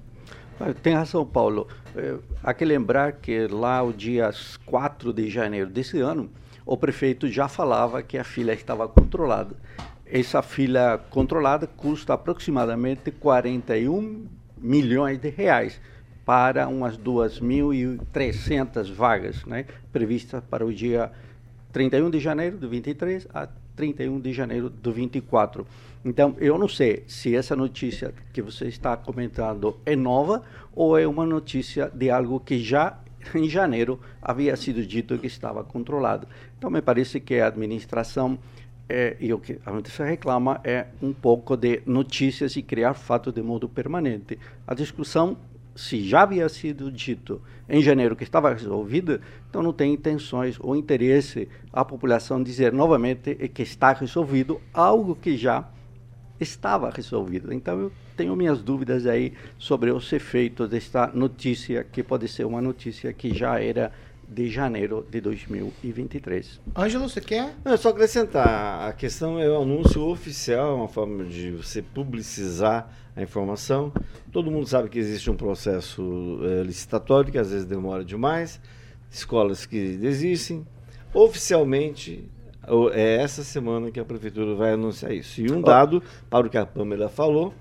Ah, 0.61 0.73
Tem 0.73 0.94
razão, 0.94 1.26
Paulo. 1.26 1.66
Eh, 1.97 2.18
Há 2.42 2.54
que 2.54 2.64
lembrar 2.64 3.12
que 3.12 3.47
lá 3.49 3.83
o 3.83 3.92
dia 3.92 4.30
4 4.64 5.12
de 5.12 5.28
janeiro 5.28 5.68
desse 5.68 6.00
ano, 6.00 6.30
o 6.64 6.76
prefeito 6.76 7.28
já 7.28 7.49
falava 7.49 8.02
que 8.02 8.16
a 8.16 8.25
fila 8.25 8.52
estava 8.52 8.87
controlada. 8.88 9.56
Essa 10.06 10.42
fila 10.42 11.04
controlada 11.11 11.66
custa 11.66 12.14
aproximadamente 12.14 13.11
41 13.11 14.26
milhões 14.56 15.18
de 15.18 15.28
reais 15.30 15.80
para 16.25 16.68
umas 16.68 16.97
2.300 16.97 18.92
vagas, 18.92 19.44
né, 19.44 19.66
previstas 19.92 20.42
para 20.49 20.64
o 20.64 20.73
dia 20.73 21.11
31 21.73 22.11
de 22.11 22.18
janeiro 22.18 22.56
de 22.56 22.66
23 22.66 23.26
a 23.35 23.49
31 23.76 24.21
de 24.21 24.33
janeiro 24.33 24.71
de 24.71 24.90
24. 24.90 25.66
Então, 26.04 26.37
eu 26.38 26.58
não 26.58 26.68
sei 26.68 27.02
se 27.06 27.34
essa 27.34 27.56
notícia 27.56 28.12
que 28.32 28.42
você 28.42 28.66
está 28.66 28.94
comentando 28.94 29.78
é 29.87 29.96
nova 29.96 30.42
ou 30.75 30.99
é 30.99 31.06
uma 31.06 31.25
notícia 31.25 31.90
de 31.94 32.11
algo 32.11 32.38
que 32.38 32.58
já 32.58 32.99
em 33.34 33.49
janeiro 33.49 33.99
havia 34.20 34.54
sido 34.54 34.84
dito 34.84 35.18
que 35.18 35.26
estava 35.26 35.64
controlado. 35.64 36.28
Então, 36.58 36.68
me 36.68 36.82
parece 36.82 37.20
que 37.20 37.37
a 37.37 37.46
administração 37.46 38.38
é, 38.87 39.16
e 39.18 39.32
o 39.32 39.38
que 39.38 39.58
a 39.64 39.73
gente 39.73 40.02
reclama 40.02 40.61
é 40.62 40.88
um 41.00 41.12
pouco 41.12 41.56
de 41.56 41.80
notícias 41.87 42.54
e 42.56 42.62
criar 42.62 42.92
fatos 42.92 43.32
de 43.32 43.42
modo 43.42 43.66
permanente. 43.66 44.38
A 44.66 44.75
discussão, 44.75 45.38
se 45.75 46.06
já 46.06 46.23
havia 46.23 46.46
sido 46.50 46.92
dito 46.92 47.40
em 47.66 47.80
janeiro 47.80 48.14
que 48.14 48.25
estava 48.25 48.52
resolvida, 48.52 49.23
então 49.49 49.62
não 49.62 49.73
tem 49.73 49.94
intenções 49.94 50.58
ou 50.61 50.76
interesse 50.76 51.49
a 51.73 51.82
população 51.82 52.42
dizer 52.42 52.75
novamente 52.75 53.34
que 53.54 53.62
está 53.62 53.94
resolvido 53.94 54.61
algo 54.75 55.16
que 55.16 55.34
já 55.34 55.66
estava 56.40 56.90
resolvido. 56.90 57.52
Então 57.52 57.78
eu 57.78 57.92
tenho 58.16 58.34
minhas 58.36 58.62
dúvidas 58.62 59.06
aí 59.06 59.32
sobre 59.58 59.90
os 59.90 60.12
efeitos 60.12 60.68
desta 60.68 61.08
notícia, 61.08 61.84
que 61.84 62.02
pode 62.02 62.28
ser 62.28 62.44
uma 62.44 62.60
notícia 62.60 63.12
que 63.12 63.34
já 63.34 63.60
era 63.60 63.92
de 64.28 64.48
janeiro 64.48 65.06
de 65.10 65.20
2023. 65.20 66.60
Ângelo, 66.76 67.08
você 67.08 67.20
quer? 67.20 67.54
Não, 67.64 67.72
é 67.72 67.76
só 67.76 67.90
acrescentar. 67.90 68.88
A 68.88 68.92
questão 68.92 69.38
é 69.38 69.48
o 69.48 69.62
anúncio 69.62 70.02
oficial, 70.02 70.76
uma 70.76 70.88
forma 70.88 71.24
de 71.24 71.50
você 71.50 71.82
publicizar 71.82 72.90
a 73.14 73.22
informação. 73.22 73.92
Todo 74.32 74.50
mundo 74.50 74.66
sabe 74.66 74.88
que 74.88 74.98
existe 74.98 75.30
um 75.30 75.36
processo 75.36 76.40
eh, 76.42 76.62
licitatório 76.62 77.30
que 77.30 77.38
às 77.38 77.50
vezes 77.50 77.66
demora 77.66 78.04
demais, 78.04 78.60
escolas 79.10 79.66
que 79.66 79.96
desistem. 79.96 80.66
Oficialmente, 81.12 82.28
é 82.92 83.16
essa 83.16 83.42
semana 83.42 83.90
que 83.90 84.00
a 84.00 84.04
prefeitura 84.04 84.54
vai 84.54 84.73
anunciar 84.73 85.12
isso. 85.12 85.40
E 85.40 85.50
um 85.50 85.61
dado, 85.61 86.02
para 86.28 86.47
o 86.47 86.50
que 86.50 86.59
a 86.59 86.66
Pamela 86.66 87.09
falou, 87.09 87.54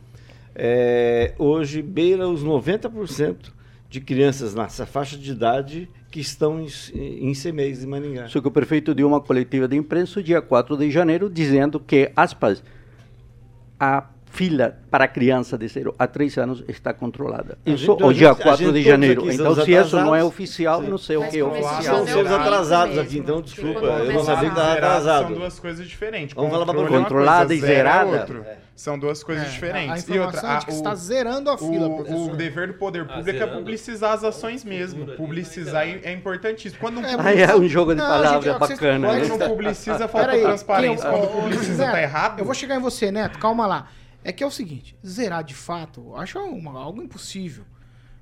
é, 0.55 1.33
hoje 1.38 1.81
beira 1.81 2.27
os 2.27 2.43
90% 2.43 3.51
de 3.89 4.01
crianças 4.01 4.55
nessa 4.55 4.86
faixa 4.86 5.17
de 5.17 5.31
idade 5.31 5.89
que 6.10 6.19
estão 6.19 6.60
em, 6.60 6.67
em 6.95 7.33
CMEs 7.33 7.83
em 7.83 7.88
Maringá. 7.88 8.27
Só 8.27 8.39
que 8.41 8.48
o 8.48 8.51
prefeito 8.51 8.93
deu 8.93 9.07
uma 9.07 9.22
coletiva 9.22 9.67
de 9.67 9.75
imprensa 9.75 10.22
dia 10.22 10.41
4 10.41 10.77
de 10.77 10.89
janeiro 10.89 11.29
dizendo 11.29 11.79
que, 11.79 12.12
aspas, 12.15 12.63
a 13.79 14.07
fila 14.33 14.75
para 14.89 15.07
criança 15.07 15.55
de 15.57 15.67
0 15.67 15.93
a 15.97 16.07
3 16.07 16.37
anos 16.39 16.63
está 16.67 16.91
controlada. 16.91 17.55
A 17.63 17.69
Isso 17.69 17.85
gente- 17.85 18.03
o 18.03 18.11
dia 18.11 18.29
gente- 18.29 18.41
a 18.41 18.43
4 18.43 18.65
gente 18.65 18.73
de 18.73 18.81
janeiro. 18.81 19.31
Então, 19.31 19.53
se 19.53 19.71
isso 19.71 19.95
não 19.95 20.15
é 20.15 20.19
atrasados. 20.19 20.27
oficial, 20.27 20.81
Sim. 20.81 20.89
não 20.89 20.97
sei 20.97 21.17
o 21.17 21.19
Mas 21.21 21.29
que 21.31 21.37
é 21.39 21.43
oficial. 21.43 21.81
São 21.97 22.07
seres 22.07 22.31
atrasados 22.31 22.95
mesmo. 22.95 23.01
aqui, 23.03 23.17
então 23.19 23.41
desculpa, 23.41 23.79
eu 23.79 24.13
não 24.13 24.23
sabia 24.23 24.49
que 24.49 24.55
estava 24.55 24.73
zerar, 24.73 24.73
atrasado. 24.77 25.27
São 25.27 25.33
duas 25.35 25.59
coisas 25.59 25.87
diferentes. 25.87 26.35
Vamos 26.35 26.51
falar 26.51 26.63
é 26.67 26.71
uma 26.71 26.87
Controlada 26.87 27.53
e 27.53 27.57
é 27.57 27.61
zerada? 27.61 28.27
São 28.75 28.97
duas 28.97 29.23
coisas 29.23 29.45
É, 29.45 29.49
diferentes. 29.51 30.09
a- 30.09 30.13
a 30.13 30.15
e 30.15 30.19
outra, 30.19 30.39
é 30.41 30.45
a- 30.47 30.65
está 30.67 30.95
zerando 30.95 31.49
a 31.51 31.57
fila, 31.57 31.87
o, 31.87 31.95
professor. 31.97 32.31
o 32.31 32.35
dever 32.35 32.67
do 32.69 32.73
poder 32.73 33.05
Ah, 33.07 33.17
público 33.17 33.43
é 33.43 33.45
publicizar 33.45 34.13
as 34.13 34.23
ações 34.23 34.65
mesmo. 34.65 35.05
Publicizar 35.15 35.87
é, 35.87 35.99
é 36.05 36.12
importantíssimo. 36.12 36.81
Quando 36.81 36.99
não, 36.99 37.08
É, 37.27 37.41
é 37.43 37.55
um 37.55 37.67
jogo 37.69 37.93
de 37.93 38.01
palavras 38.01 38.58
bacana. 38.58 39.08
quando 39.10 39.21
né? 39.21 39.27
não 39.27 39.38
publiciza, 39.47 40.08
falta 40.08 40.31
transparência. 40.39 41.08
quem- 41.08 41.19
Quando 41.19 41.31
publiciza, 41.31 41.86
tá 41.86 42.01
errado. 42.01 42.39
Eu 42.39 42.45
vou 42.45 42.55
chegar 42.55 42.75
em 42.77 42.79
você, 42.81 43.12
Neto, 43.12 43.38
calma 43.38 43.67
lá. 43.67 43.88
É 44.23 44.31
que 44.31 44.43
é 44.43 44.47
o 44.47 44.51
seguinte, 44.51 44.95
zerar 45.05 45.43
de 45.43 45.53
fato, 45.53 46.01
eu 46.01 46.15
acho 46.17 46.39
uma- 46.39 46.79
algo 46.79 47.01
impossível. 47.01 47.65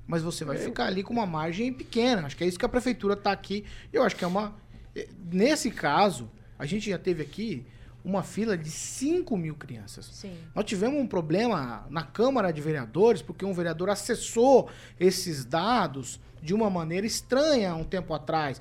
Mas 0.06 0.22
você 0.22 0.44
vai 0.44 0.56
ficar 0.58 0.86
ali 0.86 1.02
com 1.02 1.12
uma 1.12 1.26
margem 1.26 1.72
pequena. 1.72 2.26
Acho 2.26 2.36
que 2.36 2.42
é 2.44 2.46
isso 2.46 2.58
que 2.58 2.64
a 2.64 2.68
prefeitura 2.68 3.14
está 3.14 3.30
aqui. 3.30 3.64
Eu 3.92 4.02
acho 4.02 4.16
que 4.16 4.24
é 4.24 4.26
uma. 4.26 4.54
eh, 4.96 5.08
Nesse 5.30 5.70
caso, 5.70 6.28
a 6.58 6.66
gente 6.66 6.90
já 6.90 6.98
teve 6.98 7.22
aqui 7.22 7.64
uma 8.04 8.22
fila 8.24 8.58
de 8.58 8.68
5 8.68 9.36
mil 9.36 9.54
crianças. 9.54 10.06
Sim. 10.06 10.36
Nós 10.54 10.64
tivemos 10.64 11.00
um 11.00 11.06
problema 11.06 11.86
na 11.88 12.02
Câmara 12.02 12.52
de 12.52 12.60
Vereadores, 12.60 13.22
porque 13.22 13.44
um 13.44 13.52
vereador 13.54 13.88
acessou 13.90 14.68
esses 14.98 15.44
dados 15.44 16.20
de 16.42 16.52
uma 16.52 16.68
maneira 16.68 17.06
estranha 17.06 17.70
há 17.70 17.76
um 17.76 17.84
tempo 17.84 18.12
atrás. 18.12 18.60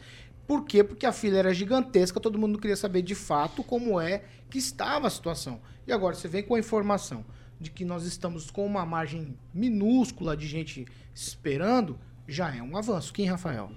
Por 0.52 0.66
quê? 0.66 0.84
Porque 0.84 1.06
a 1.06 1.14
fila 1.14 1.38
era 1.38 1.54
gigantesca, 1.54 2.20
todo 2.20 2.38
mundo 2.38 2.60
queria 2.60 2.76
saber 2.76 3.02
de 3.04 3.16
fato 3.16 3.64
como 3.64 3.98
é 4.02 4.26
que 4.50 4.58
estava 4.58 5.08
a 5.08 5.10
situação. 5.10 5.62
E 5.88 5.94
agora 5.94 6.14
você 6.14 6.28
vem 6.28 6.44
com 6.44 6.56
a 6.56 6.60
informação 6.60 7.24
de 7.58 7.72
que 7.72 7.86
nós 7.86 8.04
estamos 8.04 8.52
com 8.52 8.66
uma 8.66 8.86
margem 8.86 9.34
minúscula 9.54 10.36
de 10.36 10.46
gente 10.46 10.86
esperando, 11.16 11.98
já 12.28 12.54
é 12.54 12.62
um 12.62 12.76
avanço. 12.76 13.14
Quem, 13.14 13.28
Rafael? 13.28 13.72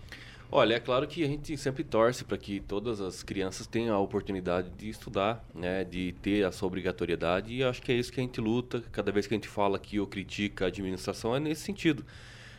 Olha, 0.51 0.75
é 0.75 0.81
claro 0.81 1.07
que 1.07 1.23
a 1.23 1.29
gente 1.29 1.57
sempre 1.57 1.85
torce 1.85 2.25
para 2.25 2.37
que 2.37 2.59
todas 2.59 3.01
as 3.01 3.23
crianças 3.23 3.69
tenham 3.69 3.95
a 3.95 4.01
oportunidade 4.01 4.69
de 4.77 4.89
estudar, 4.89 5.45
né, 5.55 5.85
de 5.85 6.13
ter 6.23 6.45
a 6.45 6.51
sua 6.51 6.67
obrigatoriedade, 6.67 7.55
e 7.55 7.63
acho 7.63 7.81
que 7.81 7.93
é 7.93 7.95
isso 7.95 8.13
que 8.13 8.19
a 8.19 8.25
gente 8.25 8.41
luta. 8.41 8.83
Cada 8.91 9.13
vez 9.13 9.29
que 9.29 9.35
a 9.35 9.37
gente 9.37 9.47
fala 9.47 9.77
aqui 9.77 10.01
ou 10.01 10.09
critica 10.09 10.65
a 10.65 10.69
administração, 10.69 11.37
é 11.37 11.39
nesse 11.39 11.61
sentido. 11.61 12.05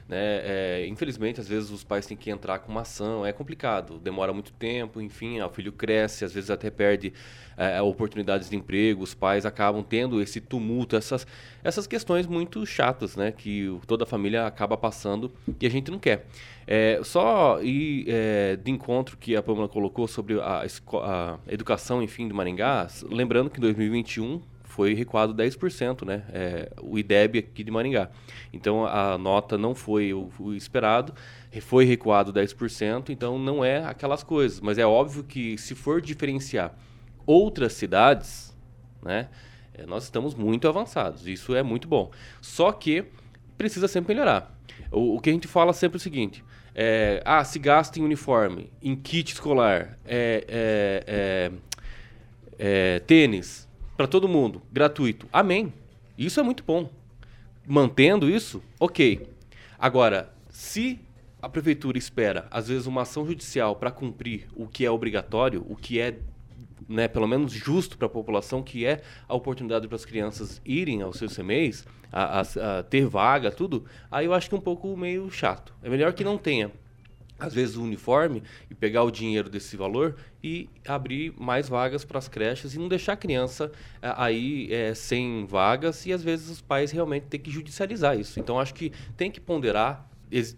Né? 0.07 0.17
É, 0.17 0.87
infelizmente, 0.87 1.39
às 1.41 1.47
vezes 1.47 1.71
os 1.71 1.83
pais 1.83 2.05
têm 2.05 2.15
que 2.15 2.29
entrar 2.29 2.59
com 2.59 2.71
uma 2.71 2.81
ação, 2.81 3.25
é 3.25 3.33
complicado, 3.33 3.97
demora 3.97 4.31
muito 4.31 4.53
tempo, 4.53 5.01
enfim, 5.01 5.41
o 5.41 5.49
filho 5.49 5.71
cresce, 5.71 6.23
às 6.23 6.31
vezes 6.31 6.51
até 6.51 6.69
perde 6.69 7.11
é, 7.57 7.81
oportunidades 7.81 8.47
de 8.47 8.55
emprego, 8.55 9.03
os 9.03 9.15
pais 9.15 9.47
acabam 9.47 9.83
tendo 9.83 10.21
esse 10.21 10.39
tumulto, 10.39 10.95
essas, 10.95 11.25
essas 11.63 11.87
questões 11.87 12.27
muito 12.27 12.63
chatas, 12.67 13.15
né, 13.15 13.31
que 13.31 13.75
toda 13.87 14.03
a 14.03 14.07
família 14.07 14.45
acaba 14.45 14.77
passando 14.77 15.31
e 15.59 15.65
a 15.65 15.69
gente 15.69 15.89
não 15.89 15.97
quer. 15.97 16.27
É, 16.67 16.99
só 17.03 17.61
ir 17.63 18.05
é, 18.07 18.55
de 18.57 18.71
encontro 18.71 19.17
que 19.17 19.35
a 19.35 19.41
Pamela 19.41 19.67
colocou 19.67 20.07
sobre 20.07 20.39
a, 20.39 20.63
a 20.63 21.37
educação, 21.47 22.01
enfim, 22.01 22.27
de 22.27 22.33
Maringá, 22.33 22.87
lembrando 23.09 23.49
que 23.49 23.57
em 23.57 23.61
2021 23.61 24.41
foi 24.75 24.93
recuado 24.93 25.33
10%, 25.33 26.05
né? 26.05 26.23
É, 26.33 26.69
o 26.81 26.99
IDEB 26.99 27.39
aqui 27.39 27.63
de 27.63 27.71
Maringá. 27.71 28.09
Então 28.51 28.85
a 28.85 29.17
nota 29.17 29.57
não 29.57 29.73
foi 29.73 30.13
o, 30.13 30.29
o 30.38 30.53
esperado, 30.53 31.13
foi 31.61 31.85
recuado 31.85 32.33
10%, 32.33 33.09
então 33.09 33.39
não 33.39 33.63
é 33.63 33.85
aquelas 33.85 34.21
coisas. 34.21 34.59
Mas 34.59 34.77
é 34.77 34.85
óbvio 34.85 35.23
que 35.23 35.57
se 35.57 35.73
for 35.73 36.01
diferenciar 36.01 36.75
outras 37.25 37.71
cidades, 37.73 38.53
né? 39.01 39.29
é, 39.77 39.85
nós 39.85 40.03
estamos 40.03 40.33
muito 40.33 40.67
avançados. 40.67 41.27
Isso 41.27 41.55
é 41.55 41.63
muito 41.63 41.88
bom. 41.88 42.11
Só 42.41 42.71
que 42.71 43.05
precisa 43.57 43.88
sempre 43.88 44.13
melhorar. 44.13 44.53
O, 44.91 45.15
o 45.15 45.19
que 45.21 45.29
a 45.29 45.33
gente 45.33 45.47
fala 45.47 45.73
sempre 45.73 45.97
é 45.97 45.99
o 45.99 46.01
seguinte: 46.01 46.43
é, 46.73 47.21
ah, 47.25 47.43
se 47.43 47.59
gasta 47.59 47.99
em 47.99 48.03
uniforme, 48.03 48.69
em 48.81 48.95
kit 48.95 49.33
escolar, 49.33 49.97
é, 50.05 50.43
é, 50.47 51.03
é, 51.07 51.51
é, 52.57 52.99
tênis 52.99 53.64
para 53.95 54.08
todo 54.08 54.27
mundo, 54.27 54.62
gratuito. 54.71 55.27
Amém. 55.31 55.73
Isso 56.17 56.39
é 56.39 56.43
muito 56.43 56.63
bom. 56.63 56.89
Mantendo 57.67 58.29
isso, 58.29 58.62
ok. 58.79 59.27
Agora, 59.77 60.31
se 60.49 60.99
a 61.41 61.49
prefeitura 61.49 61.97
espera, 61.97 62.47
às 62.51 62.67
vezes, 62.67 62.86
uma 62.88 63.01
ação 63.03 63.25
judicial 63.25 63.75
para 63.75 63.91
cumprir 63.91 64.47
o 64.55 64.67
que 64.67 64.86
é 64.86 64.91
obrigatório, 64.91 65.65
o 65.67 65.75
que 65.75 65.99
é, 65.99 66.17
né, 66.88 67.08
pelo 67.08 67.27
menos 67.27 67.51
justo 67.51 67.97
para 67.97 68.08
a 68.08 68.10
população, 68.10 68.62
que 68.63 68.86
é 68.86 69.01
a 69.27 69.36
oportunidade 69.36 69.88
para 69.88 69.95
as 69.95 70.05
crianças 70.05 70.62
irem 70.65 71.01
aos 71.01 71.17
seus 71.17 71.36
CMEs, 71.36 71.86
a, 72.12 72.41
a- 72.41 72.79
a 72.79 72.84
ter 72.84 73.05
vaga, 73.08 73.51
tudo, 73.51 73.86
aí 74.12 74.25
eu 74.25 74.34
acho 74.34 74.47
que 74.49 74.55
é 74.55 74.58
um 74.58 74.62
pouco 74.62 74.95
meio 74.95 75.29
chato. 75.29 75.73
É 75.84 75.89
melhor 75.89 76.13
que 76.13 76.23
não 76.23 76.38
tenha 76.38 76.71
às 77.39 77.53
vezes 77.53 77.75
o 77.75 77.83
uniforme 77.83 78.41
e 78.69 78.75
pegar 78.75 79.03
o 79.03 79.11
dinheiro 79.11 79.49
desse 79.49 79.75
valor 79.75 80.15
e 80.43 80.69
abrir 80.87 81.33
mais 81.37 81.67
vagas 81.67 82.05
para 82.05 82.17
as 82.17 82.27
creches 82.27 82.73
e 82.73 82.79
não 82.79 82.87
deixar 82.87 83.13
a 83.13 83.17
criança 83.17 83.71
eh, 84.01 84.13
aí 84.15 84.67
eh, 84.71 84.93
sem 84.95 85.45
vagas 85.45 86.05
e 86.05 86.13
às 86.13 86.23
vezes 86.23 86.49
os 86.49 86.61
pais 86.61 86.91
realmente 86.91 87.23
têm 87.23 87.39
que 87.39 87.51
judicializar 87.51 88.17
isso. 88.19 88.39
Então 88.39 88.59
acho 88.59 88.73
que 88.73 88.91
tem 89.17 89.29
que 89.29 89.41
ponderar, 89.41 90.09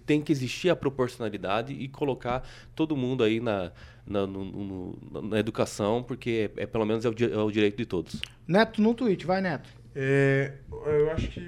tem 0.06 0.22
que 0.22 0.32
existir 0.32 0.70
a 0.70 0.76
proporcionalidade 0.76 1.74
e 1.74 1.88
colocar 1.88 2.48
todo 2.76 2.96
mundo 2.96 3.24
aí 3.24 3.40
na, 3.40 3.72
na, 4.06 4.26
no- 4.28 4.46
no- 4.46 5.22
na 5.24 5.40
educação, 5.40 6.02
porque 6.04 6.52
é, 6.58 6.64
é, 6.64 6.66
pelo 6.66 6.86
menos 6.86 7.06
é 7.06 7.10
o, 7.10 7.14
é 7.34 7.38
o 7.44 7.52
direito 7.52 7.78
de 7.78 7.86
todos. 7.86 8.22
Neto 8.48 8.82
no 8.82 8.94
tweet, 8.94 9.26
vai, 9.26 9.42
Neto. 9.42 9.70
É, 10.00 10.54
eu 10.86 11.10
acho 11.12 11.28
que, 11.30 11.42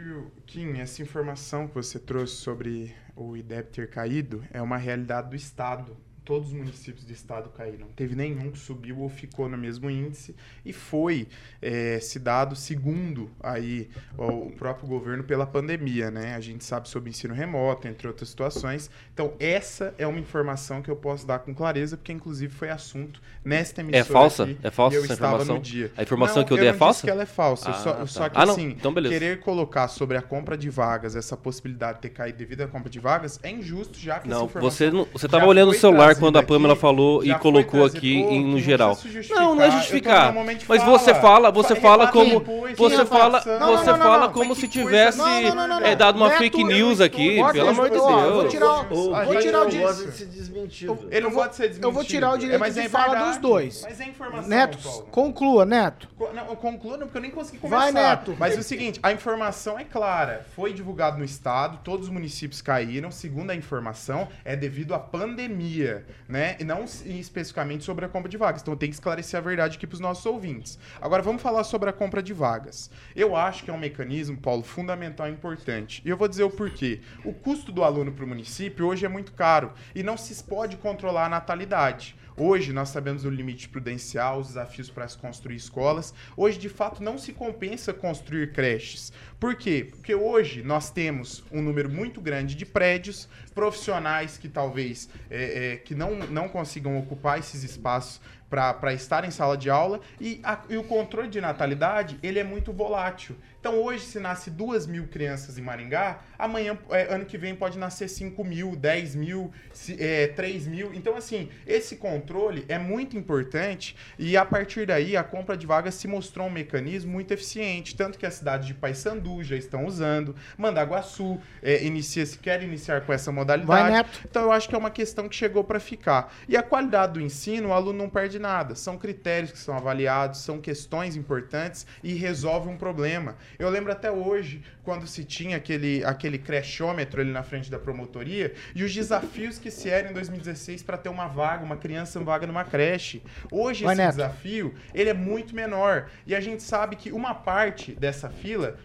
Kim, 0.47 0.79
essa 0.79 1.01
informação 1.03 1.67
que 1.67 1.75
você 1.75 1.99
trouxe 1.99 2.35
sobre 2.35 2.91
o 3.19 3.35
IDEB 3.35 3.69
ter 3.69 3.89
caído 3.89 4.43
é 4.51 4.61
uma 4.61 4.77
realidade 4.77 5.29
do 5.29 5.35
Estado 5.35 5.97
todos 6.29 6.49
os 6.49 6.53
municípios 6.53 7.03
do 7.03 7.11
estado 7.11 7.49
caíram. 7.49 7.79
Não 7.87 7.87
teve 7.87 8.13
nenhum 8.15 8.51
que 8.51 8.59
subiu 8.59 8.99
ou 8.99 9.09
ficou 9.09 9.49
no 9.49 9.57
mesmo 9.57 9.89
índice 9.89 10.35
e 10.63 10.71
foi 10.71 11.27
é, 11.59 11.99
se 11.99 12.19
dado 12.19 12.55
segundo 12.55 13.31
aí 13.41 13.89
o, 14.15 14.51
próprio 14.51 14.87
governo 14.87 15.23
pela 15.23 15.47
pandemia, 15.47 16.11
né? 16.11 16.35
A 16.35 16.39
gente 16.39 16.63
sabe 16.63 16.87
sobre 16.87 17.09
ensino 17.09 17.33
remoto, 17.33 17.87
entre 17.87 18.07
outras 18.07 18.29
situações. 18.29 18.91
Então, 19.11 19.33
essa 19.39 19.91
é 19.97 20.05
uma 20.05 20.19
informação 20.19 20.83
que 20.83 20.91
eu 20.91 20.95
posso 20.95 21.25
dar 21.25 21.39
com 21.39 21.51
clareza, 21.51 21.97
porque 21.97 22.13
inclusive 22.13 22.53
foi 22.53 22.69
assunto 22.69 23.19
nesta 23.43 23.81
emissora 23.81 24.01
É 24.01 24.03
falsa? 24.03 24.43
aqui, 24.43 24.57
É 24.61 24.69
falsa 24.69 24.97
eu 24.97 25.03
essa 25.05 25.13
estava 25.13 25.33
informação? 25.33 25.55
no 25.55 25.61
dia. 25.63 25.91
A 25.97 26.03
informação 26.03 26.37
Não, 26.37 26.43
que 26.45 26.53
eu 26.53 26.57
dei 26.57 26.67
é 26.67 26.71
não 26.73 26.77
falsa? 26.77 26.93
disse 26.97 27.05
que 27.05 27.09
ela 27.09 27.23
é 27.23 27.25
falsa. 27.25 27.71
Ah, 27.71 27.73
só, 27.73 27.93
tá. 27.93 28.05
só 28.05 28.29
que 28.29 28.37
Ah, 28.37 28.45
não. 28.45 28.53
assim, 28.53 28.67
Então, 28.69 28.93
querer 28.93 29.39
colocar 29.39 29.87
sobre 29.87 30.15
a 30.15 30.21
compra 30.21 30.55
de 30.55 30.69
vagas 30.69 31.15
essa 31.15 31.35
possibilidade 31.35 31.95
de 31.95 32.01
ter 32.03 32.09
caído 32.09 32.37
devido 32.37 32.61
à 32.61 32.67
compra 32.67 32.87
de 32.89 32.99
vagas 32.99 33.39
é 33.41 33.49
injusto, 33.49 33.97
já 33.97 34.19
que 34.19 34.27
essa 34.27 34.37
Não, 34.37 34.45
informação 34.45 34.69
você 34.69 34.91
não, 34.91 35.07
você 35.11 35.25
estava 35.25 35.47
olhando 35.47 35.71
o 35.71 35.73
celular 35.73 36.18
quando 36.19 36.37
a 36.37 36.43
Pamela 36.43 36.73
aqui, 36.73 36.81
falou 36.81 37.23
e 37.23 37.33
colocou 37.39 37.79
trazido. 37.81 37.97
aqui 37.97 38.23
Pô, 38.23 38.29
em, 38.31 38.41
no 38.43 38.51
não 38.51 38.59
geral. 38.59 38.97
Não, 39.29 39.55
não 39.55 39.63
é 39.63 39.71
justificar. 39.71 40.33
Mas 40.67 40.83
você 40.83 41.13
fala, 41.15 41.51
você 41.51 41.75
Fa- 41.75 41.81
fala 41.81 42.07
como 42.11 42.39
depois, 42.39 42.77
você 42.77 43.05
fala? 43.05 43.43
Não, 43.59 43.77
você 43.77 43.91
não, 43.91 43.97
fala 43.97 44.29
como 44.29 44.55
se 44.55 44.67
tivesse 44.67 45.17
Não, 45.17 45.41
não, 45.41 45.55
não, 45.55 45.67
não, 45.79 45.85
é, 45.85 45.95
dado 45.95 46.15
uma 46.17 46.29
Neto, 46.29 46.37
fake 46.37 46.63
news 46.63 47.01
aqui, 47.01 47.37
pelo 47.51 47.69
amor 47.69 47.89
de 47.89 47.95
Deus. 47.95 48.33
vou 48.33 48.47
tirar, 48.47 48.91
O 48.91 49.25
vou 49.25 49.39
tirar 49.39 49.61
o 49.63 49.69
desmentido. 49.69 51.07
Ele 51.11 51.21
não 51.21 51.31
pode 51.31 51.55
ser 51.55 51.63
desmentido. 51.69 51.87
eu 51.87 51.91
vou 51.91 52.03
tirar 52.03 52.31
o 52.33 52.37
direito 52.37 52.59
mas 52.59 52.73
de 52.75 52.81
é 52.81 52.89
fala 52.89 53.25
dos 53.27 53.37
dois. 53.37 53.81
Mas 53.83 53.99
é 53.99 54.05
informação, 54.05 54.49
Neto, 54.49 54.77
conclua, 55.11 55.65
Neto. 55.65 56.07
Não, 56.33 56.47
eu 56.49 56.55
concluo 56.55 56.91
não, 56.97 57.07
porque 57.07 57.17
eu 57.17 57.21
nem 57.21 57.31
consegui 57.31 57.57
Vai, 57.59 57.87
conversar. 57.89 58.09
Neto. 58.09 58.35
Mas 58.37 58.55
é 58.55 58.59
o 58.59 58.63
seguinte, 58.63 58.99
a 59.01 59.11
informação 59.11 59.79
é 59.79 59.83
clara. 59.83 60.45
Foi 60.55 60.73
divulgado 60.73 61.17
no 61.17 61.23
estado, 61.23 61.79
todos 61.83 62.07
os 62.07 62.11
municípios 62.13 62.61
caíram. 62.61 63.11
Segundo 63.11 63.51
a 63.51 63.55
informação, 63.55 64.27
é 64.43 64.55
devido 64.55 64.93
à 64.93 64.99
pandemia, 64.99 66.05
né? 66.27 66.55
E 66.59 66.63
não 66.63 66.83
especificamente 66.83 67.83
sobre 67.83 68.05
a 68.05 68.09
compra 68.09 68.29
de 68.29 68.37
vagas. 68.37 68.61
Então 68.61 68.75
tem 68.75 68.89
que 68.89 68.95
esclarecer 68.95 69.37
a 69.39 69.41
verdade 69.41 69.77
aqui 69.77 69.87
para 69.87 69.95
os 69.95 69.99
nossos 69.99 70.25
ouvintes. 70.25 70.77
Agora 71.01 71.21
vamos 71.21 71.41
falar 71.41 71.63
sobre 71.63 71.89
a 71.89 71.93
compra 71.93 72.21
de 72.21 72.33
vagas. 72.33 72.89
Eu 73.15 73.35
acho 73.35 73.63
que 73.63 73.69
é 73.69 73.73
um 73.73 73.79
mecanismo, 73.79 74.37
Paulo, 74.37 74.63
fundamental 74.63 75.27
e 75.27 75.31
importante. 75.31 76.01
E 76.05 76.09
eu 76.09 76.17
vou 76.17 76.27
dizer 76.27 76.43
o 76.43 76.49
porquê. 76.49 77.01
O 77.23 77.33
custo 77.33 77.71
do 77.71 77.83
aluno 77.83 78.11
para 78.11 78.25
o 78.25 78.27
município 78.27 78.87
hoje 78.87 79.05
é 79.05 79.09
muito 79.09 79.33
caro 79.33 79.73
e 79.95 80.03
não 80.03 80.17
se 80.17 80.43
pode 80.43 80.77
controlar 80.77 81.25
a 81.25 81.29
natalidade. 81.29 82.15
Hoje 82.41 82.71
nós 82.71 82.87
sabemos 82.87 83.25
o 83.25 83.29
limite 83.29 83.67
prudencial, 83.67 84.39
os 84.39 84.47
desafios 84.47 84.89
para 84.89 85.05
se 85.09 85.17
construir 85.17 85.57
escolas. 85.57 86.13
Hoje, 86.37 86.57
de 86.57 86.69
fato, 86.69 87.03
não 87.03 87.17
se 87.17 87.33
compensa 87.33 87.91
construir 87.93 88.53
creches. 88.53 89.11
Por 89.37 89.55
quê? 89.55 89.85
Porque 89.89 90.15
hoje 90.15 90.63
nós 90.63 90.89
temos 90.89 91.43
um 91.51 91.61
número 91.61 91.89
muito 91.89 92.21
grande 92.21 92.55
de 92.55 92.65
prédios, 92.65 93.27
profissionais 93.53 94.37
que 94.37 94.47
talvez 94.47 95.09
é, 95.29 95.73
é, 95.73 95.77
que 95.77 95.93
não, 95.93 96.15
não 96.15 96.47
consigam 96.47 96.97
ocupar 96.97 97.37
esses 97.39 97.61
espaços 97.63 98.21
para 98.49 98.93
estar 98.93 99.25
em 99.25 99.31
sala 99.31 99.55
de 99.57 99.69
aula 99.69 99.99
e, 100.19 100.39
a- 100.41 100.63
e 100.69 100.77
o 100.77 100.83
controle 100.83 101.27
de 101.27 101.39
natalidade 101.41 102.17
ele 102.23 102.39
é 102.39 102.43
muito 102.43 102.71
volátil. 102.71 103.35
Então 103.59 103.81
hoje 103.83 104.05
se 104.05 104.19
nasce 104.19 104.49
duas 104.49 104.87
mil 104.87 105.07
crianças 105.07 105.57
em 105.57 105.61
Maringá, 105.61 106.19
amanhã, 106.37 106.77
é, 106.91 107.13
ano 107.13 107.25
que 107.25 107.37
vem 107.37 107.53
pode 107.53 107.77
nascer 107.77 108.07
5 108.07 108.41
mil, 108.43 108.73
10 108.75 109.15
mil, 109.15 109.51
se- 109.73 110.01
é, 110.01 110.27
3 110.27 110.65
mil. 110.65 110.93
Então 110.93 111.15
assim, 111.17 111.49
esse 111.67 111.97
controle 111.97 112.63
é 112.69 112.79
muito 112.79 113.17
importante 113.17 113.95
e 114.17 114.37
a 114.37 114.45
partir 114.45 114.85
daí 114.87 115.17
a 115.17 115.23
compra 115.23 115.57
de 115.57 115.67
vagas 115.67 115.95
se 115.95 116.07
mostrou 116.07 116.47
um 116.47 116.49
mecanismo 116.49 117.11
muito 117.11 117.33
eficiente, 117.33 117.95
tanto 117.97 118.17
que 118.17 118.25
a 118.25 118.31
cidade 118.31 118.67
de 118.67 118.73
Paysandu 118.73 119.43
já 119.43 119.57
estão 119.57 119.85
usando, 119.85 120.35
Mandaguaçu 120.57 121.39
é, 121.61 121.83
inicia, 121.83 122.25
se 122.25 122.37
quer 122.37 122.63
iniciar 122.63 123.01
com 123.01 123.11
essa 123.11 123.31
modalidade. 123.31 123.67
Vai. 123.67 124.05
Então 124.29 124.43
eu 124.43 124.51
acho 124.53 124.69
que 124.69 124.75
é 124.75 124.77
uma 124.77 124.91
questão 124.91 125.27
que 125.27 125.35
chegou 125.35 125.63
para 125.65 125.79
ficar. 125.81 126.33
E 126.47 126.55
a 126.55 126.63
qualidade 126.63 127.13
do 127.13 127.21
ensino, 127.21 127.69
o 127.69 127.73
aluno 127.73 127.97
não 127.99 128.09
perde 128.09 128.39
nada. 128.39 128.73
São 128.75 128.97
critérios 128.97 129.51
que 129.51 129.57
são 129.59 129.75
avaliados, 129.75 130.39
são 130.41 130.61
questões 130.61 131.15
importantes 131.17 131.85
e 132.01 132.13
resolve 132.13 132.69
um 132.69 132.77
problema. 132.77 133.35
Eu 133.57 133.69
lembro 133.69 133.91
até 133.91 134.11
hoje, 134.11 134.61
quando 134.83 135.07
se 135.07 135.23
tinha 135.23 135.57
aquele, 135.57 136.03
aquele 136.03 136.37
crechômetro 136.37 137.21
ali 137.21 137.31
na 137.31 137.43
frente 137.43 137.69
da 137.69 137.79
promotoria, 137.79 138.53
e 138.75 138.83
os 138.83 138.93
desafios 138.93 139.57
que 139.57 139.71
se 139.71 139.89
eram 139.89 140.11
em 140.11 140.13
2016 140.13 140.83
para 140.83 140.97
ter 140.97 141.09
uma 141.09 141.27
vaga, 141.27 141.63
uma 141.63 141.77
criança 141.77 142.19
vaga 142.19 142.45
numa 142.45 142.63
creche. 142.63 143.21
Hoje 143.51 143.85
esse 143.85 143.95
Neto. 143.95 144.11
desafio, 144.11 144.73
ele 144.93 145.09
é 145.09 145.13
muito 145.13 145.55
menor. 145.55 146.09
E 146.25 146.35
a 146.35 146.39
gente 146.39 146.63
sabe 146.63 146.95
que 146.95 147.11
uma 147.11 147.33
parte 147.33 147.93
dessa 147.93 148.29
fila 148.29 148.77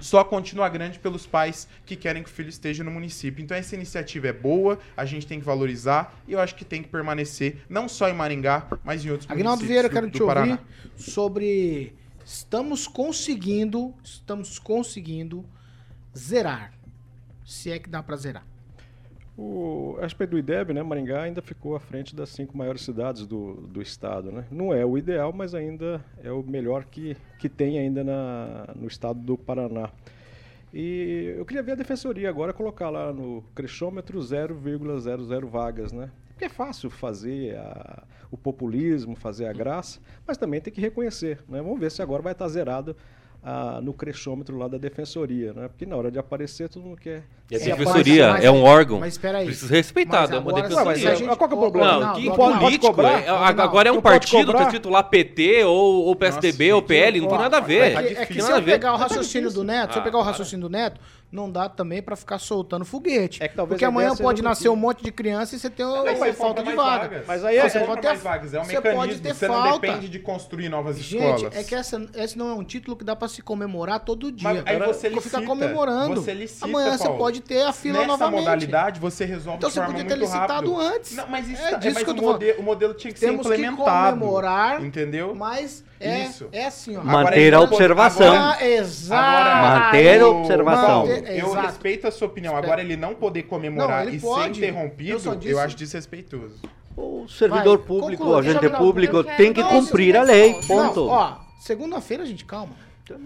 só 0.00 0.24
continua 0.24 0.68
grande 0.68 0.98
pelos 0.98 1.26
pais 1.26 1.68
que 1.84 1.94
querem 1.94 2.22
que 2.22 2.28
o 2.28 2.32
filho 2.32 2.48
esteja 2.48 2.82
no 2.82 2.90
município. 2.90 3.42
Então 3.42 3.56
essa 3.56 3.74
iniciativa 3.74 4.28
é 4.28 4.32
boa, 4.32 4.78
a 4.96 5.04
gente 5.04 5.26
tem 5.26 5.38
que 5.38 5.46
valorizar 5.46 6.14
e 6.26 6.32
eu 6.32 6.40
acho 6.40 6.54
que 6.54 6.64
tem 6.64 6.82
que 6.82 6.88
permanecer 6.88 7.58
não 7.68 7.88
só 7.88 8.08
em 8.08 8.14
Maringá, 8.14 8.66
mas 8.82 9.04
em 9.04 9.10
outros 9.10 9.30
Agnaldo 9.30 9.62
municípios 9.62 9.68
Vieira, 9.68 9.88
do, 9.88 9.92
quero 9.92 10.06
do 10.06 10.12
te 10.12 10.22
ouvir 10.22 10.58
sobre 10.96 11.94
estamos 12.30 12.86
conseguindo, 12.86 13.92
estamos 14.04 14.56
conseguindo 14.58 15.44
zerar. 16.16 16.72
Se 17.44 17.72
é 17.72 17.78
que 17.78 17.90
dá 17.90 18.00
pra 18.02 18.16
zerar. 18.16 18.46
O, 19.36 19.96
a 19.98 20.02
respeito 20.02 20.30
do 20.30 20.38
IDEB, 20.38 20.72
né, 20.72 20.82
Maringá 20.82 21.22
ainda 21.22 21.42
ficou 21.42 21.74
à 21.74 21.80
frente 21.80 22.14
das 22.14 22.28
cinco 22.28 22.56
maiores 22.56 22.82
cidades 22.82 23.26
do, 23.26 23.54
do 23.54 23.82
estado. 23.82 24.30
Né? 24.30 24.44
Não 24.48 24.72
é 24.72 24.86
o 24.86 24.96
ideal, 24.96 25.32
mas 25.32 25.54
ainda 25.54 26.04
é 26.22 26.30
o 26.30 26.42
melhor 26.42 26.84
que, 26.84 27.16
que 27.38 27.48
tem 27.48 27.78
ainda 27.78 28.04
na, 28.04 28.68
no 28.76 28.86
estado 28.86 29.18
do 29.18 29.36
Paraná. 29.36 29.90
E 30.72 31.34
eu 31.36 31.44
queria 31.44 31.64
ver 31.64 31.72
a 31.72 31.76
defensoria 31.76 32.28
agora 32.28 32.52
colocar 32.52 32.90
lá 32.90 33.12
no 33.12 33.42
crechômetro 33.56 34.20
0,00 34.20 35.46
vagas, 35.46 35.90
né? 35.90 36.10
Porque 36.40 36.46
é 36.46 36.48
fácil 36.56 36.88
fazer 36.88 37.54
a- 37.58 38.02
o 38.30 38.36
populismo, 38.38 39.14
fazer 39.14 39.44
a 39.44 39.52
graça, 39.52 40.00
mas 40.26 40.38
também 40.38 40.58
tem 40.58 40.72
que 40.72 40.80
reconhecer, 40.80 41.44
né? 41.46 41.60
Vamos 41.60 41.78
ver 41.78 41.90
se 41.90 42.00
agora 42.00 42.22
vai 42.22 42.32
estar 42.32 42.48
zerado 42.48 42.96
ah, 43.42 43.80
no 43.82 43.92
crechômetro 43.94 44.56
lá 44.58 44.68
da 44.68 44.76
defensoria, 44.76 45.52
né? 45.54 45.68
Porque 45.68 45.86
na 45.86 45.96
hora 45.96 46.10
de 46.10 46.18
aparecer 46.18 46.68
todo 46.68 46.82
mundo 46.82 46.96
quer. 46.98 47.22
E 47.50 47.56
a 47.56 47.58
se 47.58 47.64
defensoria 47.64 48.32
mas- 48.34 48.44
é 48.44 48.50
um 48.50 48.62
órgão. 48.62 49.00
mas 49.00 49.14
espera 49.14 49.38
aí. 49.38 49.46
Precisa 49.46 49.74
respeitar, 49.74 50.20
Mas 50.20 50.30
é 50.30 50.38
uma 50.38 50.50
agora, 50.50 50.62
defensoria. 50.68 51.10
a 51.10 51.14
gente- 51.14 51.36
Qual 51.36 51.48
que 51.48 51.54
é 51.54 51.56
o 51.56 51.60
problema? 51.60 51.92
Não, 51.98 52.10
Aguinaldo, 52.10 52.52
que 52.52 52.58
político. 52.60 52.86
cobrar? 52.88 53.20
é- 53.24 53.28
a- 53.28 53.46
agora 53.48 53.88
é 53.88 53.92
um 53.92 53.96
Não 53.96 54.02
partido, 54.02 54.52
tá 54.52 54.62
escrito 54.64 54.88
lá 54.90 55.02
PT 55.02 55.64
ou, 55.64 56.04
ou 56.06 56.14
PSDB 56.16 56.72
ou 56.72 56.82
PL, 56.82 57.20
não 57.20 57.28
tem 57.28 57.38
nada 57.38 57.56
a 57.56 57.60
ver. 57.60 57.80
É 57.80 57.90
que, 57.90 57.96
é 57.98 58.02
que 58.02 58.34
difícil. 58.34 58.42
se 58.46 58.52
a 58.52 58.56
eu 58.58 58.62
pegar 58.62 58.92
o 58.92 58.96
raciocínio 58.96 59.50
do 59.50 59.64
Neto, 59.64 59.92
se 59.92 59.98
eu 59.98 60.02
Ah, 60.02 60.04
pegar 60.04 60.18
o 60.18 60.20
para. 60.20 60.30
raciocínio 60.30 60.68
do 60.68 60.72
Neto, 60.72 61.00
não 61.32 61.50
dá 61.50 61.68
também 61.68 62.02
pra 62.02 62.14
ficar 62.16 62.38
soltando 62.38 62.84
foguete. 62.84 63.42
É 63.42 63.48
que 63.48 63.56
talvez 63.56 63.76
porque 63.76 63.84
a 63.84 63.88
amanhã 63.88 64.14
pode 64.16 64.42
nascer 64.42 64.64
que- 64.64 64.68
um 64.68 64.76
monte 64.76 65.02
de 65.02 65.10
criança 65.12 65.56
e 65.56 65.58
você 65.58 65.70
tem 65.70 65.86
você 65.86 66.32
falta 66.34 66.62
de 66.62 66.72
vaga. 66.72 66.98
vagas. 67.08 67.24
Mas 67.26 67.44
aí 67.44 67.56
é- 67.56 67.68
você 67.68 67.78
compra 67.80 67.94
pode 68.02 68.06
ter- 68.08 68.16
vagas, 68.22 68.54
é 68.54 68.60
um 68.60 68.64
você 68.64 68.80
pode 68.80 69.20
ter 69.20 69.34
Você 69.34 69.48
não 69.48 69.54
falta. 69.54 69.86
depende 69.86 70.08
de 70.08 70.18
construir 70.20 70.68
novas 70.68 70.98
Gente, 70.98 71.24
escolas. 71.36 71.56
é 71.56 71.64
que 71.64 71.74
essa, 71.74 72.04
esse 72.14 72.36
não 72.38 72.48
é 72.50 72.54
um 72.54 72.64
título 72.64 72.96
que 72.96 73.04
dá 73.04 73.16
pra 73.16 73.26
se 73.30 73.40
comemorar 73.42 74.00
todo 74.00 74.30
dia. 74.30 74.48
Mas 74.52 74.62
aí 74.66 74.78
você 74.78 75.08
Fica 75.08 75.14
licita, 75.16 75.42
comemorando. 75.42 76.20
você 76.20 76.34
licita, 76.34 76.66
Amanhã 76.66 76.98
você 76.98 77.04
Paulo. 77.04 77.18
pode 77.18 77.40
ter 77.40 77.62
a 77.62 77.72
fila 77.72 77.98
Nessa 78.00 78.08
novamente. 78.08 78.40
modalidade, 78.40 79.00
você 79.00 79.24
resolve 79.24 79.56
Então 79.58 79.68
de 79.70 79.74
você 79.74 79.80
podia 79.80 80.04
ter 80.04 80.16
licitado 80.18 80.74
rápido. 80.74 80.80
antes. 80.80 81.16
Não, 81.16 81.26
mas 81.28 81.48
isso 81.48 81.62
É 81.62 81.70
tá- 81.70 81.76
disso 81.78 81.94
mas 81.94 82.04
que 82.04 82.10
eu 82.10 82.14
o, 82.14 82.16
falando. 82.18 82.32
modelo, 82.32 82.60
o 82.60 82.62
modelo 82.62 82.94
tinha 82.94 83.12
que 83.14 83.20
Temos 83.20 83.46
ser 83.46 83.54
que 83.56 83.60
implementado. 83.62 84.18
comemorar, 84.18 84.84
entendeu? 84.84 85.34
Mas 85.34 85.82
é, 85.98 86.24
Isso. 86.24 86.48
é 86.52 86.66
assim, 86.66 86.96
ó. 86.96 87.02
Manter 87.02 87.18
Agora, 87.26 87.36
a 87.42 87.46
então, 87.48 87.62
observação. 87.64 88.60
Exato. 88.60 89.66
Manter 89.92 90.20
a 90.20 90.28
observação. 90.28 91.06
Manter- 91.06 91.38
eu 91.38 91.46
exato. 91.48 91.66
respeito 91.66 92.06
a 92.06 92.10
sua 92.10 92.26
opinião. 92.28 92.56
Agora, 92.56 92.80
ele 92.80 92.96
não 92.96 93.14
poder 93.14 93.44
comemorar 93.44 94.06
Não, 94.06 94.12
e 94.12 94.18
pode. 94.20 94.58
ser 94.58 94.66
interrompido, 94.68 95.20
Eu 95.44 95.50
eu, 95.52 95.58
acho 95.60 95.76
desrespeitoso. 95.76 96.54
O 96.96 97.26
servidor 97.28 97.78
Vai, 97.78 97.86
público, 97.86 98.26
o 98.26 98.36
agente 98.36 98.68
público 98.70 99.22
tem 99.24 99.52
que 99.52 99.62
cumprir 99.62 100.16
a 100.16 100.22
isso 100.22 100.32
lei, 100.32 100.54
ponto. 100.66 101.06
Não, 101.06 101.12
ó, 101.12 101.36
segunda-feira, 101.58 102.26
gente, 102.26 102.44
calma. 102.44 102.72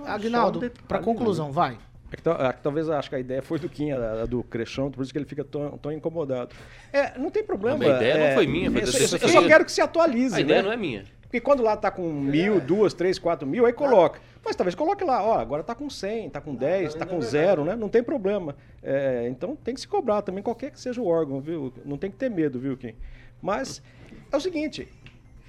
Agnaldo, 0.06 0.58
um 0.58 0.62
detalhe, 0.62 0.86
pra 0.88 0.98
conclusão, 0.98 1.50
vai. 1.52 1.78
É 2.12 2.16
que 2.16 2.22
tal- 2.22 2.40
é 2.46 2.52
que 2.52 2.62
talvez 2.62 2.88
acho 2.88 3.08
que 3.08 3.16
a 3.16 3.18
ideia 3.18 3.42
foi 3.42 3.58
do 3.58 3.68
Kim, 3.68 3.90
a, 3.90 4.24
do 4.24 4.42
Crechão, 4.44 4.90
por 4.90 5.02
isso 5.02 5.10
que 5.12 5.18
ele 5.18 5.24
fica 5.26 5.42
tão, 5.42 5.76
tão 5.78 5.90
incomodado. 5.90 6.54
É, 6.92 7.18
não 7.18 7.28
tem 7.30 7.42
problema. 7.42 7.82
A 7.84 7.88
ideia 7.96 8.14
não 8.18 8.24
é, 8.26 8.34
foi 8.34 8.46
minha, 8.46 8.70
foi 8.70 8.82
eu, 8.82 8.86
só- 8.86 9.16
eu 9.16 9.28
só 9.28 9.46
quero 9.46 9.64
que 9.64 9.72
se 9.72 9.80
atualize. 9.80 10.36
A 10.36 10.40
ideia 10.40 10.62
né? 10.62 10.66
não 10.68 10.72
é 10.72 10.76
minha. 10.76 11.04
Porque 11.22 11.40
quando 11.40 11.64
lá 11.64 11.76
tá 11.76 11.90
com 11.90 12.08
mil, 12.12 12.60
duas, 12.60 12.94
três, 12.94 13.18
quatro 13.18 13.44
mil, 13.48 13.66
aí 13.66 13.72
coloca. 13.72 14.20
Mas 14.44 14.54
talvez 14.54 14.76
coloque 14.76 15.02
lá, 15.02 15.20
ó, 15.24 15.38
agora 15.40 15.64
tá 15.64 15.74
com 15.74 15.90
100, 15.90 16.30
tá 16.30 16.40
com 16.40 16.54
10, 16.54 16.94
tá 16.94 17.04
com 17.04 17.20
zero, 17.20 17.64
né? 17.64 17.74
Não 17.74 17.88
tem 17.88 18.02
problema. 18.04 18.54
É, 18.80 19.26
então 19.28 19.56
tem 19.56 19.74
que 19.74 19.80
se 19.80 19.88
cobrar 19.88 20.22
também, 20.22 20.44
qualquer 20.44 20.70
que 20.70 20.78
seja 20.78 21.00
o 21.00 21.06
órgão, 21.08 21.40
viu? 21.40 21.72
Não 21.84 21.96
tem 21.98 22.08
que 22.10 22.16
ter 22.16 22.28
medo, 22.30 22.60
viu, 22.60 22.76
Kim? 22.76 22.94
Mas 23.42 23.82
é 24.30 24.36
o 24.36 24.40
seguinte, 24.40 24.86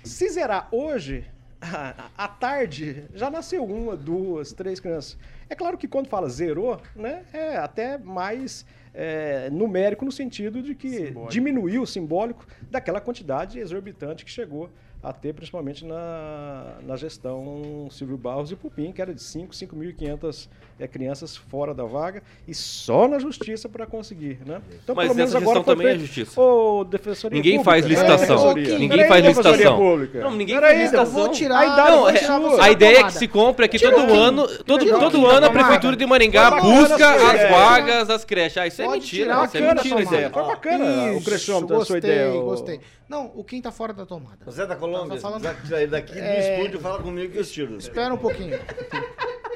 se 0.03 0.27
zerar 0.29 0.67
hoje, 0.71 1.23
à 2.17 2.27
tarde, 2.27 3.05
já 3.13 3.29
nasceu 3.29 3.63
uma, 3.65 3.95
duas, 3.95 4.53
três 4.53 4.79
crianças. 4.79 5.17
É 5.49 5.55
claro 5.55 5.77
que 5.77 5.87
quando 5.87 6.07
fala 6.07 6.29
zerou, 6.29 6.79
né, 6.95 7.23
é 7.33 7.57
até 7.57 7.97
mais 7.97 8.65
é, 8.93 9.49
numérico 9.49 10.05
no 10.05 10.11
sentido 10.11 10.61
de 10.61 10.73
que 10.73 10.89
Simbólico. 11.07 11.31
diminuiu 11.31 11.81
o 11.81 11.87
simbólico 11.87 12.45
daquela 12.71 13.01
quantidade 13.01 13.59
exorbitante 13.59 14.23
que 14.23 14.31
chegou 14.31 14.69
a 15.05 15.13
ter, 15.13 15.33
principalmente 15.33 15.85
na, 15.85 16.77
na 16.81 16.95
gestão 16.95 17.87
Silvio 17.91 18.17
Barros 18.17 18.51
e 18.51 18.55
Pupim, 18.55 18.91
que 18.91 18.99
era 18.99 19.13
de 19.13 19.21
5, 19.21 19.53
5.500 19.53 20.47
é, 20.79 20.87
crianças 20.87 21.37
fora 21.37 21.75
da 21.75 21.83
vaga, 21.83 22.23
e 22.47 22.55
só 22.55 23.07
na 23.07 23.19
justiça 23.19 23.69
para 23.69 23.85
conseguir, 23.85 24.39
né? 24.43 24.61
Então, 24.83 24.95
Mas 24.95 25.15
essa 25.15 25.39
gestão 25.39 25.63
também 25.63 25.87
é 25.89 25.99
justiça. 25.99 26.41
Ô, 26.41 26.83
Defensoria 26.83 27.37
ninguém 27.37 27.57
Pública. 27.59 27.71
faz 27.71 27.85
licitação. 27.85 28.51
É, 28.51 28.53
ninguém 28.79 29.07
faz 29.07 29.25
licitação. 29.25 29.77
Pública. 29.77 30.19
Não, 30.21 30.31
ninguém 30.31 30.55
Peraí, 30.55 30.69
faz 30.71 30.81
licitação. 30.81 31.13
Vou 31.13 31.29
tirar, 31.29 31.59
A 31.59 31.65
idade 31.65 31.91
não, 31.91 32.09
é-. 32.57 32.61
A 32.61 32.71
ideia 32.71 32.97
é 32.97 33.03
que 33.03 33.13
se 33.13 33.27
compre 33.27 33.65
aqui 33.65 33.77
todo 33.77 34.11
ano, 34.11 34.47
todo, 34.63 34.85
todo 34.99 35.27
ano 35.27 35.45
a 35.45 35.51
Prefeitura 35.51 35.95
de 35.95 36.05
Maringá 36.07 36.59
busca 36.59 37.11
as 37.31 37.49
vagas 37.51 38.07
das 38.07 38.25
creches. 38.25 38.57
Ah, 38.57 38.65
isso 38.65 38.81
é 38.81 38.87
mentira. 38.87 39.25
tirar 39.25 39.45
Isso 39.45 39.57
é 39.57 39.73
mentira. 39.75 40.01
ideia. 40.01 40.29
Foi 40.31 40.43
bacana 40.43 41.11
o 41.13 41.23
crescimento 41.23 41.67
da 41.67 41.67
sua 41.67 41.77
gostei, 41.77 41.97
ideia. 41.99 42.31
ô- 42.33 42.41
gostei. 42.45 42.79
Não, 43.07 43.27
o 43.35 43.43
Kim 43.43 43.61
tá 43.61 43.71
fora 43.71 43.93
da 43.93 44.05
tomada. 44.05 44.49
Zé 44.51 44.65
da 44.65 44.75
Colômbia, 44.75 45.19
Tava 45.19 45.39
falando- 45.39 45.61
que 45.61 45.67
sair 45.67 45.87
daqui 45.87 46.13
do 46.13 46.19
É. 46.19 46.57
estúdio, 46.57 46.79
fala 46.79 47.01
comigo 47.03 47.31
que 47.31 47.39
eu 47.39 47.45
tiro. 47.45 47.77
Espera 47.77 48.13
um 48.13 48.17
pouquinho. 48.17 48.57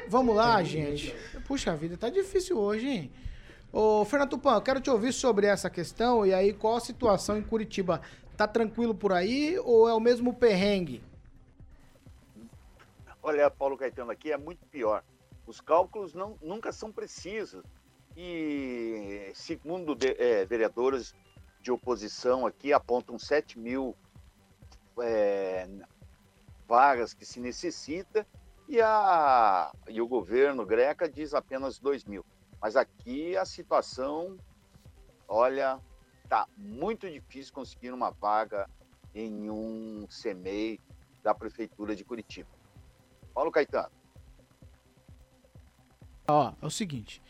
Vamos 0.08 0.36
lá, 0.36 0.62
gente. 0.64 1.16
Puxa 1.48 1.76
vida, 1.76 1.98
tá 1.98 2.10
difícil 2.10 2.58
hoje, 2.60 2.88
hein? 2.88 3.12
Ô, 3.72 4.04
Fernando 4.06 4.30
Tupan, 4.32 4.56
eu 4.56 4.62
quero 4.62 4.80
te 4.82 4.90
ouvir 4.90 5.12
sobre 5.14 5.46
essa 5.48 5.70
questão 5.70 6.26
e 6.26 6.34
aí 6.34 6.54
qual 6.54 6.76
a 6.76 6.80
situação 6.80 7.38
em 7.38 7.42
Curitiba? 7.44 8.02
Tá 8.38 8.48
tranquilo 8.48 8.96
por 8.96 9.12
aí 9.14 9.58
ou 9.60 9.88
é 9.90 9.94
o 9.94 10.00
mesmo 10.00 10.34
perrengue? 10.34 11.04
Olha, 13.22 13.50
Paulo 13.52 13.78
Caetano, 13.78 14.12
aqui 14.12 14.32
é 14.32 14.38
muito 14.38 14.66
pior. 14.68 15.04
Os 15.46 15.60
cálculos 15.60 16.14
não, 16.14 16.38
nunca 16.42 16.72
são 16.72 16.92
precisos. 16.92 17.64
E, 18.16 19.30
segundo 19.34 19.96
de, 19.96 20.16
é, 20.20 20.46
vereadores 20.46 21.14
de 21.62 21.72
oposição 21.72 22.46
aqui, 22.46 22.72
apontam 22.72 23.18
7 23.20 23.60
mil 23.60 23.96
é, 25.02 25.68
vagas 26.68 27.14
que 27.14 27.26
se 27.26 27.40
necessita 27.40 28.26
e, 28.68 28.80
a, 28.82 29.72
e 29.88 30.02
o 30.02 30.08
governo 30.08 30.66
greca 30.66 31.10
diz 31.10 31.34
apenas 31.34 31.80
2 31.80 32.06
mil. 32.06 32.26
Mas 32.62 32.76
aqui 32.76 33.36
a 33.36 33.46
situação, 33.46 34.38
olha, 35.28 35.80
tá 36.28 36.48
muito 36.56 37.10
difícil 37.10 37.54
conseguir 37.54 37.92
uma 37.92 38.12
vaga 38.12 38.70
em 39.14 39.50
um 39.50 40.08
CMEI 40.08 40.80
da 41.24 41.34
Prefeitura 41.34 41.96
de 41.96 42.04
Curitiba. 42.04 42.50
Paulo 43.34 43.52
Caetano. 43.52 43.92
Ó, 46.28 46.54
é 46.62 46.66
o 46.66 46.70
seguinte. 46.70 47.22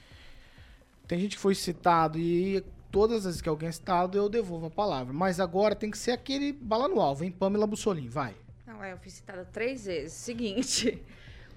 Tem 1.08 1.20
gente 1.20 1.38
que 1.38 1.42
foi 1.42 1.56
citado 1.56 2.20
e 2.20 2.64
todas 2.92 3.18
as 3.18 3.24
vezes 3.26 3.42
que 3.42 3.50
alguém 3.50 3.70
é 3.70 3.72
citado 3.72 4.18
eu 4.18 4.30
devolvo 4.30 4.68
a 4.68 4.70
palavra. 4.70 5.14
Mas 5.14 5.40
agora 5.40 5.76
tem 5.76 5.92
que 5.92 5.98
ser 5.98 6.12
aquele 6.12 6.54
bala 6.54 6.88
no 6.88 7.00
alvo, 7.00 7.24
hein? 7.24 7.32
Pamela 7.32 7.68
Bussolini, 7.68 8.10
vai. 8.10 8.36
Não, 8.66 8.84
é, 8.84 8.94
eu 8.94 8.98
fui 8.98 9.10
citada 9.10 9.46
três 9.46 9.86
vezes. 9.86 10.14
Seguinte, 10.18 11.02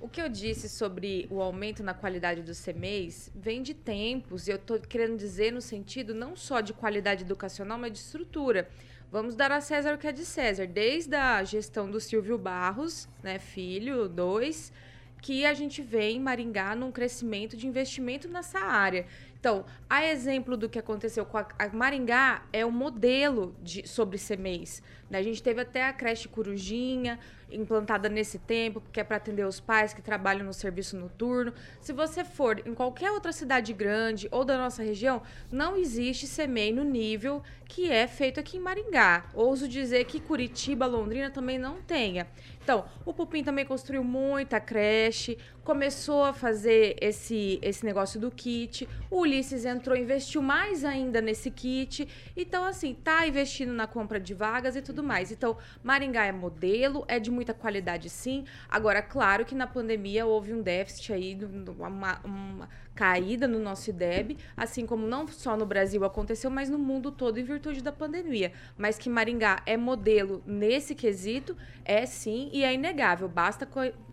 o 0.01 0.09
que 0.09 0.21
eu 0.21 0.29
disse 0.29 0.69
sobre 0.69 1.29
o 1.31 1.41
aumento 1.41 1.83
na 1.83 1.95
qualidade 1.95 2.43
dos 2.43 2.61
CMEs 2.61 3.31
vem 3.35 3.63
de 3.63 3.75
tempos, 3.75 4.49
e 4.49 4.51
eu 4.51 4.59
tô 4.59 4.79
querendo 4.79 5.17
dizer 5.17 5.53
no 5.53 5.61
sentido 5.61 6.15
não 6.15 6.35
só 6.35 6.61
de 6.61 6.73
qualidade 6.73 7.23
educacional, 7.23 7.79
mas 7.79 7.93
de 7.93 7.99
estrutura. 7.99 8.69
Vamos 9.13 9.37
dar 9.37 9.53
a 9.53 9.61
César 9.61 9.95
o 9.95 9.99
que 9.99 10.07
é 10.07 10.13
de 10.13 10.25
César. 10.25 10.67
Desde 10.67 11.15
a 11.15 11.45
gestão 11.45 11.91
do 11.91 12.01
Silvio 12.01 12.39
Barros, 12.39 13.07
né, 13.23 13.39
filho, 13.39 14.09
dois, 14.09 14.73
que 15.21 15.47
a 15.47 15.55
gente 15.55 15.83
vê 15.83 16.11
em 16.11 16.19
Maringá 16.19 16.75
num 16.75 16.91
crescimento 16.91 17.57
de 17.57 17.67
investimento 17.67 18.27
nessa 18.27 18.59
área. 18.59 19.07
Então, 19.43 19.65
a 19.91 20.07
exemplo 20.07 20.57
do 20.57 20.69
que 20.69 20.79
aconteceu 20.79 21.27
com 21.27 21.37
a, 21.37 21.45
a 21.59 21.69
Maringá 21.71 22.45
é 22.53 22.65
um 22.65 22.71
modelo 22.71 23.57
de, 23.61 23.89
sobre 23.89 24.17
CMEs. 24.17 24.81
Né? 25.11 25.19
A 25.19 25.23
gente 25.23 25.43
teve 25.43 25.61
até 25.61 25.85
a 25.85 25.93
creche 25.93 26.29
Corujinha, 26.29 27.19
implantada 27.51 28.09
nesse 28.09 28.39
tempo, 28.39 28.83
que 28.93 29.01
é 29.01 29.05
para 29.05 29.17
atender 29.17 29.47
os 29.47 29.61
pais 29.61 29.93
que 29.93 30.01
trabalham 30.01 30.45
no 30.45 30.53
serviço 30.53 30.97
noturno. 30.97 31.53
Se 31.81 31.93
você 31.93 32.25
for 32.25 32.67
em 32.67 32.75
qualquer 32.75 33.11
outra 33.11 33.33
cidade 33.33 33.73
grande 33.73 34.29
ou 34.31 34.45
da 34.45 34.57
nossa 34.57 34.83
região, 34.83 35.23
não 35.51 35.77
existe 35.77 36.27
CMEI 36.27 36.73
no 36.73 36.85
nível 36.85 37.43
que 37.67 37.91
é 37.91 38.07
feito 38.07 38.39
aqui 38.39 38.57
em 38.57 38.61
Maringá. 38.61 39.27
Ouso 39.35 39.67
dizer 39.67 40.05
que 40.05 40.21
Curitiba, 40.21 40.87
Londrina 40.87 41.31
também 41.31 41.59
não 41.59 41.81
tenha. 41.83 42.27
Então, 42.63 42.85
o 43.05 43.13
Pupim 43.13 43.43
também 43.43 43.65
construiu 43.65 44.05
muita 44.05 44.61
creche, 44.61 45.37
começou 45.65 46.23
a 46.25 46.33
fazer 46.33 46.97
esse, 47.01 47.59
esse 47.61 47.85
negócio 47.85 48.21
do 48.21 48.31
kit. 48.31 48.89
O 49.11 49.25
Ulisses 49.33 49.65
entrou, 49.65 49.97
investiu 49.97 50.43
mais 50.43 50.85
ainda 50.85 51.23
nesse 51.23 51.51
kit. 51.51 52.07
Então, 52.37 52.65
assim, 52.65 52.93
tá 52.93 53.27
investindo 53.27 53.73
na 53.73 53.87
compra 53.87 54.21
de 54.21 54.35
vagas 54.35 54.77
e 54.77 54.83
tudo 54.83 55.03
mais. 55.03 55.33
Então, 55.33 55.57
Maringá 55.83 56.27
é 56.27 56.33
modelo, 56.33 57.03
é 57.09 57.19
de 57.19 57.31
muita 57.31 57.55
qualidade, 57.55 58.11
sim. 58.11 58.45
Agora, 58.69 59.01
claro 59.01 59.47
que 59.47 59.55
na 59.55 59.67
pandemia 59.67 60.27
houve 60.27 60.53
um 60.53 60.61
déficit 60.61 61.15
aí, 61.15 61.39
uma, 61.79 62.21
uma 62.23 62.69
caída 62.95 63.49
no 63.49 63.59
nosso 63.59 63.89
IDEB, 63.89 64.37
assim 64.55 64.85
como 64.85 65.07
não 65.07 65.27
só 65.27 65.57
no 65.57 65.65
Brasil 65.65 66.05
aconteceu, 66.05 66.51
mas 66.51 66.69
no 66.69 66.79
mundo 66.79 67.11
todo 67.11 67.41
em 67.41 67.45
virtude 67.45 67.83
da 67.83 67.91
pandemia. 67.91 68.53
Mas 68.77 68.99
que 68.99 69.09
Maringá 69.09 69.63
é 69.65 69.79
modelo 69.79 70.43
nesse 70.47 70.95
quesito, 70.95 71.57
é 71.87 72.05
sim, 72.05 72.51
e 72.53 72.63
é 72.63 72.75
inegável. 72.75 73.29
Basta 73.29 73.67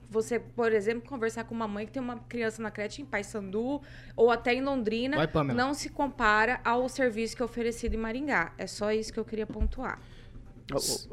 você, 0.09 0.39
por 0.39 0.71
exemplo, 0.71 1.07
conversar 1.07 1.43
com 1.43 1.53
uma 1.53 1.67
mãe 1.67 1.85
que 1.85 1.91
tem 1.91 2.01
uma 2.01 2.17
criança 2.17 2.61
na 2.61 2.71
creche 2.71 3.01
em 3.01 3.05
Paysandu 3.05 3.81
ou 4.15 4.31
até 4.31 4.53
em 4.53 4.61
Londrina, 4.61 5.27
Vai, 5.27 5.43
não 5.53 5.73
se 5.73 5.89
compara 5.89 6.59
ao 6.63 6.89
serviço 6.89 7.35
que 7.35 7.41
é 7.41 7.45
oferecido 7.45 7.93
em 7.93 7.97
Maringá. 7.97 8.53
É 8.57 8.65
só 8.65 8.91
isso 8.91 9.13
que 9.13 9.19
eu 9.19 9.25
queria 9.25 9.45
pontuar. 9.45 9.99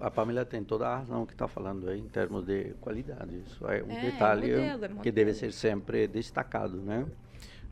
A 0.00 0.10
Pamela 0.10 0.44
tem 0.44 0.62
toda 0.62 0.86
a 0.86 0.98
razão 0.98 1.24
que 1.24 1.32
está 1.32 1.48
falando 1.48 1.88
aí 1.88 1.98
em 1.98 2.08
termos 2.08 2.44
de 2.44 2.74
qualidade. 2.80 3.42
Isso 3.46 3.66
é 3.66 3.82
um 3.82 3.90
É, 3.90 3.98
é 3.98 4.10
detalhe 4.10 4.50
modelo, 4.50 4.84
é 4.84 4.88
que 4.88 4.94
modelo. 4.94 5.14
deve 5.14 5.34
ser 5.34 5.52
sempre 5.52 6.06
destacado, 6.06 6.76
né? 6.76 7.06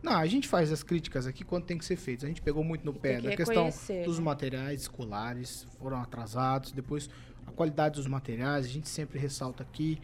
Não, 0.02 0.12
a 0.12 0.26
gente 0.26 0.46
faz 0.46 0.70
as 0.70 0.82
críticas 0.82 1.26
aqui 1.26 1.44
quando 1.44 1.64
tem 1.64 1.78
que 1.78 1.84
ser 1.84 1.96
feitas. 1.96 2.24
A 2.24 2.28
gente 2.28 2.42
pegou 2.42 2.62
muito 2.62 2.84
no 2.84 2.92
pé 2.92 3.16
que 3.16 3.28
da 3.28 3.36
questão 3.36 3.70
dos 4.04 4.18
né? 4.18 4.24
materiais 4.24 4.82
escolares, 4.82 5.66
foram 5.78 5.98
atrasados. 6.00 6.72
Depois, 6.72 7.08
a 7.46 7.52
qualidade 7.52 7.94
dos 7.96 8.06
materiais, 8.06 8.66
a 8.66 8.68
gente 8.68 8.88
sempre 8.88 9.18
ressalta 9.18 9.62
aqui. 9.62 9.98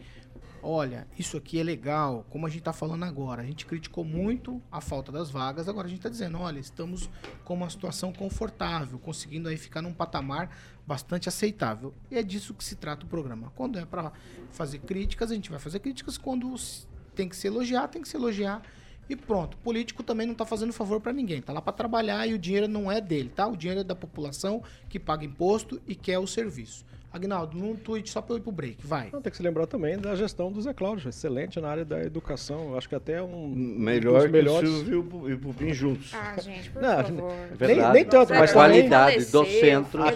Olha, 0.63 1.07
isso 1.17 1.37
aqui 1.37 1.59
é 1.59 1.63
legal, 1.63 2.23
como 2.29 2.45
a 2.45 2.49
gente 2.49 2.59
está 2.59 2.71
falando 2.71 3.03
agora. 3.03 3.41
A 3.41 3.45
gente 3.45 3.65
criticou 3.65 4.03
muito 4.03 4.61
a 4.71 4.79
falta 4.79 5.11
das 5.11 5.31
vagas, 5.31 5.67
agora 5.67 5.87
a 5.87 5.89
gente 5.89 5.99
está 5.99 6.09
dizendo, 6.09 6.37
olha, 6.37 6.59
estamos 6.59 7.09
com 7.43 7.55
uma 7.55 7.69
situação 7.69 8.13
confortável, 8.13 8.99
conseguindo 8.99 9.49
aí 9.49 9.57
ficar 9.57 9.81
num 9.81 9.93
patamar 9.93 10.55
bastante 10.85 11.27
aceitável. 11.27 11.93
E 12.11 12.17
é 12.17 12.21
disso 12.21 12.53
que 12.53 12.63
se 12.63 12.75
trata 12.75 13.05
o 13.05 13.09
programa. 13.09 13.51
Quando 13.55 13.79
é 13.79 13.85
para 13.85 14.11
fazer 14.51 14.79
críticas, 14.79 15.31
a 15.31 15.35
gente 15.35 15.49
vai 15.49 15.59
fazer 15.59 15.79
críticas. 15.79 16.15
Quando 16.15 16.53
tem 17.15 17.27
que 17.27 17.35
se 17.35 17.47
elogiar, 17.47 17.87
tem 17.87 18.01
que 18.01 18.07
se 18.07 18.15
elogiar. 18.15 18.61
E 19.09 19.15
pronto. 19.15 19.57
Político 19.57 20.03
também 20.03 20.27
não 20.27 20.35
tá 20.35 20.45
fazendo 20.45 20.71
favor 20.71 21.01
para 21.01 21.11
ninguém. 21.11 21.41
Tá 21.41 21.51
lá 21.51 21.61
para 21.61 21.73
trabalhar 21.73 22.27
e 22.27 22.35
o 22.35 22.39
dinheiro 22.39 22.67
não 22.67 22.91
é 22.91 23.01
dele, 23.01 23.29
tá? 23.29 23.47
O 23.47 23.57
dinheiro 23.57 23.81
é 23.81 23.83
da 23.83 23.95
população 23.95 24.63
que 24.87 24.99
paga 24.99 25.25
imposto 25.25 25.81
e 25.87 25.95
quer 25.95 26.19
o 26.19 26.27
serviço. 26.27 26.85
Agnaldo, 27.13 27.57
num 27.57 27.75
tweet 27.75 28.09
só 28.09 28.21
para 28.21 28.35
eu 28.35 28.37
ir 28.37 28.41
pro 28.41 28.51
break, 28.53 28.77
vai. 28.87 29.09
Não, 29.11 29.21
tem 29.21 29.29
que 29.29 29.35
se 29.35 29.43
lembrar 29.43 29.67
também 29.67 29.97
da 29.97 30.15
gestão 30.15 30.49
do 30.51 30.61
Zé 30.61 30.73
Cláudio, 30.73 31.09
excelente 31.09 31.59
na 31.59 31.67
área 31.69 31.83
da 31.83 32.01
educação. 32.01 32.69
Eu 32.69 32.77
acho 32.77 32.87
que 32.87 32.95
até 32.95 33.21
um 33.21 33.47
Melhor 33.53 34.13
dos 34.21 34.25
que 34.27 34.31
melhores. 34.31 34.69
o 34.69 34.75
Silvio 34.77 34.93
e 34.93 34.97
o 34.99 35.03
Pu- 35.03 35.31
o 35.33 35.37
Pupim 35.39 35.73
juntos. 35.73 36.11
Ah, 36.13 36.39
gente, 36.39 36.69
por 36.69 36.81
Não, 36.81 37.03
favor. 37.03 37.33
Verdade. 37.55 37.93
nem 37.93 38.05
tanto, 38.05 38.33
mas 38.33 38.49
a 38.49 38.53
qualidade 38.53 39.25
do 39.25 39.45
centro, 39.45 40.03
a 40.03 40.07
a 40.07 40.11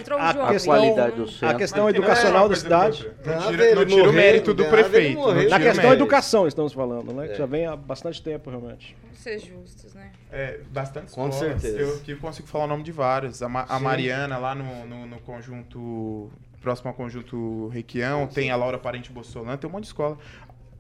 questão- 0.53 0.73
qualidade 0.73 1.15
do 1.17 1.27
centro. 1.29 1.47
A 1.49 1.53
questão 1.55 1.89
educacional 1.89 2.43
uma 2.43 2.49
da 2.49 2.55
cidade. 2.55 3.12
Não 3.25 3.51
tira, 3.51 3.75
não 3.75 3.86
tira 3.86 4.10
o 4.10 4.13
mérito 4.13 4.53
do 4.53 4.63
prefeito. 4.65 5.19
Na 5.49 5.60
questão 5.60 5.91
educação 5.91 6.47
estamos 6.47 6.71
falando, 6.71 7.12
né? 7.13 7.27
Que 7.27 7.34
É. 7.34 7.38
já 7.38 7.45
vem 7.45 7.65
há 7.65 7.75
bastante 7.75 8.21
tempo, 8.23 8.49
realmente. 8.49 8.95
Vamos 9.03 9.19
ser 9.19 9.39
justos, 9.39 9.93
né? 9.93 10.12
É, 10.31 10.60
bastante 10.71 11.12
Com 11.13 11.27
escolas. 11.29 11.62
certeza. 11.62 11.77
Eu 11.79 11.95
aqui 11.97 12.15
consigo 12.15 12.47
falar 12.47 12.65
o 12.65 12.67
nome 12.67 12.84
de 12.84 12.91
vários. 12.91 13.41
A, 13.41 13.49
Ma- 13.49 13.65
a. 13.67 13.79
Mariana, 13.79 14.38
lá 14.38 14.53
no, 14.55 14.86
no, 14.86 15.05
no 15.05 15.19
conjunto. 15.19 16.29
Próximo 16.65 16.88
ao 16.89 16.95
conjunto 16.95 17.67
Requião, 17.67 18.25
tem 18.25 18.49
a 18.49 18.56
Laura 18.56 18.80
Parente 18.80 19.12
Bossolan, 19.12 19.56
tem 19.56 19.69
um 19.69 19.73
monte 19.73 19.84
de 19.84 19.89
escola. 19.89 20.17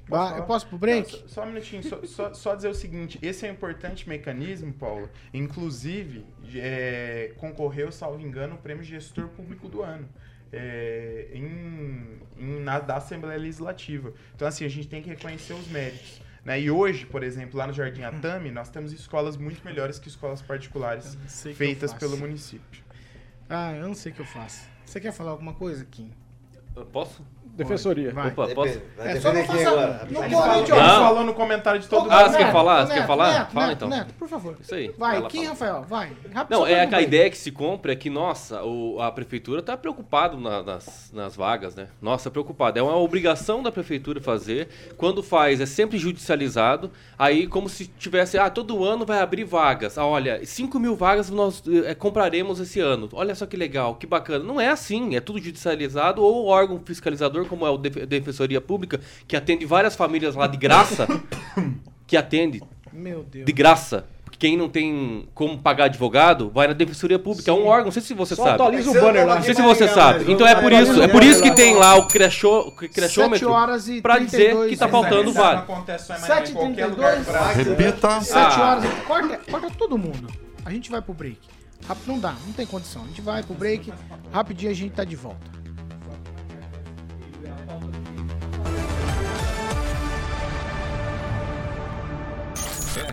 Posso 0.07 0.21
Ah, 0.21 0.25
falar? 0.29 0.37
eu 0.39 0.43
posso 0.45 0.65
pro 0.67 0.79
break? 0.79 1.11
Não, 1.11 1.19
só, 1.19 1.27
só 1.27 1.43
um 1.43 1.45
minutinho, 1.45 1.83
só, 1.83 2.03
só- 2.05 2.33
só 2.33 2.55
dizer 2.55 2.69
o 2.69 2.73
seguinte: 2.73 3.19
esse 3.21 3.45
é 3.45 3.49
um 3.51 3.53
importante 3.53 4.09
mecanismo, 4.09 4.73
Paulo. 4.73 5.07
Inclusive, 5.31 6.25
é, 6.55 7.33
concorreu, 7.37 7.91
salvo 7.91 8.19
engano, 8.19 8.55
o 8.55 8.57
prêmio 8.57 8.83
Gestor 8.83 9.27
Público 9.27 9.69
do 9.69 9.83
Ano. 9.83 10.09
é, 10.53 11.27
em, 11.33 12.19
em- 12.37 12.59
na, 12.61 12.79
da 12.79 12.95
Assembleia 12.95 13.37
Legislativa. 13.37 14.11
Então, 14.35 14.47
assim, 14.47 14.63
a 14.65 14.69
gente 14.69 14.87
tem 14.87 15.01
que 15.03 15.09
reconhecer 15.09 15.53
os 15.53 15.67
méritos. 15.67 16.19
né? 16.45 16.59
E 16.61 16.71
hoje, 16.71 17.05
por 17.05 17.21
exemplo, 17.23 17.57
lá 17.59 17.67
no 17.67 17.73
Jardim 17.73 18.03
Atami, 18.03 18.49
nós 18.51 18.69
temos 18.69 18.91
escolas 18.93 19.35
muito 19.37 19.63
melhores 19.65 19.99
que 19.99 20.07
escolas 20.07 20.41
particulares 20.41 21.17
feitas 21.55 21.93
pelo 21.93 22.15
município. 22.17 22.83
Ah, 23.49 23.73
eu 23.75 23.87
não 23.87 23.93
sei 23.95 24.11
o 24.11 24.15
que 24.15 24.21
eu 24.21 24.25
faço. 24.25 24.67
Você 24.85 24.99
quer 24.99 25.11
falar 25.11 25.31
alguma 25.31 25.53
coisa, 25.53 25.83
Kim? 25.85 26.11
Eu 26.75 26.85
Posso? 26.85 27.25
Defensoria. 27.55 28.11
Vai. 28.13 28.27
Opa, 28.27 28.47
posso? 28.49 28.81
É 28.99 29.19
só 29.19 29.31
não 29.31 29.43
faça. 29.45 29.69
agora? 29.69 30.07
Não 30.11 30.23
Ele 30.25 30.35
corre, 30.35 30.65
falou, 30.67 31.23
no 31.23 31.33
comentário 31.33 31.79
de 31.79 31.87
todo 31.87 32.11
Ah, 32.11 32.19
mundo. 32.23 32.31
você 32.31 32.37
quer 32.37 32.51
falar? 32.51 32.85
Você 32.87 32.93
quer 32.93 33.07
falar? 33.07 33.33
Neto, 33.39 33.51
Fala 33.51 33.67
Neto, 33.67 33.75
então. 33.77 33.89
Neto, 33.89 34.13
por 34.15 34.27
favor. 34.27 34.57
Isso 34.59 34.75
aí. 34.75 34.93
Vai, 34.97 35.21
Vai 35.21 35.29
fala. 35.31 35.45
Rafael? 35.47 35.85
Vai. 35.87 36.11
Rápido, 36.33 36.57
Não, 36.59 36.67
é 36.67 36.83
a 36.83 36.85
ver. 36.85 37.01
ideia 37.03 37.29
que 37.29 37.37
se 37.37 37.51
compra 37.51 37.93
é 37.93 37.95
que, 37.95 38.09
nossa, 38.09 38.61
o- 38.63 39.01
a 39.01 39.11
prefeitura 39.11 39.61
está 39.61 39.77
preocupada 39.77 40.35
nas, 40.37 41.11
nas 41.13 41.35
vagas, 41.35 41.75
né? 41.75 41.87
Nossa, 42.01 42.29
preocupada. 42.29 42.79
É 42.79 42.83
uma 42.83 42.97
obrigação 42.97 43.63
da 43.63 43.71
prefeitura 43.71 44.19
fazer. 44.19 44.67
Quando 44.97 45.23
faz, 45.23 45.61
é 45.61 45.65
sempre 45.65 45.97
judicializado. 45.97 46.91
Aí, 47.17 47.47
como 47.47 47.69
se 47.69 47.87
tivesse, 47.87 48.37
ah, 48.37 48.49
todo 48.49 48.83
ano 48.83 49.05
vai 49.05 49.19
abrir 49.19 49.45
vagas. 49.45 49.97
Ah, 49.97 50.05
olha, 50.05 50.45
5 50.45 50.77
mil 50.79 50.95
vagas 50.95 51.29
nós 51.29 51.63
eh, 51.85 51.95
compraremos 51.95 52.59
esse 52.59 52.79
ano. 52.79 53.07
Olha 53.13 53.33
só 53.33 53.45
que 53.45 53.55
legal, 53.55 53.95
que 53.95 54.05
bacana. 54.05 54.43
Não 54.43 54.59
é 54.59 54.67
assim, 54.69 55.15
é 55.15 55.21
tudo 55.21 55.39
judicializado 55.39 56.21
ou 56.21 56.43
o 56.43 56.47
órgão 56.47 56.81
fiscalizador, 56.83 57.44
como 57.45 57.65
é 57.65 57.69
o 57.69 57.77
Def- 57.77 58.05
Defensoria 58.05 58.59
Pública, 58.61 58.99
que 59.27 59.35
atende 59.35 59.65
várias 59.65 59.95
famílias 59.95 60.35
lá 60.35 60.47
de 60.47 60.57
graça, 60.57 61.07
que 62.07 62.17
atende 62.17 62.61
Meu 62.91 63.23
Deus. 63.23 63.45
de 63.45 63.51
graça. 63.51 64.05
Quem 64.37 64.57
não 64.57 64.67
tem 64.67 65.29
como 65.33 65.57
pagar 65.57 65.85
advogado, 65.85 66.51
vai 66.53 66.67
na 66.67 66.73
Defensoria 66.73 67.17
Pública. 67.17 67.49
É 67.49 67.53
um 67.53 67.65
órgão, 67.67 67.85
não 67.85 67.91
sei 67.93 68.01
se 68.01 68.13
você 68.13 68.35
Só 68.35 68.43
sabe. 68.43 68.55
atualiza 68.55 68.91
o 68.91 68.93
banner 68.93 69.25
lá. 69.25 69.35
Não 69.35 69.41
sei 69.43 69.53
se 69.53 69.61
você 69.61 69.87
sabe. 69.87 70.29
Então 70.29 70.45
é 70.45 70.53
por 70.53 70.73
isso, 70.73 71.01
é 71.01 71.07
por 71.07 71.23
isso 71.23 71.41
que 71.41 71.51
tem 71.51 71.73
lá 71.73 71.95
o 71.95 72.05
crechô, 72.09 72.67
o 72.67 72.71
7 72.77 72.89
crechômetro 72.89 73.49
horas 73.49 73.87
e 73.87 74.01
pra 74.01 74.19
dizer 74.19 74.37
32 74.51 74.71
que 74.71 74.77
tá 74.77 74.87
minutos. 74.87 75.09
faltando 75.09 75.29
Essa 75.29 75.39
não 75.39 75.45
vaga. 75.45 75.59
acontece 75.59 76.07
só 76.07 76.15
em 76.15 76.19
Maringá, 76.19 76.41
em 76.41 76.43
7h32. 76.43 76.53
qualquer 76.53 76.85
lugar 76.87 77.15
do 77.17 77.23
Brasil. 77.23 77.75
Repita. 77.75 78.21
7 78.21 78.37
Ah. 78.59 78.61
horas. 78.71 78.83
e- 78.83 79.05
Corta, 79.05 79.39
corta 79.51 79.71
todo 79.77 79.97
mundo. 79.97 80.27
A 80.65 80.69
gente 80.71 80.91
vai 80.91 81.01
pro 81.01 81.13
break. 81.13 81.37
Rápido, 81.87 82.07
não 82.07 82.19
dá, 82.19 82.35
não 82.45 82.51
tem 82.51 82.65
condição. 82.65 83.03
A 83.03 83.07
gente 83.07 83.21
vai 83.21 83.41
pro 83.41 83.53
break. 83.55 83.93
Rapidinho 84.33 84.69
a 84.71 84.75
gente 84.75 84.91
tá 84.91 85.05
de 85.05 85.15
volta. 85.15 85.39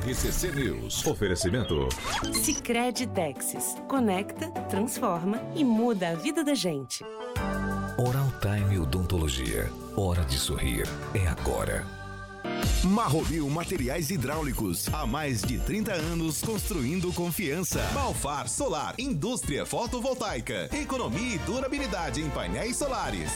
RCC 0.05 0.51
News. 0.51 1.07
Oferecimento. 1.07 1.89
Sicredi 2.33 3.07
Texas. 3.07 3.77
Conecta, 3.87 4.51
transforma 4.69 5.41
e 5.55 5.63
muda 5.65 6.09
a 6.09 6.15
vida 6.17 6.43
da 6.43 6.55
gente. 6.55 7.05
Oral 7.97 8.33
Time 8.41 8.81
Odontologia. 8.81 9.71
Hora 9.97 10.25
de 10.25 10.39
sorrir. 10.39 10.89
É 11.15 11.29
agora. 11.29 12.02
Marromil 12.85 13.49
Materiais 13.49 14.11
Hidráulicos. 14.11 14.89
Há 14.93 15.07
mais 15.07 15.41
de 15.43 15.59
30 15.59 15.93
anos 15.93 16.43
construindo 16.43 17.13
confiança. 17.13 17.81
Balfar 17.95 18.49
Solar. 18.49 18.95
Indústria 18.99 19.65
fotovoltaica. 19.65 20.69
Economia 20.73 21.37
e 21.37 21.39
durabilidade 21.39 22.21
em 22.21 22.29
painéis 22.31 22.77
solares. 22.77 23.31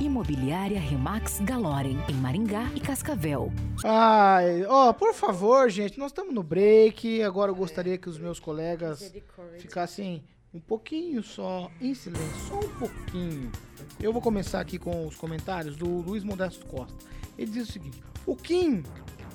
Imobiliária 0.00 0.80
Remax 0.80 1.40
Galorem, 1.40 1.98
em 2.08 2.14
Maringá 2.14 2.70
e 2.74 2.80
Cascavel. 2.80 3.52
Ai, 3.84 4.64
ó, 4.64 4.92
por 4.92 5.12
favor, 5.12 5.68
gente, 5.68 5.98
nós 5.98 6.10
estamos 6.10 6.34
no 6.34 6.42
break. 6.42 7.22
Agora 7.22 7.50
eu 7.50 7.54
gostaria 7.54 7.98
que 7.98 8.08
os 8.08 8.18
meus 8.18 8.40
colegas 8.40 9.12
ficassem 9.58 10.24
um 10.54 10.60
pouquinho 10.60 11.22
só 11.22 11.70
em 11.80 11.94
silêncio, 11.94 12.48
só 12.48 12.58
um 12.58 12.68
pouquinho. 12.78 13.52
Eu 14.00 14.12
vou 14.12 14.22
começar 14.22 14.60
aqui 14.60 14.78
com 14.78 15.06
os 15.06 15.16
comentários 15.16 15.76
do 15.76 15.86
Luiz 15.86 16.24
Modesto 16.24 16.66
Costa. 16.66 16.96
Ele 17.36 17.50
diz 17.50 17.68
o 17.68 17.72
seguinte: 17.72 18.00
o 18.26 18.36
Kim 18.36 18.82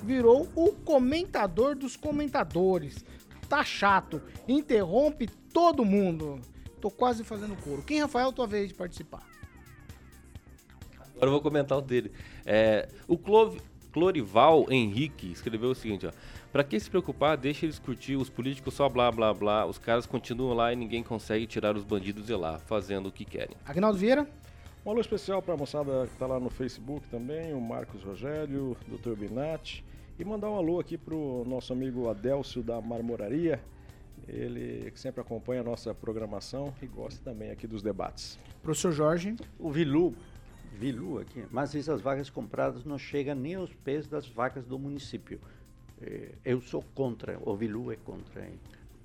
virou 0.02 0.48
o 0.54 0.72
comentador 0.72 1.74
dos 1.74 1.96
comentadores. 1.96 3.04
Tá 3.48 3.64
chato, 3.64 4.20
interrompe 4.48 5.28
todo 5.52 5.84
mundo. 5.84 6.40
Tô 6.80 6.90
quase 6.90 7.24
fazendo 7.24 7.56
coro. 7.62 7.82
Kim 7.82 8.00
Rafael, 8.00 8.32
tua 8.32 8.46
vez 8.46 8.68
de 8.68 8.74
participar. 8.74 9.26
Agora 11.14 11.26
eu 11.26 11.30
vou 11.30 11.40
comentar 11.40 11.78
o 11.78 11.80
dele. 11.80 12.12
É, 12.44 12.88
o 13.08 13.18
Clorival 13.92 14.66
Henrique 14.70 15.32
escreveu 15.32 15.70
o 15.70 15.74
seguinte, 15.74 16.06
ó. 16.06 16.12
Pra 16.52 16.62
que 16.62 16.78
se 16.78 16.88
preocupar? 16.88 17.36
Deixa 17.36 17.66
eles 17.66 17.78
curtir, 17.78 18.16
os 18.16 18.30
políticos 18.30 18.74
só 18.74 18.88
blá 18.88 19.10
blá 19.10 19.32
blá. 19.32 19.66
Os 19.66 19.78
caras 19.78 20.06
continuam 20.06 20.54
lá 20.54 20.72
e 20.72 20.76
ninguém 20.76 21.02
consegue 21.02 21.46
tirar 21.46 21.76
os 21.76 21.84
bandidos 21.84 22.26
de 22.26 22.34
lá, 22.34 22.58
fazendo 22.58 23.08
o 23.08 23.12
que 23.12 23.24
querem. 23.24 23.56
Agnaldo 23.64 23.98
Vieira? 23.98 24.26
Um 24.86 24.90
alô 24.90 25.00
especial 25.00 25.42
para 25.42 25.54
a 25.54 25.56
moçada 25.56 26.06
que 26.06 26.12
está 26.12 26.28
lá 26.28 26.38
no 26.38 26.48
Facebook 26.48 27.08
também, 27.08 27.52
o 27.52 27.60
Marcos 27.60 28.04
Rogério, 28.04 28.76
o 28.88 28.96
Dr. 28.96 29.16
Binatti. 29.16 29.84
E 30.16 30.24
mandar 30.24 30.48
um 30.48 30.54
alô 30.54 30.78
aqui 30.78 30.96
pro 30.96 31.44
nosso 31.44 31.72
amigo 31.72 32.08
Adélcio 32.08 32.62
da 32.62 32.80
Marmoraria, 32.80 33.60
ele 34.28 34.88
que 34.92 34.98
sempre 35.00 35.20
acompanha 35.20 35.60
a 35.60 35.64
nossa 35.64 35.92
programação 35.92 36.72
e 36.80 36.86
gosta 36.86 37.20
também 37.22 37.50
aqui 37.50 37.66
dos 37.66 37.82
debates. 37.82 38.38
Professor 38.62 38.92
Jorge. 38.92 39.34
O 39.58 39.70
Vilu, 39.72 40.14
Vilu 40.72 41.18
aqui, 41.18 41.44
mas 41.50 41.74
essas 41.74 42.00
vagas 42.00 42.30
compradas 42.30 42.84
não 42.84 42.96
chegam 42.96 43.34
nem 43.34 43.56
aos 43.56 43.74
pés 43.74 44.06
das 44.06 44.26
vagas 44.28 44.64
do 44.64 44.78
município. 44.78 45.40
Eh, 46.00 46.32
Eu 46.44 46.60
sou 46.60 46.82
contra, 46.94 47.38
o 47.44 47.56
Vilu 47.56 47.90
é 47.90 47.96
contra. 47.96 48.46
hein? 48.46 48.54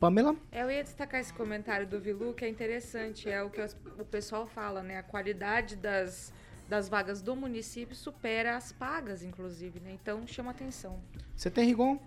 Pamela? 0.02 0.36
Eu 0.52 0.72
ia 0.72 0.84
destacar 0.84 1.22
esse 1.22 1.32
comentário 1.32 1.86
do 1.86 2.00
Vilu, 2.00 2.34
que 2.34 2.44
é 2.44 2.50
interessante, 2.50 3.30
é 3.30 3.44
o 3.44 3.52
que 3.52 3.62
o 4.00 4.04
pessoal 4.04 4.48
fala, 4.48 4.82
né? 4.82 4.98
A 4.98 5.04
qualidade 5.04 5.76
das, 5.76 6.34
das 6.68 6.90
vagas 6.90 7.22
do 7.22 7.36
município 7.36 7.96
supera 7.96 8.58
as 8.58 8.72
pagas, 8.72 9.22
inclusive, 9.22 9.80
né? 9.80 9.96
Então 10.02 10.26
chama 10.26 10.50
atenção. 10.50 11.00
Você 11.36 11.52
tem 11.52 11.68
Rigon? 11.68 12.00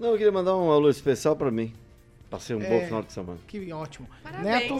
Não, 0.00 0.08
eu 0.08 0.16
queria 0.16 0.32
mandar 0.32 0.56
um 0.56 0.68
alô 0.68 0.90
especial 0.90 1.36
pra 1.36 1.48
mim. 1.48 1.72
Passei 2.30 2.54
um 2.54 2.60
É, 2.62 2.68
bom 2.68 2.84
final 2.84 3.02
de 3.02 3.12
semana. 3.12 3.38
Que 3.46 3.72
ótimo. 3.72 4.06
Parabéns. 4.22 4.44
Neto. 4.46 4.74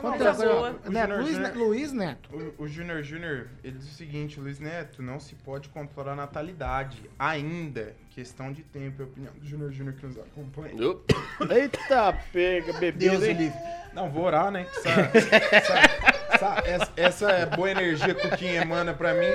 Quanto- 0.00 0.22
mas 0.24 0.38
o- 0.38 0.42
agora- 0.42 0.76
o 0.84 0.90
Neto, 0.90 1.14
Luiz, 1.14 1.54
Luiz 1.54 1.92
Neto. 1.92 2.28
O, 2.58 2.64
o 2.64 2.68
Júnior 2.68 3.02
Júnior, 3.02 3.46
ele 3.62 3.78
diz 3.78 3.88
o 3.90 3.94
seguinte, 3.94 4.38
Luiz 4.38 4.58
Neto, 4.60 5.00
não 5.02 5.18
se 5.18 5.34
pode 5.34 5.70
controlar 5.70 6.12
a 6.12 6.16
natalidade. 6.16 7.08
Ainda, 7.18 7.94
questão 8.10 8.52
de 8.52 8.62
tempo, 8.62 9.00
é 9.00 9.04
a 9.04 9.08
opinião 9.08 9.32
do 9.32 9.46
Júnior 9.46 9.72
Júnior 9.72 9.94
que 9.94 10.04
nos 10.06 10.18
acompanha. 10.18 10.74
Eita, 11.50 12.18
pega, 12.32 12.72
bebida, 12.74 13.10
Deus 13.18 13.22
livre. 13.24 13.52
Não, 13.94 14.10
vou 14.10 14.24
orar, 14.24 14.50
né? 14.50 14.66
essa, 14.76 15.00
essa, 15.56 16.62
essa, 16.66 16.92
essa 16.96 17.46
boa 17.46 17.70
energia 17.70 18.12
que 18.14 18.26
o 18.26 18.30
Kim 18.36 18.48
emana 18.48 18.92
pra 18.92 19.14
mim 19.14 19.26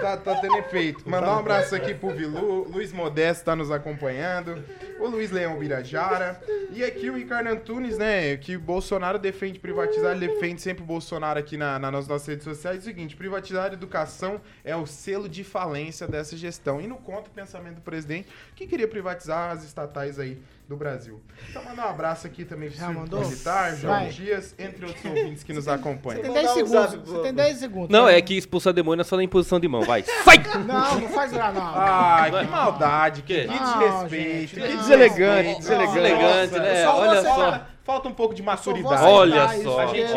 tá, 0.00 0.16
tá 0.16 0.34
tendo 0.40 0.56
efeito. 0.56 1.08
Mandar 1.08 1.36
um 1.36 1.38
abraço 1.38 1.74
aqui 1.74 1.94
pro 1.94 2.10
Vilu, 2.10 2.64
Luiz 2.68 2.92
Modesto 2.92 3.44
tá 3.44 3.54
nos 3.54 3.70
acompanhando, 3.70 4.64
o 5.00 5.06
Luiz 5.08 5.30
Leão 5.30 5.58
Birajara, 5.58 6.40
e 6.72 6.82
aqui 6.84 7.10
o 7.10 7.16
Ricardo 7.16 7.48
Antunes, 7.48 7.98
né? 7.98 8.36
Que 8.36 8.56
o 8.56 8.60
Bolsonaro 8.60 9.18
defende 9.18 9.58
privatizar, 9.58 10.16
ele 10.16 10.26
defende 10.28 10.60
sempre 10.60 10.82
o 10.82 10.86
Bolsonaro 10.86 11.38
aqui 11.38 11.56
na, 11.56 11.78
na- 11.78 11.90
nas 11.90 12.08
nossas 12.08 12.26
redes 12.28 12.44
sociais. 12.44 12.78
É 12.78 12.80
o 12.80 12.84
seguinte: 12.84 13.16
privatizar 13.16 13.70
a 13.70 13.72
educação 13.74 14.40
é 14.64 14.74
o 14.76 14.86
selo 14.86 15.28
de 15.28 15.44
falência 15.44 16.06
dessa 16.06 16.36
gestão. 16.36 16.80
E 16.80 16.86
no 16.86 16.96
contra 16.96 17.30
o 17.30 17.34
pensamento 17.34 17.76
do 17.76 17.80
presidente, 17.82 18.28
que 18.54 18.66
queria 18.66 18.88
privatizar 18.88 19.50
as 19.52 19.64
estatais 19.64 20.18
aí 20.18 20.38
do 20.68 20.76
Brasil. 20.76 21.20
Então, 21.48 21.62
mandar 21.62 21.86
um 21.86 21.90
abraço 21.90 22.26
aqui 22.26 22.44
também 22.44 22.68
pro 22.68 22.92
mandou? 22.92 23.20
Militar, 23.20 23.76
João 23.76 24.00
Vai. 24.00 24.08
Dias, 24.08 24.52
entre 24.58 24.84
outros 24.84 25.04
ouvintes 25.04 25.44
que 25.44 25.52
nos 25.52 25.68
acompanham. 25.68 26.22
Você 26.22 26.28
tem 26.28 26.32
10 26.42 26.50
segundos. 26.50 27.08
Você 27.08 27.22
tem 27.22 27.34
10 27.34 27.56
segundos. 27.58 27.88
Não, 27.90 28.08
é 28.08 28.20
que 28.20 28.36
expulsar 28.36 28.72
demônio 28.72 29.00
é 29.02 29.04
só 29.04 29.14
na 29.16 29.22
imposição 29.22 29.60
de 29.60 29.68
mão. 29.68 29.82
Vai, 29.82 30.02
sai! 30.02 30.38
Não, 30.66 31.00
não 31.02 31.08
faz 31.10 31.30
lá, 31.32 31.52
não. 31.52 31.62
Ai, 31.64 32.44
que 32.44 32.50
maldade, 32.50 33.22
que, 33.22 33.42
que 33.42 33.46
Não, 33.46 33.78
desrespeito. 34.08 34.30
gente, 34.48 34.54
que 34.54 34.74
não. 34.74 34.85
Deselegante, 34.88 35.58
desrespeito. 35.60 35.92
deselegante, 35.92 36.52
Nossa, 36.52 36.62
né? 36.62 36.84
só 36.84 36.98
Olha 36.98 37.22
só. 37.22 37.60
Falta 37.86 38.08
um 38.08 38.12
pouco 38.14 38.34
de 38.34 38.42
maturidade. 38.42 39.04
Olha 39.04 39.48
só, 39.62 39.76
olha 39.76 40.08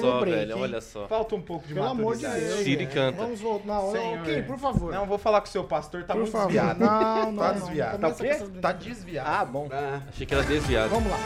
só, 0.00 0.20
velho, 0.24 0.58
olha 0.58 0.80
só. 0.80 1.06
Falta 1.08 1.34
um 1.34 1.42
pouco 1.42 1.68
de 1.68 1.74
Pelo 1.74 1.86
amor 1.86 2.16
de 2.16 2.22
maturidade. 2.22 2.54
Deus. 2.54 2.60
E 2.60 2.64
gente. 2.64 2.86
canta. 2.86 3.18
Vamos 3.22 3.40
voltar. 3.40 3.66
Não, 3.66 3.92
Senhor. 3.92 4.18
ok, 4.20 4.42
por 4.44 4.58
favor. 4.58 4.92
Não, 4.94 5.04
vou 5.04 5.18
falar 5.18 5.42
com 5.42 5.46
o 5.46 5.50
seu 5.50 5.64
pastor, 5.64 6.04
tá 6.04 6.14
por 6.14 6.20
muito 6.20 6.32
favor. 6.32 6.46
desviado. 6.46 6.80
Não, 6.80 7.32
não, 7.32 7.36
Tá 7.36 7.52
não. 7.52 7.60
desviado. 7.60 7.92
Começa 7.98 8.00
Tá 8.00 8.08
o 8.08 8.16
com 8.16 8.24
essas 8.24 8.38
quê? 8.38 8.44
Tá 8.44 8.50
brincadeiras. 8.72 8.96
desviado. 8.96 9.28
Ah, 9.30 9.44
bom. 9.44 9.68
Achei 10.08 10.26
que 10.26 10.32
era 10.34 10.42
desviado. 10.42 10.88
Vamos 10.88 11.10
lá. 11.12 11.18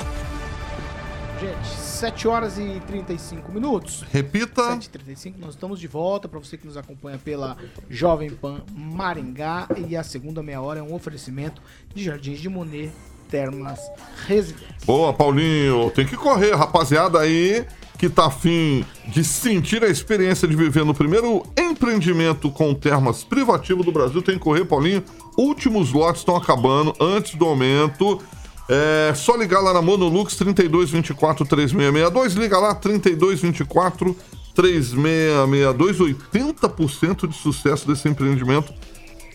Gente, 1.43 1.67
7 1.67 2.29
horas 2.29 2.57
e 2.57 2.81
35 2.87 3.51
minutos. 3.51 4.05
Repita. 4.13 4.63
7h35, 4.77 5.35
nós 5.41 5.55
estamos 5.55 5.81
de 5.81 5.89
volta 5.89 6.29
para 6.29 6.39
você 6.39 6.57
que 6.57 6.65
nos 6.65 6.77
acompanha 6.77 7.19
pela 7.19 7.57
Jovem 7.91 8.31
Pan 8.31 8.63
Maringá. 8.73 9.67
E 9.89 9.97
a 9.97 10.05
segunda 10.05 10.41
meia 10.41 10.61
hora 10.61 10.79
é 10.79 10.83
um 10.85 10.95
oferecimento 10.95 11.61
de 11.93 12.05
Jardins 12.05 12.39
de 12.39 12.49
Monet 12.49 12.93
Termas 13.29 13.81
Residência. 14.29 14.77
Boa, 14.87 15.13
Paulinho. 15.13 15.91
Tem 15.91 16.07
que 16.07 16.17
correr, 16.17 16.55
rapaziada 16.55 17.19
aí 17.19 17.67
que 17.99 18.09
tá 18.09 18.27
afim 18.27 18.85
de 19.09 19.25
sentir 19.25 19.83
a 19.83 19.89
experiência 19.89 20.47
de 20.47 20.55
viver 20.55 20.85
no 20.85 20.95
primeiro 20.95 21.45
empreendimento 21.59 22.53
com 22.53 22.73
termas 22.73 23.25
privativo 23.25 23.83
do 23.83 23.91
Brasil. 23.91 24.23
Tem 24.23 24.37
que 24.37 24.45
correr, 24.45 24.65
Paulinho. 24.65 25.03
Últimos 25.37 25.93
lotes 25.93 26.21
estão 26.21 26.37
acabando 26.37 26.95
antes 27.01 27.35
do 27.35 27.45
aumento. 27.47 28.23
É 28.69 29.13
só 29.15 29.37
ligar 29.37 29.61
lá 29.61 29.73
na 29.73 29.83
Monolux 29.83 30.37
3224 30.37 31.47
3662. 31.47 32.35
Liga 32.35 32.59
lá 32.59 32.75
3224 32.75 34.17
3662. 34.55 35.99
80% 35.99 37.27
de 37.27 37.37
sucesso 37.37 37.87
desse 37.87 38.09
empreendimento 38.09 38.73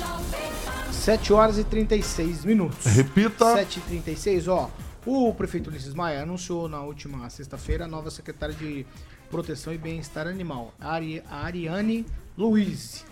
7 0.91 1.33
horas 1.33 1.59
e 1.59 1.65
36 1.65 2.45
minutos. 2.45 2.85
Repita. 2.87 3.55
7 3.55 3.79
e 3.79 3.83
36 3.83 4.49
ó. 4.49 4.69
O 5.11 5.33
prefeito 5.33 5.71
Ulisses 5.71 5.95
Maia 5.95 6.23
anunciou 6.23 6.69
na 6.69 6.83
última 6.83 7.31
sexta-feira 7.31 7.87
a 7.87 7.89
nova 7.89 8.11
secretária 8.11 8.55
de 8.55 8.85
Proteção 9.31 9.73
e 9.73 9.79
Bem-Estar 9.79 10.27
Animal, 10.27 10.75
Ari- 10.79 11.23
Ariane 11.31 12.05
Luiz. 12.37 13.07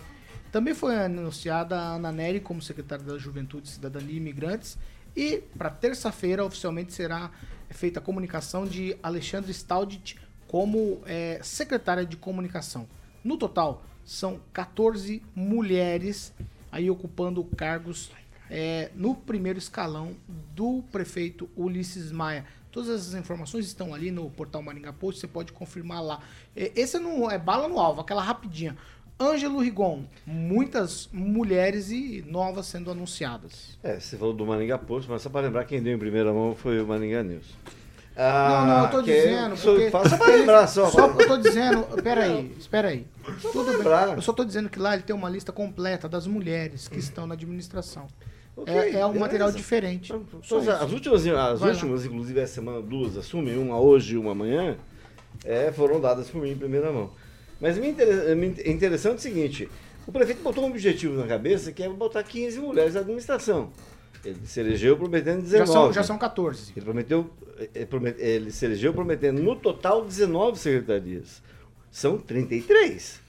Também 0.51 0.75
foi 0.75 0.95
anunciada 0.95 1.75
a 1.75 1.95
Ana 1.95 2.11
Nery 2.11 2.39
como 2.39 2.61
secretária 2.61 3.03
da 3.03 3.17
Juventude, 3.17 3.67
Cidadania 3.67 4.13
e 4.13 4.17
Imigrantes. 4.17 4.77
E 5.15 5.37
para 5.57 5.71
terça-feira, 5.71 6.45
oficialmente, 6.45 6.93
será 6.93 7.31
feita 7.71 7.99
a 7.99 8.03
comunicação 8.03 8.67
de 8.67 8.95
Alexandre 9.01 9.49
Staldit 9.51 10.19
como 10.47 11.01
eh, 11.07 11.39
secretária 11.41 12.05
de 12.05 12.15
comunicação. 12.15 12.87
No 13.23 13.37
total, 13.37 13.83
são 14.05 14.39
14 14.53 15.23
mulheres 15.35 16.31
aí 16.71 16.91
ocupando 16.91 17.43
cargos 17.43 18.11
eh, 18.49 18.89
no 18.95 19.15
primeiro 19.15 19.57
escalão 19.59 20.15
do 20.55 20.83
prefeito 20.91 21.49
Ulisses 21.55 22.11
Maia. 22.11 22.45
Todas 22.71 22.89
essas 22.89 23.15
informações 23.15 23.65
estão 23.65 23.93
ali 23.93 24.11
no 24.11 24.29
portal 24.29 24.61
Maringá 24.61 24.93
Post, 24.93 25.19
você 25.21 25.27
pode 25.27 25.51
confirmar 25.51 26.03
lá. 26.03 26.19
Eh, 26.55 26.71
Esse 26.75 26.99
não 26.99 27.29
é 27.29 27.37
bala 27.37 27.67
no 27.67 27.79
alvo, 27.79 28.01
aquela 28.01 28.21
rapidinha. 28.21 28.77
Ângelo 29.19 29.59
Rigon, 29.59 30.03
muitas 30.27 31.09
mulheres 31.11 31.89
e 31.89 32.23
novas 32.27 32.67
sendo 32.67 32.91
anunciadas. 32.91 33.77
É, 33.81 33.99
você 33.99 34.15
falou 34.15 34.31
do 34.33 34.45
Maringá 34.45 34.77
Post, 34.77 35.09
mas 35.09 35.23
só 35.23 35.29
para 35.29 35.47
lembrar, 35.47 35.65
quem 35.65 35.81
deu 35.81 35.95
em 35.95 35.97
primeira 35.97 36.31
mão 36.31 36.53
foi 36.55 36.79
o 36.79 36.85
Maringá 36.85 37.23
News. 37.23 37.45
não, 38.15 38.67
não, 38.67 38.83
eu 38.85 38.89
tô 38.91 38.97
Ah, 38.97 39.01
dizendo. 39.01 39.55
Porque 39.57 39.89
Só 40.09 40.17
para 40.17 40.35
lembrar, 40.35 40.67
só. 40.67 40.89
Só 40.91 41.07
eu 41.07 41.27
tô 41.27 41.37
dizendo. 41.37 41.83
Peraí, 42.03 42.55
espera 42.59 42.89
aí. 42.89 43.07
Tudo 43.51 43.71
bem. 43.83 44.13
Eu 44.15 44.21
só 44.21 44.33
tô 44.33 44.45
dizendo 44.45 44.69
que 44.69 44.77
lá 44.77 44.93
ele 44.93 45.03
tem 45.03 45.15
uma 45.15 45.29
lista 45.29 45.51
completa 45.51 46.07
das 46.07 46.27
mulheres 46.27 46.87
que 46.87 46.99
estão 46.99 47.25
na 47.25 47.33
administração. 47.33 48.05
Ok, 48.57 48.73
é, 48.73 48.77
é 48.77 49.05
um 49.05 49.09
beleza. 49.09 49.19
material 49.19 49.51
diferente. 49.51 50.11
As 50.13 50.19
isso. 50.45 50.93
últimas, 50.93 51.27
as 51.27 51.59
Vai 51.59 51.69
lá. 51.69 51.75
últimas 51.75 52.05
inclusive, 52.05 52.39
essa 52.39 52.55
semana, 52.55 52.81
duas 52.81 53.15
assumem, 53.15 53.57
uma 53.57 53.79
hoje 53.79 54.15
e 54.15 54.17
uma 54.17 54.31
amanhã, 54.31 54.77
é, 55.45 55.71
foram 55.71 56.01
dadas 56.01 56.29
por 56.29 56.41
mim 56.41 56.51
em 56.51 56.57
primeira 56.57 56.91
mão. 56.91 57.11
Mas 57.61 57.77
me 57.77 57.91
me 57.91 58.55
é 58.59 58.71
interessante 58.71 59.19
o 59.19 59.21
seguinte: 59.21 59.69
o 60.07 60.11
prefeito 60.11 60.41
botou 60.41 60.63
um 60.63 60.67
objetivo 60.69 61.15
na 61.19 61.27
cabeça 61.27 61.71
que 61.71 61.83
é 61.83 61.89
botar 61.89 62.23
15 62.23 62.59
mulheres 62.59 62.95
na 62.95 63.01
administração. 63.01 63.69
Ele 64.25 64.39
se 64.45 64.59
elegeu 64.59 64.97
prometendo 64.97 65.41
19. 65.43 65.65
Já 65.65 65.65
são, 65.71 65.93
já 65.93 66.03
são 66.03 66.17
14. 66.17 66.73
Ele 66.75 66.83
prometeu, 66.83 67.29
ele, 67.73 67.85
promet- 67.85 68.19
ele 68.19 68.51
se 68.51 68.65
elegeu 68.65 68.91
prometendo 68.93 69.41
no 69.41 69.55
total 69.55 70.03
19 70.03 70.57
secretarias. 70.59 71.41
São 71.91 72.17
33. 72.17 73.21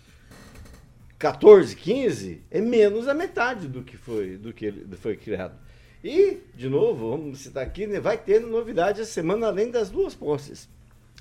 14, 1.18 1.74
15 1.76 2.42
é 2.50 2.60
menos 2.60 3.06
da 3.06 3.14
metade 3.14 3.66
do 3.66 3.82
que 3.82 3.96
foi, 3.96 4.36
do 4.36 4.52
que 4.52 4.66
ele- 4.66 4.96
foi 4.96 5.16
criado. 5.16 5.54
E, 6.02 6.38
de 6.54 6.68
novo, 6.68 7.10
vamos 7.10 7.40
citar 7.40 7.64
aqui, 7.64 7.86
né, 7.86 7.98
vai 7.98 8.16
ter 8.16 8.40
novidade 8.40 9.00
essa 9.00 9.10
semana 9.10 9.48
além 9.48 9.70
das 9.70 9.90
duas 9.90 10.14
posses. 10.14 10.68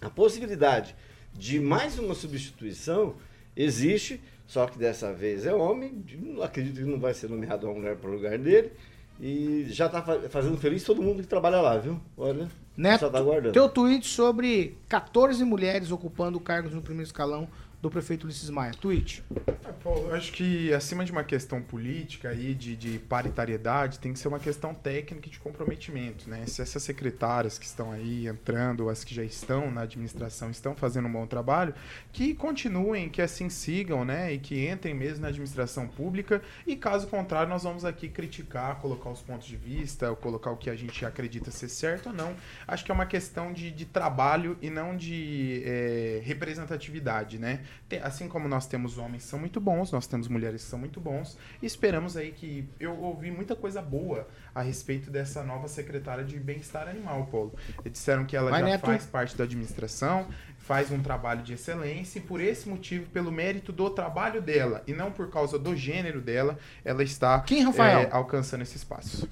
A 0.01 0.09
possibilidade 0.09 0.95
de 1.33 1.59
mais 1.59 1.97
uma 1.97 2.13
substituição 2.13 3.15
existe, 3.55 4.21
só 4.45 4.67
que 4.67 4.77
dessa 4.77 5.11
vez 5.11 5.45
é 5.47 5.53
homem, 5.53 6.03
acredito 6.43 6.75
que 6.75 6.83
não 6.83 6.99
vai 6.99 7.13
ser 7.15 7.27
nomeado 7.29 7.65
uma 7.67 7.73
mulher 7.75 7.95
para 7.95 8.09
o 8.09 8.13
lugar 8.13 8.37
dele. 8.37 8.71
E 9.19 9.65
já 9.69 9.87
está 9.87 9.99
fazendo 10.29 10.57
feliz 10.57 10.83
todo 10.83 11.01
mundo 11.01 11.23
que 11.23 11.27
trabalha 11.27 11.59
lá, 11.59 11.75
viu? 11.79 11.99
Olha, 12.15 12.47
Neto, 12.77 12.99
só 12.99 13.09
tá 13.09 13.17
aguardando. 13.17 13.51
teu 13.51 13.67
tweet 13.67 14.05
sobre 14.07 14.77
14 14.87 15.43
mulheres 15.43 15.89
ocupando 15.89 16.39
cargos 16.39 16.71
no 16.71 16.83
primeiro 16.83 17.07
escalão 17.07 17.47
do 17.88 17.91
prefeito 17.91 18.25
Ulisses 18.25 18.49
Maia. 18.49 18.71
Tweet. 18.73 19.23
É, 19.65 19.71
Paulo, 19.71 20.13
acho 20.13 20.31
que 20.33 20.73
acima 20.73 21.05
de 21.05 21.11
uma 21.11 21.23
questão 21.23 21.61
política 21.61 22.29
aí, 22.29 22.53
de, 22.53 22.75
de 22.75 22.99
paritariedade, 22.99 23.99
tem 23.99 24.13
que 24.13 24.19
ser 24.19 24.27
uma 24.27 24.39
questão 24.39 24.73
técnica 24.73 25.27
e 25.27 25.31
de 25.31 25.39
comprometimento, 25.39 26.29
né? 26.29 26.45
Se 26.45 26.61
essas 26.61 26.83
secretárias 26.83 27.57
que 27.57 27.65
estão 27.65 27.91
aí 27.91 28.27
entrando, 28.27 28.89
as 28.89 29.03
que 29.03 29.15
já 29.15 29.23
estão 29.23 29.71
na 29.71 29.81
administração, 29.81 30.51
estão 30.51 30.75
fazendo 30.75 31.07
um 31.07 31.11
bom 31.11 31.25
trabalho, 31.25 31.73
que 32.11 32.33
continuem, 32.33 33.09
que 33.09 33.21
assim 33.21 33.49
sigam, 33.49 34.03
né? 34.03 34.33
E 34.33 34.39
que 34.39 34.67
entrem 34.67 34.93
mesmo 34.93 35.21
na 35.21 35.29
administração 35.29 35.88
pública. 35.88 36.41
E 36.65 36.75
caso 36.75 37.07
contrário, 37.07 37.49
nós 37.49 37.63
vamos 37.63 37.85
aqui 37.85 38.09
criticar, 38.09 38.79
colocar 38.81 39.09
os 39.09 39.21
pontos 39.21 39.47
de 39.47 39.55
vista, 39.55 40.13
colocar 40.15 40.51
o 40.51 40.57
que 40.57 40.69
a 40.69 40.75
gente 40.75 41.05
acredita 41.05 41.51
ser 41.51 41.69
certo 41.69 42.07
ou 42.07 42.13
não. 42.13 42.35
Acho 42.67 42.83
que 42.83 42.91
é 42.91 42.93
uma 42.93 43.05
questão 43.05 43.53
de, 43.53 43.71
de 43.71 43.85
trabalho 43.85 44.57
e 44.61 44.69
não 44.69 44.95
de 44.95 45.63
é, 45.65 46.21
representatividade, 46.25 47.39
né? 47.39 47.61
Tem- 47.89 47.99
assim 48.01 48.28
como 48.28 48.47
nós 48.47 48.65
temos 48.67 48.97
homens 48.97 49.23
que 49.23 49.30
são 49.30 49.39
muito 49.39 49.59
bons, 49.61 49.91
nós 49.91 50.07
temos 50.07 50.28
mulheres 50.28 50.63
que 50.63 50.69
são 50.69 50.78
muito 50.80 50.99
bons, 50.99 51.38
e 51.61 51.65
esperamos 51.65 52.17
aí 52.17 52.32
que 52.32 52.67
eu 52.80 52.95
ouvi 52.99 53.32
muita 53.32 53.55
coisa 53.55 53.82
boa 53.82 54.28
a 54.53 54.61
respeito 54.61 55.09
dessa 55.09 55.43
nova 55.43 55.67
secretária 55.67 56.23
de 56.23 56.38
bem-estar 56.38 56.88
animal, 56.88 57.28
Paulo. 57.32 57.53
Eles 57.80 57.93
disseram 57.93 58.25
que 58.25 58.36
ela 58.36 58.49
Vai, 58.51 58.59
já 58.61 58.65
Neto. 58.67 58.86
faz 58.86 59.05
parte 59.05 59.36
da 59.38 59.43
administração, 59.45 60.28
faz 60.57 60.91
um 60.91 61.01
trabalho 61.01 61.41
de 61.43 61.53
excelência 61.53 62.19
e 62.19 62.21
por 62.21 62.41
esse 62.41 62.67
motivo, 62.67 63.09
pelo 63.11 63.32
mérito 63.32 63.71
do 63.71 63.89
trabalho 63.89 64.41
dela 64.41 64.84
e 64.86 64.93
não 64.93 65.11
por 65.11 65.30
causa 65.30 65.57
do 65.57 65.75
gênero 65.75 66.19
dela, 66.19 66.57
ela 66.84 67.03
está 67.03 67.39
Quem, 67.41 67.63
Rafael? 67.63 67.99
é, 67.99 68.09
alcançando 68.11 68.63
esse 68.63 68.75
espaço. 68.75 69.28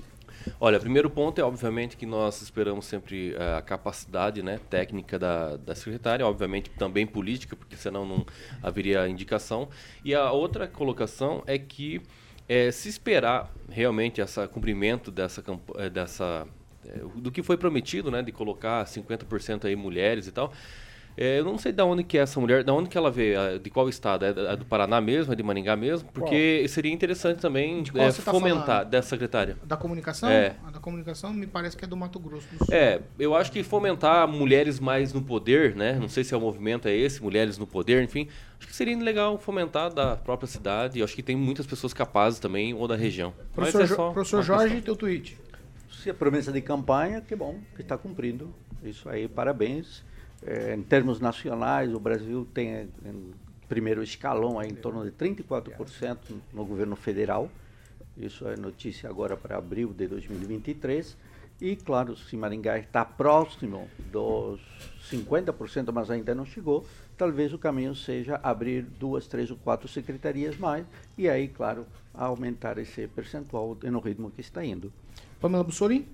Olha, 0.60 0.80
primeiro 0.80 1.10
ponto 1.10 1.40
é, 1.40 1.44
obviamente, 1.44 1.98
que 1.98 2.06
nós 2.06 2.42
esperamos 2.42 2.86
sempre 2.86 3.34
eh, 3.34 3.58
a 3.58 3.62
capacidade 3.62 4.42
né, 4.44 4.60
técnica 4.70 5.18
da, 5.18 5.58
da 5.58 5.76
secretária, 5.76 6.26
obviamente 6.26 6.70
também 6.72 7.06
política, 7.06 7.56
porque 7.56 7.76
senão 7.76 8.06
não 8.06 8.26
haveria 8.62 9.08
indicação. 9.08 9.68
E 10.04 10.14
a 10.14 10.32
outra 10.32 10.68
colocação 10.68 11.44
é 11.46 11.58
que 11.58 12.02
eh, 12.48 12.72
se 12.72 12.90
esperar 12.90 13.52
realmente 13.70 14.22
esse 14.22 14.48
cumprimento 14.48 15.12
dessa, 15.12 15.44
eh, 15.78 15.90
dessa 15.90 16.48
do 17.16 17.32
que 17.32 17.42
foi 17.42 17.58
prometido, 17.58 18.12
né, 18.12 18.22
de 18.22 18.32
colocar 18.32 18.86
50% 18.86 19.66
aí 19.66 19.76
mulheres 19.76 20.28
e 20.28 20.32
tal, 20.32 20.54
é, 21.18 21.40
eu 21.40 21.46
não 21.46 21.58
sei 21.58 21.72
de 21.72 21.82
onde 21.82 22.04
que 22.04 22.18
é 22.18 22.22
essa 22.22 22.40
mulher, 22.40 22.64
de 22.64 22.72
onde 22.72 22.90
que 22.90 22.98
ela 22.98 23.10
veio, 23.10 23.40
a- 23.40 23.58
de 23.58 23.70
qual 23.70 23.88
estado, 23.88 24.26
é 24.26 24.34
da- 24.34 24.52
é 24.54 24.56
do 24.56 24.66
Paraná 24.66 25.00
mesmo, 25.00 25.32
é 25.32 25.36
de 25.36 25.42
Maringá 25.44 25.76
mesmo, 25.76 26.10
porque 26.14 26.66
seria 26.68 26.92
interessante 26.92 27.40
também 27.40 27.84
qual 27.92 28.04
é, 28.06 28.12
tá 28.12 28.32
fomentar 28.32 28.66
falando? 28.66 28.90
dessa 28.90 29.10
secretária. 29.10 29.58
Da 29.64 29.78
comunicação? 29.78 30.30
É. 30.30 30.56
A 30.66 30.72
da 30.72 30.80
comunicação 30.80 31.34
me 31.34 31.48
parece 31.48 31.78
que 31.78 31.86
é 31.86 31.88
do 31.88 31.96
Mato 31.98 32.20
Grosso 32.20 32.48
do 32.52 32.58
Sul. 32.66 32.68
É, 32.74 33.00
eu 33.18 33.34
acho 33.36 33.52
que 33.52 33.64
fomentar 33.64 34.28
mulheres 34.28 34.80
mais 34.80 35.14
no 35.14 35.22
poder, 35.22 35.76
né? 35.76 35.94
Não 35.94 36.10
sei 36.10 36.24
se 36.24 36.34
é 36.34 36.38
o 36.38 36.42
movimento 36.42 36.88
é 36.88 36.96
esse, 36.96 37.22
mulheres 37.24 37.58
no 37.58 37.66
poder, 37.66 38.04
enfim. 38.04 38.28
Acho 38.60 38.68
que 38.68 38.76
seria 38.76 38.98
legal 38.98 39.38
fomentar 39.38 39.94
da 39.94 40.16
própria 40.16 40.48
cidade. 40.48 41.00
Eu 41.00 41.06
acho 41.06 41.16
que 41.16 41.22
tem 41.24 41.36
muitas 41.36 41.66
pessoas 41.68 41.94
capazes 41.94 42.40
também, 42.40 42.74
ou 42.74 42.88
da 42.88 42.96
região. 42.96 43.34
Mas 43.56 43.72
Professor, 43.72 43.82
é 43.82 43.86
Jo- 43.88 43.96
só 43.96 44.12
professor 44.12 44.44
Jorge, 44.44 44.82
teu 44.82 44.96
tweet. 44.96 45.38
Se 45.90 46.10
é 46.10 46.14
promessa 46.14 46.52
de 46.52 46.62
campanha, 46.62 47.20
que 47.22 47.36
bom, 47.36 47.60
que 47.76 47.82
está 47.82 47.98
cumprindo. 47.98 48.54
Isso 48.84 49.10
aí, 49.10 49.28
parabéns. 49.28 50.04
Eh, 50.46 50.76
em 50.76 50.84
termos 50.84 51.20
nacionais, 51.20 51.94
o 51.94 52.00
Brasil 52.00 52.48
tem 52.54 52.70
eh, 52.70 52.88
em 53.06 53.34
primeiro 53.68 54.04
escalão 54.04 54.62
em 54.62 54.76
torno 54.76 55.04
de 55.04 55.12
34% 55.12 56.18
no 56.54 56.66
governo 56.66 56.96
federal. 56.96 57.50
Isso 58.16 58.48
é 58.48 58.56
notícia 58.56 59.10
agora 59.10 59.36
para 59.36 59.58
abril 59.58 59.92
de 59.92 60.08
2023. 60.08 61.18
E, 61.60 61.76
claro, 61.76 62.16
se 62.16 62.36
Maringá 62.36 62.78
está 62.78 63.04
próximo 63.06 63.88
dos 64.12 64.60
50%, 65.10 65.92
mas 65.92 66.12
ainda 66.12 66.36
não 66.36 66.46
chegou, 66.46 66.86
talvez 67.18 67.54
o 67.54 67.58
caminho 67.58 67.96
seja 67.96 68.40
abrir 68.44 68.84
duas, 68.84 69.26
três 69.26 69.50
ou 69.50 69.58
quatro 69.58 69.88
secretarias 69.88 70.58
mais 70.58 70.86
e 71.18 71.30
aí, 71.30 71.48
claro, 71.48 71.88
aumentar 72.14 72.78
esse 72.78 73.08
percentual 73.08 73.78
no 73.84 74.00
ritmo 74.00 74.30
que 74.30 74.42
está 74.42 74.66
indo. 74.66 74.92
Pamela 75.40 75.64
Bussolini? 75.64 76.08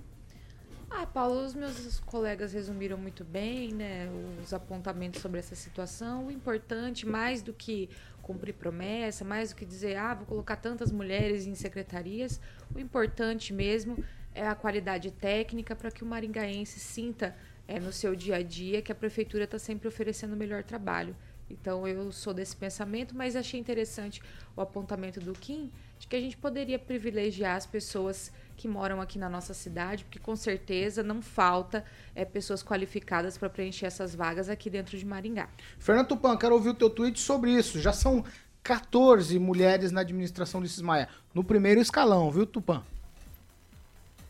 Ah, 0.94 1.06
Paulo, 1.06 1.42
os 1.42 1.54
meus 1.54 2.00
colegas 2.00 2.52
resumiram 2.52 2.98
muito 2.98 3.24
bem, 3.24 3.72
né, 3.72 4.08
os 4.42 4.52
apontamentos 4.52 5.22
sobre 5.22 5.38
essa 5.38 5.54
situação. 5.54 6.26
O 6.26 6.30
importante, 6.30 7.06
mais 7.06 7.40
do 7.40 7.52
que 7.54 7.88
cumprir 8.20 8.52
promessa, 8.52 9.24
mais 9.24 9.50
do 9.50 9.56
que 9.56 9.64
dizer, 9.64 9.96
ah, 9.96 10.14
vou 10.14 10.26
colocar 10.26 10.56
tantas 10.56 10.92
mulheres 10.92 11.46
em 11.46 11.54
secretarias, 11.54 12.38
o 12.74 12.78
importante 12.78 13.54
mesmo 13.54 14.04
é 14.34 14.46
a 14.46 14.54
qualidade 14.54 15.10
técnica 15.10 15.74
para 15.74 15.90
que 15.90 16.04
o 16.04 16.06
maringaense 16.06 16.78
sinta 16.78 17.34
eh, 17.66 17.80
no 17.80 17.90
seu 17.92 18.14
dia 18.14 18.36
a 18.36 18.42
dia 18.42 18.82
que 18.82 18.92
a 18.92 18.94
prefeitura 18.94 19.44
está 19.44 19.58
sempre 19.58 19.88
oferecendo 19.88 20.34
o 20.34 20.36
melhor 20.36 20.62
trabalho. 20.62 21.16
Então 21.50 21.88
eu 21.88 22.12
sou 22.12 22.32
desse 22.32 22.56
pensamento, 22.56 23.14
mas 23.16 23.34
achei 23.34 23.58
interessante 23.58 24.22
o 24.54 24.60
apontamento 24.60 25.20
do 25.20 25.32
Kim 25.32 25.70
de 25.98 26.06
que 26.06 26.16
a 26.16 26.20
gente 26.20 26.36
poderia 26.36 26.78
privilegiar 26.78 27.56
as 27.56 27.66
pessoas 27.66 28.32
que 28.56 28.68
moram 28.68 29.00
aqui 29.00 29.18
na 29.18 29.28
nossa 29.28 29.54
cidade, 29.54 30.04
porque 30.04 30.18
com 30.18 30.36
certeza 30.36 31.02
não 31.02 31.20
falta 31.20 31.84
é, 32.14 32.24
pessoas 32.24 32.62
qualificadas 32.62 33.36
para 33.36 33.50
preencher 33.50 33.86
essas 33.86 34.14
vagas 34.14 34.48
aqui 34.48 34.70
dentro 34.70 34.96
de 34.96 35.04
Maringá. 35.04 35.48
Fernando 35.78 36.08
Tupan, 36.08 36.36
quero 36.36 36.54
ouvir 36.54 36.70
o 36.70 36.74
teu 36.74 36.90
tweet 36.90 37.18
sobre 37.20 37.50
isso. 37.50 37.80
Já 37.80 37.92
são 37.92 38.24
14 38.62 39.38
mulheres 39.38 39.90
na 39.90 40.02
administração 40.02 40.60
do 40.60 40.68
Cismaia, 40.68 41.08
no 41.34 41.42
primeiro 41.42 41.80
escalão, 41.80 42.30
viu, 42.30 42.46
Tupan? 42.46 42.82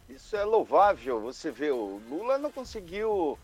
Isso 0.09 0.37
é 0.37 0.45
louvável. 0.45 1.21
Você 1.21 1.51
vê, 1.51 1.71
o 1.71 2.01
Lula 2.09 2.39
não 2.39 2.51
conseguiu 2.51 3.39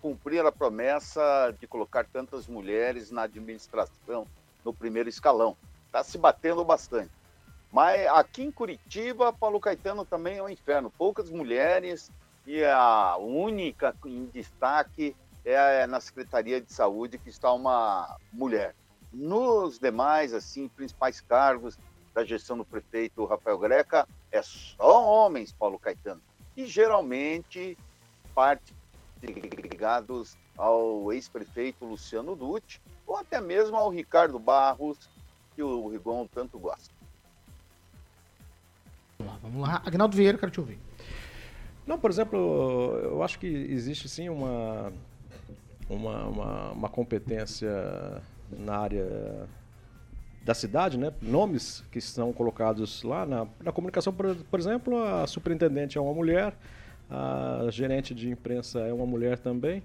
cumprir 0.00 0.44
a 0.44 0.52
promessa 0.52 1.54
de 1.60 1.66
colocar 1.66 2.04
tantas 2.04 2.46
mulheres 2.46 3.10
na 3.10 3.22
administração 3.22 4.26
no 4.64 4.72
primeiro 4.72 5.08
escalão. 5.08 5.56
Está 5.86 6.04
se 6.04 6.18
batendo 6.18 6.64
bastante. 6.64 7.10
Mas 7.70 8.06
aqui 8.08 8.42
em 8.42 8.50
Curitiba, 8.50 9.32
Paulo 9.32 9.60
Caetano 9.60 10.04
também 10.04 10.38
é 10.38 10.42
um 10.42 10.48
inferno. 10.48 10.90
Poucas 10.90 11.30
mulheres 11.30 12.10
e 12.46 12.64
a 12.64 13.16
única 13.18 13.94
em 14.06 14.26
destaque 14.26 15.14
é 15.44 15.86
na 15.86 16.00
Secretaria 16.00 16.60
de 16.60 16.72
Saúde 16.72 17.18
que 17.18 17.28
está 17.28 17.52
uma 17.52 18.16
mulher. 18.32 18.74
Nos 19.12 19.78
demais, 19.78 20.34
assim, 20.34 20.68
principais 20.68 21.20
cargos 21.20 21.78
da 22.14 22.24
gestão 22.24 22.56
do 22.56 22.64
prefeito 22.64 23.24
Rafael 23.24 23.58
Greca, 23.58 24.08
é 24.32 24.42
só 24.42 25.04
homens, 25.06 25.52
Paulo 25.52 25.78
Caetano. 25.78 26.20
E 26.56 26.66
geralmente 26.66 27.78
parte 28.34 28.74
ligados 29.22 30.36
ao 30.56 31.12
ex-prefeito 31.12 31.84
Luciano 31.84 32.34
Dutti 32.34 32.80
ou 33.06 33.16
até 33.16 33.40
mesmo 33.40 33.76
ao 33.76 33.88
Ricardo 33.88 34.38
Barros, 34.38 35.08
que 35.54 35.62
o 35.62 35.88
Rigon 35.88 36.26
tanto 36.26 36.58
gosta. 36.58 36.97
Vamos 39.42 39.66
lá, 39.66 39.82
Agnaldo 39.84 40.16
Vieira, 40.16 40.38
quero 40.38 40.52
te 40.52 40.60
ouvir. 40.60 40.78
Não, 41.84 41.98
por 41.98 42.08
exemplo, 42.08 42.38
eu 43.02 43.20
acho 43.22 43.36
que 43.38 43.46
existe 43.46 44.08
sim 44.08 44.28
uma, 44.28 44.92
uma, 45.90 46.24
uma, 46.26 46.70
uma 46.70 46.88
competência 46.88 47.68
na 48.56 48.76
área 48.78 49.48
da 50.44 50.54
cidade, 50.54 50.96
né? 50.96 51.12
Nomes 51.20 51.82
que 51.90 52.00
são 52.00 52.32
colocados 52.32 53.02
lá 53.02 53.26
na, 53.26 53.46
na 53.60 53.72
comunicação, 53.72 54.12
por, 54.12 54.36
por 54.36 54.60
exemplo, 54.60 55.02
a 55.02 55.26
superintendente 55.26 55.98
é 55.98 56.00
uma 56.00 56.14
mulher, 56.14 56.54
a 57.10 57.66
gerente 57.70 58.14
de 58.14 58.30
imprensa 58.30 58.78
é 58.80 58.92
uma 58.92 59.06
mulher 59.06 59.38
também. 59.38 59.82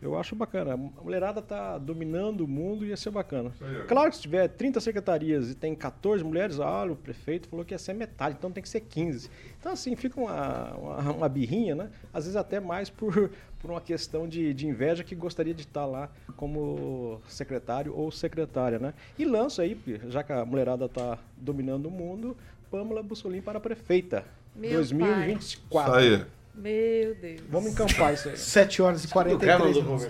Eu 0.00 0.18
acho 0.18 0.36
bacana. 0.36 0.74
A 0.74 0.76
mulherada 0.76 1.40
tá 1.40 1.78
dominando 1.78 2.42
o 2.42 2.48
mundo 2.48 2.84
e 2.84 2.88
ia 2.88 2.96
ser 2.96 3.10
bacana. 3.10 3.52
Claro 3.88 4.10
que 4.10 4.16
se 4.16 4.22
tiver 4.22 4.48
30 4.48 4.80
secretarias 4.80 5.50
e 5.50 5.54
tem 5.54 5.74
14 5.74 6.22
mulheres, 6.22 6.60
ah, 6.60 6.84
o 6.84 6.96
prefeito 6.96 7.48
falou 7.48 7.64
que 7.64 7.74
ia 7.74 7.78
ser 7.78 7.94
metade, 7.94 8.36
então 8.38 8.50
tem 8.50 8.62
que 8.62 8.68
ser 8.68 8.80
15. 8.80 9.30
Então, 9.58 9.72
assim, 9.72 9.96
fica 9.96 10.20
uma, 10.20 10.74
uma, 10.74 11.12
uma 11.12 11.28
birrinha, 11.28 11.74
né? 11.74 11.90
Às 12.12 12.24
vezes 12.24 12.36
até 12.36 12.60
mais 12.60 12.90
por, 12.90 13.30
por 13.60 13.70
uma 13.70 13.80
questão 13.80 14.28
de, 14.28 14.52
de 14.52 14.66
inveja 14.66 15.02
que 15.02 15.14
gostaria 15.14 15.54
de 15.54 15.62
estar 15.62 15.86
lá 15.86 16.10
como 16.36 17.20
secretário 17.28 17.94
ou 17.96 18.10
secretária, 18.10 18.78
né? 18.78 18.94
E 19.18 19.24
lanço 19.24 19.60
aí, 19.62 19.80
já 20.08 20.22
que 20.22 20.32
a 20.32 20.44
mulherada 20.44 20.88
tá 20.88 21.18
dominando 21.36 21.86
o 21.86 21.90
mundo, 21.90 22.36
Pâmela 22.70 23.02
Bussolini 23.02 23.42
para 23.42 23.58
prefeita. 23.60 24.24
Meu 24.54 24.72
2024. 24.72 26.00
Isso 26.00 26.14
aí. 26.14 26.35
Meu 26.56 27.14
Deus. 27.14 27.42
Vamos 27.50 27.70
encampar 27.70 28.14
isso 28.14 28.28
aí. 28.28 28.36
7 28.36 28.80
horas 28.80 29.04
e 29.04 29.08
43 29.08 29.76
minutos. 29.76 30.08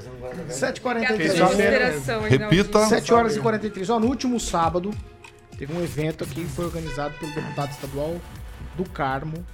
7 0.48 0.76
e 0.76 0.80
43 0.80 1.32
Fica 1.32 1.44
a 1.44 1.48
inspiração, 1.50 2.22
Repita. 2.22 2.86
7 2.86 3.14
horas 3.14 3.36
e 3.36 3.40
43. 3.40 3.90
Ó, 3.90 3.98
no 3.98 4.06
último 4.06 4.38
sábado, 4.38 4.92
teve 5.58 5.72
um 5.72 5.82
evento 5.82 6.22
aqui 6.22 6.44
que 6.44 6.44
foi 6.44 6.66
organizado 6.66 7.14
pelo 7.18 7.34
deputado 7.34 7.70
estadual 7.72 8.20
do 8.76 8.84
Carmo. 8.84 9.44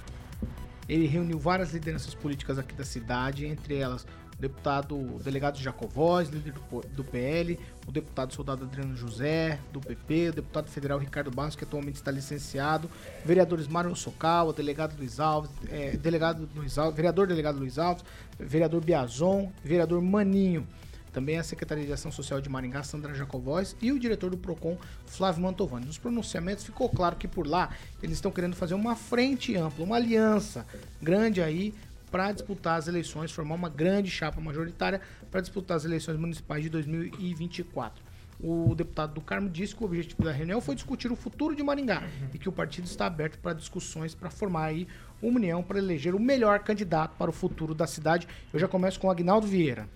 Ele 0.87 1.07
reuniu 1.07 1.39
várias 1.39 1.71
lideranças 1.73 2.13
políticas 2.13 2.59
aqui 2.59 2.75
da 2.75 2.83
cidade, 2.83 3.47
entre 3.47 3.77
elas 3.77 4.05
o 4.37 4.41
deputado, 4.41 4.95
o 4.95 5.19
delegado 5.23 5.57
Jacovós, 5.57 6.29
líder 6.29 6.53
do, 6.53 6.81
do 6.89 7.03
PL, 7.03 7.59
o 7.87 7.91
deputado 7.91 8.33
soldado 8.33 8.65
Adriano 8.65 8.95
José, 8.95 9.59
do 9.71 9.79
PP, 9.79 10.29
o 10.29 10.33
deputado 10.33 10.69
federal 10.69 10.97
Ricardo 10.97 11.31
Barros, 11.31 11.55
que 11.55 11.63
atualmente 11.63 11.95
está 11.95 12.11
licenciado, 12.11 12.89
vereadores 13.25 13.67
Mário 13.67 13.95
Socal, 13.95 14.49
o 14.49 14.53
delegado 14.53 14.97
Luiz 14.97 15.19
Alves, 15.19 15.51
é, 15.69 15.91
delegado 15.97 16.47
Luiz 16.55 16.77
Alves, 16.77 16.95
vereador 16.95 17.27
delegado 17.27 17.57
Luiz 17.59 17.77
Alves, 17.77 18.03
vereador 18.39 18.83
Biazon, 18.83 19.51
vereador 19.63 20.01
Maninho. 20.01 20.67
Também 21.13 21.37
a 21.37 21.43
Secretaria 21.43 21.85
de 21.85 21.93
Ação 21.93 22.11
Social 22.11 22.41
de 22.41 22.49
Maringá, 22.49 22.81
Sandra 22.81 23.13
Jacovós, 23.13 23.75
e 23.79 23.91
o 23.91 23.99
diretor 23.99 24.31
do 24.31 24.37
PROCON, 24.37 24.75
Flávio 25.05 25.43
Mantovani. 25.43 25.85
Nos 25.85 25.99
pronunciamentos 25.99 26.63
ficou 26.63 26.89
claro 26.89 27.15
que 27.15 27.27
por 27.27 27.45
lá 27.45 27.69
eles 28.01 28.17
estão 28.17 28.31
querendo 28.31 28.55
fazer 28.55 28.73
uma 28.73 28.95
frente 28.95 29.55
ampla, 29.55 29.85
uma 29.85 29.97
aliança 29.97 30.65
grande 30.99 31.39
aí 31.39 31.71
para 32.13 32.31
disputar 32.31 32.77
as 32.77 32.87
eleições, 32.87 33.31
formar 33.31 33.55
uma 33.55 33.69
grande 33.69 34.11
chapa 34.11 34.39
majoritária 34.39 35.01
para 35.31 35.41
disputar 35.41 35.77
as 35.77 35.83
eleições 35.83 36.15
municipais 36.15 36.61
de 36.61 36.69
2024. 36.69 38.03
O 38.39 38.75
deputado 38.75 39.15
do 39.15 39.21
Carmo 39.21 39.49
disse 39.49 39.75
que 39.75 39.81
o 39.81 39.87
objetivo 39.87 40.21
da 40.21 40.31
reunião 40.31 40.61
foi 40.61 40.75
discutir 40.75 41.11
o 41.11 41.15
futuro 41.15 41.55
de 41.55 41.63
Maringá 41.63 42.03
e 42.31 42.37
que 42.37 42.47
o 42.47 42.51
partido 42.51 42.85
está 42.85 43.07
aberto 43.07 43.39
para 43.39 43.53
discussões 43.53 44.13
para 44.13 44.29
formar 44.29 44.65
aí 44.65 44.87
uma 45.23 45.37
união 45.37 45.63
para 45.63 45.79
eleger 45.79 46.13
o 46.13 46.19
melhor 46.19 46.59
candidato 46.59 47.15
para 47.17 47.31
o 47.31 47.33
futuro 47.33 47.73
da 47.73 47.87
cidade. 47.87 48.27
Eu 48.53 48.59
já 48.59 48.67
começo 48.67 48.99
com 48.99 49.07
o 49.07 49.11
Agnaldo 49.11 49.47
Vieira. 49.47 49.89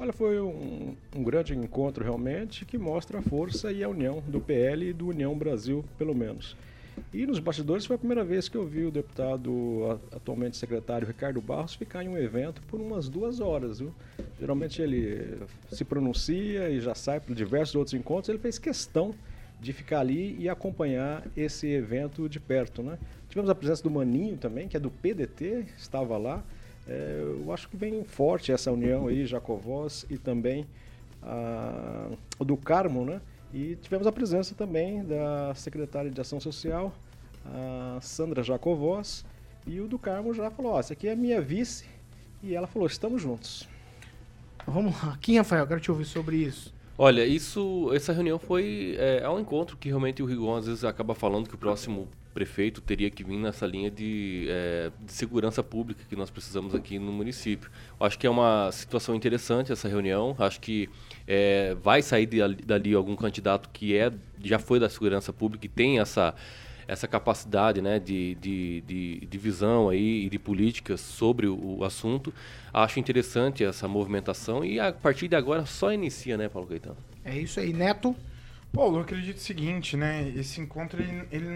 Olha, 0.00 0.12
foi 0.12 0.40
um, 0.40 0.96
um 1.14 1.22
grande 1.22 1.54
encontro 1.54 2.02
realmente 2.02 2.64
que 2.64 2.76
mostra 2.76 3.20
a 3.20 3.22
força 3.22 3.70
e 3.70 3.84
a 3.84 3.88
união 3.88 4.20
do 4.26 4.40
PL 4.40 4.88
e 4.88 4.92
do 4.92 5.06
União 5.06 5.38
Brasil, 5.38 5.84
pelo 5.96 6.12
menos. 6.12 6.56
E 7.12 7.26
nos 7.26 7.38
bastidores 7.38 7.86
foi 7.86 7.96
a 7.96 7.98
primeira 7.98 8.24
vez 8.24 8.48
que 8.48 8.56
eu 8.56 8.66
vi 8.66 8.84
o 8.84 8.90
deputado, 8.90 10.00
atualmente 10.12 10.56
secretário 10.56 11.06
Ricardo 11.06 11.40
Barros, 11.40 11.74
ficar 11.74 12.04
em 12.04 12.08
um 12.08 12.18
evento 12.18 12.60
por 12.68 12.80
umas 12.80 13.08
duas 13.08 13.40
horas. 13.40 13.78
Viu? 13.78 13.92
Geralmente 14.38 14.82
ele 14.82 15.38
se 15.70 15.84
pronuncia 15.84 16.68
e 16.68 16.80
já 16.80 16.94
sai 16.94 17.20
para 17.20 17.34
diversos 17.34 17.74
outros 17.74 17.94
encontros. 17.94 18.28
Ele 18.28 18.38
fez 18.38 18.58
questão 18.58 19.14
de 19.60 19.72
ficar 19.72 20.00
ali 20.00 20.36
e 20.38 20.48
acompanhar 20.48 21.26
esse 21.36 21.66
evento 21.66 22.28
de 22.28 22.38
perto. 22.38 22.82
Né? 22.82 22.98
Tivemos 23.28 23.50
a 23.50 23.54
presença 23.54 23.82
do 23.82 23.90
Maninho 23.90 24.36
também, 24.36 24.68
que 24.68 24.76
é 24.76 24.80
do 24.80 24.90
PDT, 24.90 25.66
estava 25.78 26.18
lá. 26.18 26.42
É, 26.88 27.22
eu 27.42 27.52
acho 27.52 27.68
que 27.68 27.76
vem 27.76 28.04
forte 28.04 28.52
essa 28.52 28.70
união 28.70 29.08
aí, 29.08 29.26
Jacovós 29.26 30.06
e 30.08 30.16
também 30.18 30.66
a, 31.22 32.10
o 32.38 32.44
do 32.44 32.56
Carmo, 32.56 33.04
né? 33.04 33.20
E 33.56 33.74
tivemos 33.76 34.06
a 34.06 34.12
presença 34.12 34.54
também 34.54 35.02
da 35.02 35.54
secretária 35.54 36.10
de 36.10 36.20
Ação 36.20 36.38
Social, 36.38 36.92
a 37.42 37.98
Sandra 38.02 38.42
Jacovós, 38.42 39.24
e 39.66 39.80
o 39.80 39.88
do 39.88 39.98
Carmo 39.98 40.34
já 40.34 40.50
falou, 40.50 40.72
ó, 40.72 40.78
essa 40.78 40.92
aqui 40.92 41.08
é 41.08 41.12
a 41.12 41.16
minha 41.16 41.40
vice, 41.40 41.86
e 42.42 42.54
ela 42.54 42.66
falou, 42.66 42.86
estamos 42.86 43.22
juntos. 43.22 43.66
Vamos 44.66 45.02
lá. 45.02 45.16
Kim 45.22 45.38
Rafael, 45.38 45.66
quero 45.66 45.80
te 45.80 45.90
ouvir 45.90 46.04
sobre 46.04 46.36
isso. 46.36 46.70
Olha, 46.98 47.24
isso, 47.24 47.90
essa 47.94 48.12
reunião 48.12 48.38
foi 48.38 48.94
é, 48.98 49.20
é 49.22 49.30
um 49.30 49.40
encontro 49.40 49.78
que 49.78 49.88
realmente 49.88 50.22
o 50.22 50.26
Rigon 50.26 50.54
às 50.54 50.66
vezes 50.66 50.84
acaba 50.84 51.14
falando 51.14 51.48
que 51.48 51.54
o 51.54 51.58
próximo 51.58 52.08
prefeito 52.36 52.82
teria 52.82 53.10
que 53.10 53.24
vir 53.24 53.38
nessa 53.38 53.66
linha 53.66 53.90
de, 53.90 54.46
é, 54.50 54.90
de 55.00 55.10
segurança 55.10 55.62
pública 55.62 56.02
que 56.06 56.14
nós 56.14 56.28
precisamos 56.28 56.74
aqui 56.74 56.98
no 56.98 57.10
município. 57.10 57.70
Eu 57.98 58.06
acho 58.06 58.18
que 58.18 58.26
é 58.26 58.30
uma 58.30 58.70
situação 58.72 59.14
interessante 59.14 59.72
essa 59.72 59.88
reunião. 59.88 60.36
Acho 60.38 60.60
que 60.60 60.86
é, 61.26 61.74
vai 61.82 62.02
sair 62.02 62.26
de, 62.26 62.46
dali 62.56 62.92
algum 62.92 63.16
candidato 63.16 63.70
que 63.70 63.96
é 63.96 64.12
já 64.44 64.58
foi 64.58 64.78
da 64.78 64.90
segurança 64.90 65.32
pública 65.32 65.64
e 65.64 65.68
tem 65.70 65.98
essa 65.98 66.34
essa 66.86 67.08
capacidade 67.08 67.82
né, 67.82 67.98
de, 67.98 68.36
de, 68.36 68.80
de, 68.82 69.26
de 69.26 69.38
visão 69.38 69.88
aí 69.88 70.26
e 70.26 70.30
de 70.30 70.38
políticas 70.38 71.00
sobre 71.00 71.48
o, 71.48 71.78
o 71.78 71.84
assunto. 71.84 72.32
Acho 72.72 73.00
interessante 73.00 73.64
essa 73.64 73.88
movimentação 73.88 74.64
e 74.64 74.78
a 74.78 74.92
partir 74.92 75.26
de 75.26 75.34
agora 75.34 75.66
só 75.66 75.92
inicia, 75.92 76.36
né, 76.36 76.48
Paulo 76.48 76.68
Caetano? 76.68 76.98
É 77.24 77.36
isso 77.36 77.58
aí, 77.58 77.72
Neto. 77.72 78.14
Paulo, 78.76 78.98
eu 78.98 79.02
acredito 79.04 79.38
o 79.38 79.40
seguinte, 79.40 79.96
né? 79.96 80.28
Esse 80.36 80.60
encontro 80.60 81.02
ele, 81.02 81.26
ele 81.32 81.48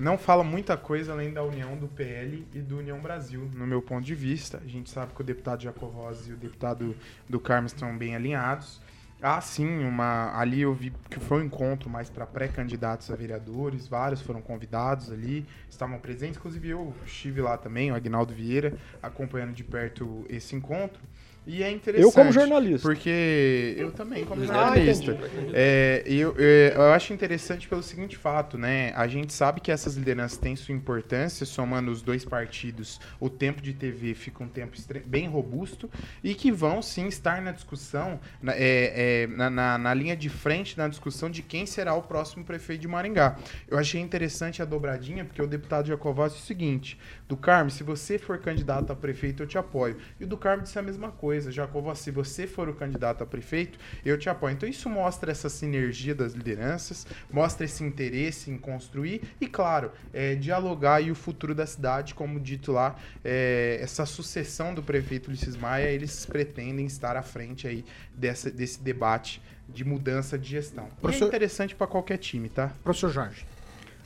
não 0.00 0.18
fala 0.18 0.42
muita 0.42 0.76
coisa 0.76 1.12
além 1.12 1.32
da 1.32 1.40
união 1.44 1.76
do 1.76 1.86
PL 1.86 2.44
e 2.52 2.58
do 2.58 2.78
União 2.78 2.98
Brasil, 2.98 3.48
no 3.54 3.64
meu 3.64 3.80
ponto 3.80 4.04
de 4.04 4.16
vista. 4.16 4.60
A 4.64 4.68
gente 4.68 4.90
sabe 4.90 5.14
que 5.14 5.20
o 5.20 5.24
deputado 5.24 5.62
Jacovós 5.62 6.26
e 6.26 6.32
o 6.32 6.36
deputado 6.36 6.96
do 7.28 7.38
Carmo 7.38 7.68
estão 7.68 7.96
bem 7.96 8.16
alinhados. 8.16 8.80
Há 9.22 9.40
sim 9.40 9.84
uma. 9.84 10.36
Ali 10.36 10.62
eu 10.62 10.74
vi 10.74 10.92
que 11.08 11.20
foi 11.20 11.40
um 11.40 11.46
encontro 11.46 11.88
mais 11.88 12.10
para 12.10 12.26
pré-candidatos 12.26 13.12
a 13.12 13.14
vereadores, 13.14 13.86
vários 13.86 14.20
foram 14.20 14.42
convidados 14.42 15.12
ali, 15.12 15.46
estavam 15.70 16.00
presentes, 16.00 16.36
inclusive 16.36 16.70
eu 16.70 16.92
estive 17.04 17.42
lá 17.42 17.56
também, 17.56 17.92
o 17.92 17.94
Agnaldo 17.94 18.34
Vieira, 18.34 18.76
acompanhando 19.00 19.52
de 19.52 19.62
perto 19.62 20.26
esse 20.28 20.56
encontro. 20.56 21.00
E 21.46 21.62
é 21.62 21.70
interessante. 21.70 22.02
Eu 22.02 22.12
como 22.12 22.32
jornalista. 22.32 22.88
Porque 22.88 23.74
eu 23.78 23.92
também 23.92 24.24
como 24.24 24.42
Ah, 24.42 24.46
jornalista. 24.46 25.12
entendi. 25.12 25.52
É, 25.54 26.02
eu, 26.04 26.34
eu, 26.36 26.46
eu 26.74 26.92
acho 26.92 27.12
interessante 27.12 27.68
pelo 27.68 27.82
seguinte 27.84 28.16
fato, 28.16 28.58
né? 28.58 28.92
A 28.96 29.06
gente 29.06 29.32
sabe 29.32 29.60
que 29.60 29.70
essas 29.70 29.94
lideranças 29.94 30.38
têm 30.38 30.56
sua 30.56 30.74
importância, 30.74 31.46
somando 31.46 31.90
os 31.92 32.02
dois 32.02 32.24
partidos, 32.24 33.00
o 33.20 33.30
tempo 33.30 33.62
de 33.62 33.72
TV 33.72 34.14
fica 34.14 34.42
um 34.42 34.48
tempo 34.48 34.76
bem 35.06 35.28
robusto 35.28 35.88
e 36.22 36.34
que 36.34 36.50
vão 36.50 36.82
sim 36.82 37.06
estar 37.06 37.40
na 37.40 37.52
discussão, 37.52 38.18
na, 38.42 38.52
é, 38.52 39.22
é, 39.22 39.26
na, 39.28 39.48
na- 39.48 39.78
na 39.78 39.94
linha 39.94 40.16
de 40.16 40.28
frente 40.28 40.76
na 40.76 40.88
discussão 40.88 41.30
de 41.30 41.42
quem 41.42 41.64
será 41.64 41.94
o 41.94 42.02
próximo 42.02 42.44
prefeito 42.44 42.80
de 42.80 42.88
Maringá. 42.88 43.36
Eu 43.68 43.78
achei 43.78 44.00
interessante 44.00 44.60
a 44.60 44.64
dobradinha, 44.64 45.24
porque 45.24 45.40
o 45.40 45.46
deputado 45.46 45.86
Jacovaz 45.86 46.32
disse 46.32 46.44
o 46.44 46.46
seguinte: 46.46 46.98
do 47.28 47.36
Carmo, 47.36 47.70
se 47.70 47.82
você 47.82 48.18
for 48.18 48.38
candidato 48.38 48.92
a 48.92 48.96
prefeito, 48.96 49.42
eu 49.42 49.46
te 49.46 49.58
apoio. 49.58 49.96
E 50.20 50.24
o 50.24 50.26
do 50.26 50.36
Carmo 50.36 50.62
disse 50.62 50.78
a 50.78 50.82
mesma 50.82 51.10
coisa. 51.10 51.50
Jacovaz, 51.50 51.98
se 51.98 52.10
você 52.10 52.46
for 52.46 52.68
o 52.68 52.74
candidato 52.74 53.22
a 53.24 53.26
prefeito, 53.26 53.78
eu 54.04 54.16
te 54.16 54.28
apoio. 54.28 54.54
Então 54.54 54.68
isso 54.68 54.88
mostra 54.88 55.32
essa 55.32 55.48
sinergia 55.48 56.14
das 56.14 56.34
lideranças, 56.34 57.06
mostra 57.30 57.64
esse 57.64 57.82
interesse 57.82 58.50
em 58.50 58.56
construir 58.56 59.22
e, 59.40 59.46
claro, 59.48 59.90
é, 60.12 60.36
dialogar 60.36 61.00
e 61.00 61.10
o 61.10 61.14
futuro 61.16 61.54
da 61.54 61.66
cidade, 61.66 62.14
como 62.14 62.38
dito 62.38 62.70
lá, 62.70 62.94
é, 63.24 63.78
essa 63.82 64.06
sucessão 64.06 64.72
do 64.72 64.82
prefeito 64.82 65.28
Ulisses 65.28 65.56
Maia, 65.56 65.90
eles 65.90 66.24
pretendem 66.26 66.86
estar 66.86 67.16
à 67.16 67.22
frente 67.22 67.66
aí 67.66 67.84
dessa, 68.14 68.50
desse 68.50 68.80
debate 68.80 69.42
de 69.68 69.84
mudança 69.84 70.38
de 70.38 70.48
gestão. 70.48 70.88
E 70.98 71.00
Professor- 71.00 71.24
é 71.24 71.28
interessante 71.28 71.74
para 71.74 71.88
qualquer 71.88 72.18
time, 72.18 72.48
tá? 72.48 72.70
Professor 72.84 73.10
Jorge. 73.10 73.44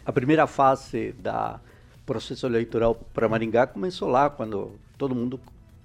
A 0.06 0.12
primeira 0.12 0.46
fase 0.46 1.12
da 1.18 1.60
processo 2.10 2.44
eleitoral 2.44 2.96
para 3.14 3.28
Maringá 3.28 3.68
começou 3.68 4.08
lá, 4.08 4.28
quando 4.28 4.72
todo 4.98 5.14
mundo 5.14 5.38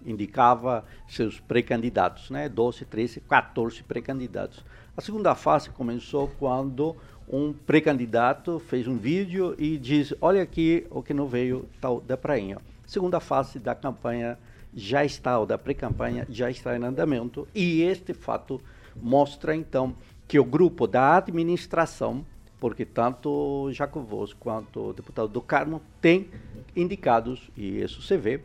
indicava 0.04 0.84
seus 1.08 1.40
pré-candidatos, 1.40 2.32
né? 2.32 2.50
12, 2.50 2.84
13, 2.84 3.20
14 3.22 3.84
pré-candidatos. 3.84 4.66
A 4.98 5.02
segunda 5.02 5.36
fase 5.36 5.70
começou 5.70 6.28
quando 6.40 6.96
um 7.30 7.54
pré-candidato 7.54 8.58
fez 8.58 8.88
um 8.88 8.98
vídeo 8.98 9.54
e 9.60 9.78
diz: 9.78 10.16
Olha 10.20 10.42
aqui 10.42 10.88
o 10.90 11.04
que 11.04 11.14
não 11.14 11.28
veio 11.28 11.70
tal 11.80 12.02
da 12.02 12.18
prainha. 12.18 12.58
Segunda 12.88 13.20
fase 13.20 13.60
da 13.60 13.76
campanha 13.76 14.36
já 14.74 15.06
está, 15.06 15.38
ou 15.38 15.46
da 15.46 15.60
pré-campanha 15.60 16.26
já 16.28 16.50
está 16.50 16.76
em 16.76 16.84
andamento, 16.84 17.48
e 17.54 17.84
este 17.84 18.16
fato 18.16 18.60
mostra 19.00 19.56
então 19.56 19.94
que 20.28 20.40
o 20.40 20.44
grupo 20.44 20.88
da 20.88 21.18
administração, 21.18 22.26
porque 22.66 22.84
tanto 22.84 23.70
Jacovos 23.74 24.34
quanto 24.34 24.90
o 24.90 24.92
deputado 24.94 25.28
do 25.28 25.40
Carmo 25.40 25.84
têm 26.02 26.28
indicados, 26.76 27.52
e 27.56 27.80
isso 27.80 28.02
se 28.02 28.18
vê, 28.18 28.42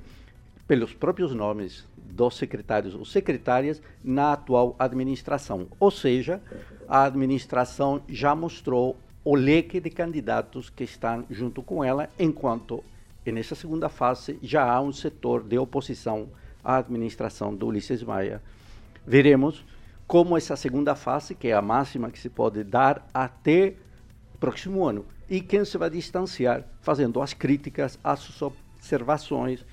pelos 0.68 0.92
próprios 0.92 1.34
nomes 1.34 1.86
dos 1.96 2.36
secretários 2.36 2.94
ou 2.94 3.06
secretárias 3.06 3.80
na 4.04 4.34
atual 4.34 4.76
administração. 4.78 5.68
Ou 5.80 5.90
seja, 5.90 6.38
a 6.86 7.04
administração 7.04 8.02
já 8.10 8.34
mostrou 8.34 8.94
o 9.24 9.34
leque 9.34 9.80
de 9.80 9.88
candidatos 9.88 10.68
que 10.68 10.84
estão 10.84 11.24
junto 11.30 11.62
com 11.62 11.82
ela, 11.82 12.10
enquanto 12.18 12.84
nessa 13.24 13.54
segunda 13.54 13.88
fase 13.88 14.38
já 14.42 14.70
há 14.70 14.82
um 14.82 14.92
setor 14.92 15.42
de 15.42 15.56
oposição 15.56 16.28
à 16.62 16.76
administração 16.76 17.54
do 17.54 17.68
Ulisses 17.68 18.02
Maia. 18.02 18.42
Veremos 19.06 19.64
como 20.06 20.36
essa 20.36 20.56
segunda 20.56 20.94
fase, 20.94 21.34
que 21.34 21.48
é 21.48 21.54
a 21.54 21.62
máxima 21.62 22.10
que 22.10 22.18
se 22.18 22.28
pode 22.28 22.62
dar 22.62 23.08
até 23.14 23.76
próximo 24.40 24.84
ano, 24.86 25.04
e 25.28 25.40
quem 25.40 25.64
se 25.64 25.76
vai 25.76 25.90
distanciar 25.90 26.64
fazendo 26.80 27.20
as 27.20 27.34
críticas, 27.34 27.98
as 28.02 28.42
observações 28.42 29.64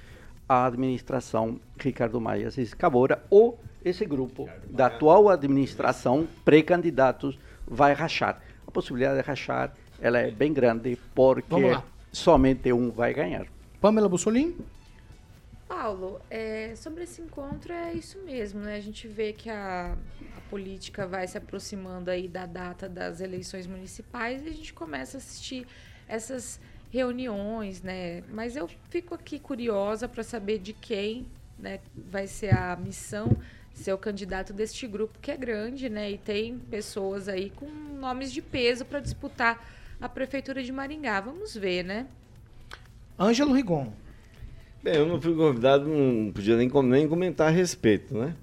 à 0.47 0.65
administração 0.65 1.59
Ricardo 1.79 2.21
Maia 2.21 2.49
Cabora 2.77 3.23
ou 3.29 3.59
esse 3.83 4.05
grupo 4.05 4.47
da 4.69 4.87
atual 4.87 5.29
administração 5.29 6.27
pré-candidatos 6.43 7.39
vai 7.65 7.93
rachar. 7.93 8.41
A 8.67 8.71
possibilidade 8.71 9.21
de 9.21 9.27
rachar 9.27 9.73
ela 9.99 10.19
é 10.19 10.29
bem 10.29 10.53
grande 10.53 10.97
porque 11.15 11.77
somente 12.11 12.71
um 12.71 12.91
vai 12.91 13.13
ganhar. 13.13 13.47
Pamela 13.79 14.09
Bussolini? 14.09 14.55
Paulo, 15.67 16.21
é, 16.29 16.73
sobre 16.75 17.03
esse 17.03 17.21
encontro 17.21 17.73
é 17.73 17.93
isso 17.93 18.17
mesmo, 18.19 18.61
né? 18.61 18.75
A 18.75 18.79
gente 18.79 19.07
vê 19.07 19.33
que 19.33 19.49
a, 19.49 19.97
a 20.35 20.41
política 20.49 21.05
vai 21.05 21.27
se 21.27 21.37
aproximando 21.37 22.09
aí 22.09 22.27
da 22.27 22.45
data 22.45 22.87
das 22.87 23.19
eleições 23.19 23.67
municipais 23.67 24.45
e 24.45 24.49
a 24.49 24.53
gente 24.53 24.73
começa 24.73 25.17
a 25.17 25.19
assistir 25.19 25.67
essas 26.07 26.59
reuniões, 26.89 27.81
né? 27.81 28.23
Mas 28.29 28.55
eu 28.55 28.69
fico 28.89 29.13
aqui 29.13 29.39
curiosa 29.39 30.07
para 30.07 30.23
saber 30.23 30.59
de 30.59 30.71
quem 30.71 31.27
né, 31.59 31.79
vai 31.93 32.27
ser 32.27 32.57
a 32.57 32.75
missão 32.75 33.35
ser 33.77 33.93
o 33.93 33.97
candidato 33.97 34.53
deste 34.53 34.87
grupo 34.87 35.19
que 35.19 35.29
é 35.29 35.37
grande, 35.37 35.89
né? 35.89 36.11
E 36.11 36.17
tem 36.17 36.57
pessoas 36.57 37.27
aí 37.29 37.51
com 37.51 37.67
nomes 37.67 38.31
de 38.31 38.41
peso 38.41 38.83
para 38.83 38.99
disputar 38.99 39.63
a 40.01 40.09
prefeitura 40.09 40.63
de 40.63 40.71
Maringá. 40.71 41.21
Vamos 41.21 41.55
ver, 41.55 41.83
né? 41.83 42.07
Ângelo 43.19 43.53
Rigon. 43.53 43.91
Bem, 44.83 44.95
eu 44.95 45.05
não 45.05 45.19
fui 45.19 45.35
convidado, 45.35 45.87
não 45.87 46.31
podia 46.31 46.55
nem, 46.55 46.69
nem 46.83 47.07
comentar 47.07 47.47
a 47.47 47.51
respeito, 47.51 48.15
né? 48.17 48.33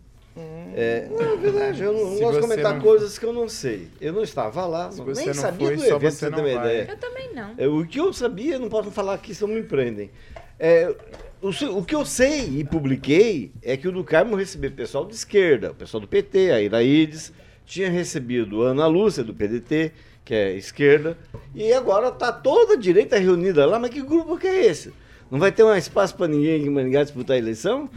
É, 0.77 1.07
não, 1.09 1.21
é 1.35 1.37
verdade, 1.37 1.83
eu 1.85 1.93
não, 1.93 2.11
não 2.11 2.19
gosto 2.19 2.35
de 2.35 2.41
comentar 2.41 2.75
não- 2.75 2.81
coisas 2.81 3.17
que 3.17 3.25
eu 3.25 3.33
não 3.33 3.49
sei. 3.49 3.89
Eu 4.01 4.13
não 4.13 4.23
estava 4.23 4.67
lá, 4.67 4.91
não- 4.97 5.07
nem 5.07 5.27
não 5.27 5.35
sabia 5.35 5.69
foi, 5.69 5.77
do 5.77 5.85
evento, 5.85 6.13
você 6.13 6.29
não 6.29 6.39
uma 6.41 6.45
vai. 6.55 6.57
ideia. 6.57 6.89
Eu 6.91 6.97
também 6.97 7.33
não. 7.33 7.55
É, 7.57 7.69
o 7.69 7.87
que 7.87 8.01
eu 8.01 8.13
sabia, 8.13 8.59
não 8.59 8.69
posso 8.69 8.91
falar 8.91 9.15
aqui, 9.15 9.33
senão 9.33 9.55
me 9.55 9.63
prendem. 9.63 10.11
É, 10.59 10.93
o, 11.41 11.51
o 11.79 11.85
que 11.85 11.95
eu 11.95 12.05
sei 12.05 12.59
e 12.59 12.65
publiquei 12.65 13.53
é 13.63 13.77
que 13.77 13.87
o 13.87 13.93
do 13.93 14.03
Carmo 14.03 14.35
recebeu 14.35 14.73
pessoal 14.73 15.07
de 15.07 15.15
esquerda, 15.15 15.71
o 15.71 15.75
pessoal 15.75 16.01
do 16.01 16.09
PT, 16.09 16.51
a 16.51 16.61
Iraídes, 16.61 17.33
tinha 17.65 17.89
recebido 17.89 18.65
a 18.65 18.71
Ana 18.71 18.89
Lúcia, 18.89 19.23
do 19.23 19.33
PDT, 19.33 19.93
que 20.25 20.35
é 20.35 20.55
esquerda, 20.57 21.17
e 21.55 21.73
agora 21.73 22.11
tá 22.11 22.33
toda 22.33 22.75
a 22.75 22.77
direita 22.77 23.17
reunida 23.19 23.65
lá, 23.65 23.79
mas 23.79 23.91
que 23.91 24.03
grupo 24.03 24.37
que 24.37 24.49
é 24.49 24.67
esse? 24.67 24.93
Não 25.31 25.39
vai 25.39 25.51
ter 25.51 25.65
um 25.65 25.75
espaço 25.75 26.15
para 26.15 26.29
ninguém 26.29 26.63
em 26.65 26.71
Maringá 26.71 27.03
disputar 27.03 27.35
a 27.35 27.39
eleição? 27.39 27.89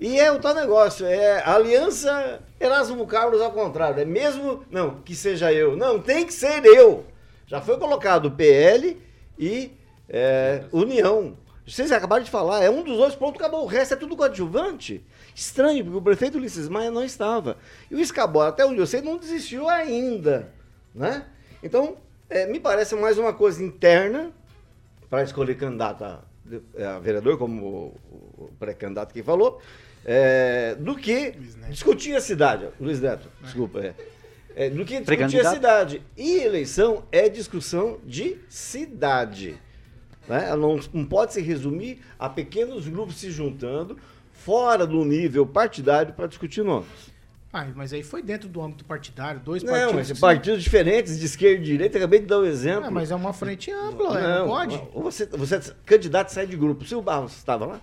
E 0.00 0.18
é 0.20 0.30
o 0.30 0.38
tal 0.38 0.54
negócio, 0.54 1.06
é 1.06 1.42
aliança 1.44 2.40
Erasmo 2.60 3.06
Carlos 3.06 3.40
ao 3.40 3.52
contrário, 3.52 4.00
é 4.00 4.04
mesmo, 4.04 4.64
não, 4.70 4.96
que 5.02 5.14
seja 5.14 5.52
eu, 5.52 5.76
não, 5.76 5.98
tem 5.98 6.26
que 6.26 6.32
ser 6.32 6.64
eu. 6.64 7.04
Já 7.46 7.60
foi 7.60 7.78
colocado 7.78 8.30
PL 8.30 9.00
e 9.38 9.70
é, 10.08 10.64
União. 10.72 11.36
Vocês 11.66 11.90
acabaram 11.90 12.22
de 12.22 12.30
falar, 12.30 12.62
é 12.62 12.68
um 12.68 12.82
dos 12.82 12.96
dois, 12.96 13.14
pronto, 13.14 13.36
acabou. 13.36 13.62
O 13.62 13.66
resto 13.66 13.94
é 13.94 13.96
tudo 13.96 14.16
coadjuvante. 14.16 15.02
Estranho, 15.34 15.82
porque 15.82 15.98
o 15.98 16.02
prefeito 16.02 16.36
Ulisses 16.36 16.68
Maia 16.68 16.90
não 16.90 17.02
estava. 17.02 17.56
E 17.90 17.94
o 17.94 18.00
Escabora, 18.00 18.50
até 18.50 18.66
onde 18.66 18.78
eu 18.78 18.86
sei, 18.86 19.00
não 19.00 19.16
desistiu 19.16 19.68
ainda. 19.68 20.52
Né? 20.94 21.24
Então, 21.62 21.96
é, 22.28 22.46
me 22.46 22.60
parece 22.60 22.94
mais 22.94 23.16
uma 23.18 23.32
coisa 23.32 23.62
interna 23.64 24.30
para 25.08 25.22
escolher 25.22 25.56
candidato 25.56 26.04
a, 26.04 26.20
a 26.78 26.98
vereador, 26.98 27.38
como 27.38 27.94
o, 28.10 28.50
pré-candidato 28.58 29.12
que 29.12 29.22
falou, 29.22 29.60
é, 30.04 30.74
do 30.74 30.94
que 30.94 31.32
discutir 31.70 32.14
a 32.14 32.20
cidade. 32.20 32.68
Luiz 32.80 33.00
Neto, 33.00 33.28
desculpa. 33.42 33.80
É. 33.80 33.94
É, 34.56 34.70
do 34.70 34.84
que 34.84 35.00
discutir 35.00 35.44
a 35.44 35.50
cidade. 35.50 36.02
E 36.16 36.36
eleição 36.36 37.04
é 37.10 37.28
discussão 37.28 37.98
de 38.04 38.38
cidade. 38.48 39.58
Né? 40.28 40.46
Ela 40.46 40.56
não, 40.56 40.78
não 40.92 41.04
pode 41.04 41.32
se 41.32 41.40
resumir 41.40 42.00
a 42.18 42.28
pequenos 42.28 42.86
grupos 42.86 43.16
se 43.16 43.30
juntando 43.30 43.98
fora 44.32 44.86
do 44.86 45.04
nível 45.04 45.46
partidário 45.46 46.14
para 46.14 46.26
discutir 46.26 46.62
nomes. 46.62 47.13
Ah, 47.56 47.66
mas 47.76 47.92
aí 47.92 48.02
foi 48.02 48.20
dentro 48.20 48.48
do 48.48 48.60
âmbito 48.60 48.84
partidário, 48.84 49.38
dois 49.38 49.62
Não, 49.62 49.72
partidos. 49.72 50.08
mas 50.10 50.18
partidos 50.18 50.60
diferentes, 50.64 51.16
de 51.20 51.24
esquerda 51.24 51.62
e 51.62 51.64
direita, 51.64 51.98
acabei 51.98 52.18
de 52.18 52.26
dar 52.26 52.40
um 52.40 52.44
exemplo. 52.44 52.86
Ah, 52.86 52.90
mas 52.90 53.12
é 53.12 53.14
uma 53.14 53.32
frente 53.32 53.70
ampla, 53.70 54.20
né? 54.20 54.38
não, 54.38 54.48
pode? 54.48 54.82
Ou 54.92 55.02
você, 55.04 55.24
você 55.26 55.54
é 55.54 55.60
candidato 55.86 56.30
sai 56.30 56.48
de 56.48 56.56
grupo. 56.56 56.82
O 56.82 56.86
Silvio 56.86 57.04
Barros 57.04 57.36
estava 57.36 57.64
lá? 57.64 57.80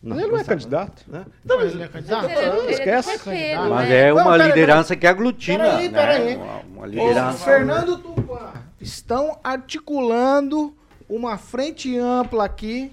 Mas 0.00 0.18
ele 0.18 0.28
não 0.32 0.38
é 0.38 0.44
candidato. 0.44 1.02
Né? 1.08 1.26
Então, 1.44 1.58
mas 1.58 1.72
ele 1.74 1.82
é 1.82 1.88
candidato? 1.88 2.24
Ele- 2.24 2.34
ele- 2.38 2.58
ele 2.60 2.70
esquece. 2.72 3.10
é 3.10 3.18
pelo, 3.18 3.70
Mas 3.70 3.88
né? 3.88 4.08
é 4.08 4.12
uma 4.12 4.38
Não, 4.38 4.46
liderança 4.46 4.94
que 4.96 5.06
aglutina. 5.08 5.64
Peraí, 5.64 5.88
né? 5.88 6.00
peraí. 6.00 6.36
Uma, 6.36 6.58
uma 6.60 6.82
Ô, 6.82 6.86
liderança. 6.86 7.44
Fernando 7.44 7.98
Tupã, 7.98 8.52
estão 8.80 9.38
articulando 9.42 10.72
uma 11.08 11.36
frente 11.36 11.96
ampla 11.98 12.44
aqui 12.44 12.92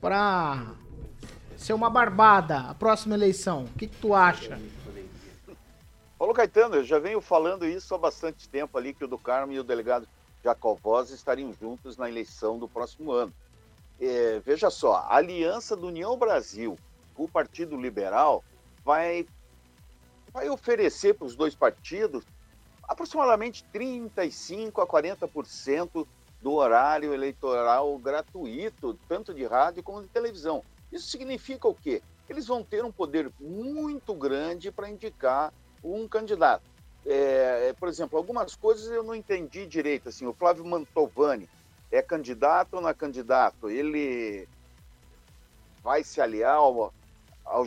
para 0.00 0.62
ser 1.56 1.72
uma 1.74 1.90
barbada 1.90 2.58
a 2.70 2.74
próxima 2.74 3.14
eleição. 3.14 3.64
O 3.64 3.78
que, 3.78 3.86
que 3.86 3.96
tu 3.96 4.14
acha? 4.14 4.58
Paulo 6.20 6.34
Caetano, 6.34 6.76
eu 6.76 6.84
já 6.84 6.98
venho 6.98 7.18
falando 7.18 7.66
isso 7.66 7.94
há 7.94 7.98
bastante 7.98 8.46
tempo 8.46 8.76
ali, 8.76 8.92
que 8.92 9.02
o 9.02 9.08
do 9.08 9.16
Carmo 9.16 9.54
e 9.54 9.58
o 9.58 9.64
delegado 9.64 10.06
Jacovós 10.44 11.08
estariam 11.08 11.50
juntos 11.54 11.96
na 11.96 12.10
eleição 12.10 12.58
do 12.58 12.68
próximo 12.68 13.10
ano. 13.10 13.32
É, 13.98 14.38
veja 14.40 14.68
só, 14.68 14.96
a 14.96 15.16
aliança 15.16 15.74
do 15.74 15.86
União 15.86 16.18
Brasil 16.18 16.78
com 17.14 17.24
o 17.24 17.28
Partido 17.28 17.74
Liberal 17.74 18.44
vai, 18.84 19.26
vai 20.30 20.50
oferecer 20.50 21.14
para 21.14 21.24
os 21.24 21.34
dois 21.34 21.54
partidos 21.54 22.22
aproximadamente 22.82 23.64
35% 23.72 24.82
a 24.82 24.86
40% 24.86 26.06
do 26.42 26.52
horário 26.52 27.14
eleitoral 27.14 27.96
gratuito, 27.96 28.92
tanto 29.08 29.32
de 29.32 29.46
rádio 29.46 29.82
como 29.82 30.02
de 30.02 30.08
televisão. 30.08 30.62
Isso 30.92 31.08
significa 31.08 31.66
o 31.66 31.74
quê? 31.74 32.02
eles 32.30 32.46
vão 32.46 32.62
ter 32.62 32.84
um 32.84 32.92
poder 32.92 33.30
muito 33.40 34.14
grande 34.14 34.70
para 34.70 34.88
indicar 34.88 35.52
um 35.82 36.06
candidato. 36.08 36.62
É, 37.06 37.72
por 37.78 37.88
exemplo, 37.88 38.18
algumas 38.18 38.54
coisas 38.54 38.90
eu 38.90 39.02
não 39.02 39.14
entendi 39.14 39.66
direito. 39.66 40.08
Assim, 40.08 40.26
o 40.26 40.32
Flávio 40.32 40.64
Mantovani 40.64 41.48
é 41.90 42.02
candidato 42.02 42.74
ou 42.74 42.82
não 42.82 42.88
é 42.88 42.94
candidato? 42.94 43.68
Ele 43.68 44.46
vai 45.82 46.04
se 46.04 46.20
aliar 46.20 46.56
ao, 46.56 46.92
ao 47.44 47.64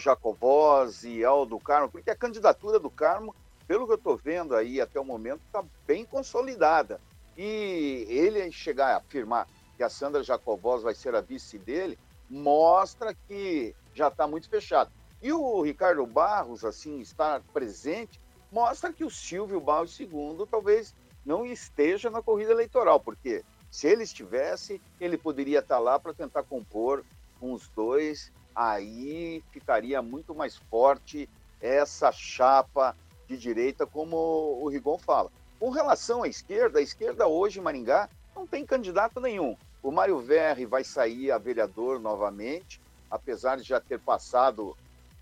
e 1.03 1.26
ao 1.26 1.45
do 1.45 1.59
Carmo? 1.59 1.89
Porque 1.89 2.11
a 2.11 2.16
candidatura 2.16 2.80
do 2.80 2.89
Carmo, 2.89 3.36
pelo 3.68 3.86
que 3.86 3.93
eu 3.93 3.97
estou 3.97 4.18
vendo 4.18 4.55
aí 4.55 4.80
até 4.80 4.99
o 4.99 5.05
momento, 5.05 5.41
está 5.45 5.64
bem 5.86 6.05
consolidada. 6.05 7.01
E 7.36 8.05
ele 8.07 8.51
chegar 8.51 8.93
a 8.93 8.97
afirmar 8.97 9.47
que 9.76 9.84
a 9.84 9.89
Sandra 9.89 10.22
Jacobós 10.22 10.84
vai 10.84 10.93
ser 10.93 11.16
a 11.16 11.22
vice 11.22 11.57
dele, 11.57 11.97
mostra 12.30 13.16
que 13.28 13.76
já 13.93 14.07
está 14.07 14.28
muito 14.28 14.47
fechado. 14.47 14.91
E 15.24 15.32
o 15.32 15.61
Ricardo 15.61 16.05
Barros, 16.05 16.65
assim, 16.65 16.99
estar 16.99 17.41
presente, 17.53 18.19
mostra 18.51 18.91
que 18.91 19.05
o 19.05 19.09
Silvio 19.09 19.61
Barros 19.61 19.97
II 19.97 20.45
talvez 20.51 20.93
não 21.26 21.45
esteja 21.45 22.09
na 22.09 22.21
corrida 22.21 22.51
eleitoral, 22.51 22.99
porque 22.99 23.41
se 23.71 23.88
ele 23.88 24.03
estivesse, 24.03 24.82
ele 24.99 25.17
poderia 25.17 25.59
estar 25.59 25.80
lá 25.80 25.97
para 25.97 26.13
tentar 26.13 26.43
compor 26.43 27.05
com 27.39 27.53
os 27.53 27.69
dois, 27.69 28.34
aí 28.53 29.41
ficaria 29.49 30.01
muito 30.01 30.36
mais 30.36 30.57
forte 30.57 31.30
essa 31.61 32.11
chapa 32.11 32.93
de 33.26 33.38
direita, 33.38 33.88
como 33.88 34.17
o 34.17 34.67
Rigon 34.67 34.97
fala. 34.97 35.32
Com 35.57 35.69
relação 35.69 36.24
à 36.24 36.28
esquerda, 36.28 36.80
a 36.80 36.84
esquerda 36.84 37.28
hoje 37.28 37.59
em 37.59 37.63
Maringá 37.63 38.09
não 38.36 38.45
tem 38.45 38.65
candidato 38.65 39.21
nenhum. 39.21 39.55
O 39.82 39.89
Mário 39.89 40.19
Verri 40.19 40.65
vai 40.65 40.84
sair 40.84 41.32
a 41.32 41.38
vereador 41.38 41.97
novamente, 41.97 42.82
apesar 43.09 43.55
de 43.55 43.63
já 43.63 43.80
ter 43.80 44.01
passado 44.01 44.76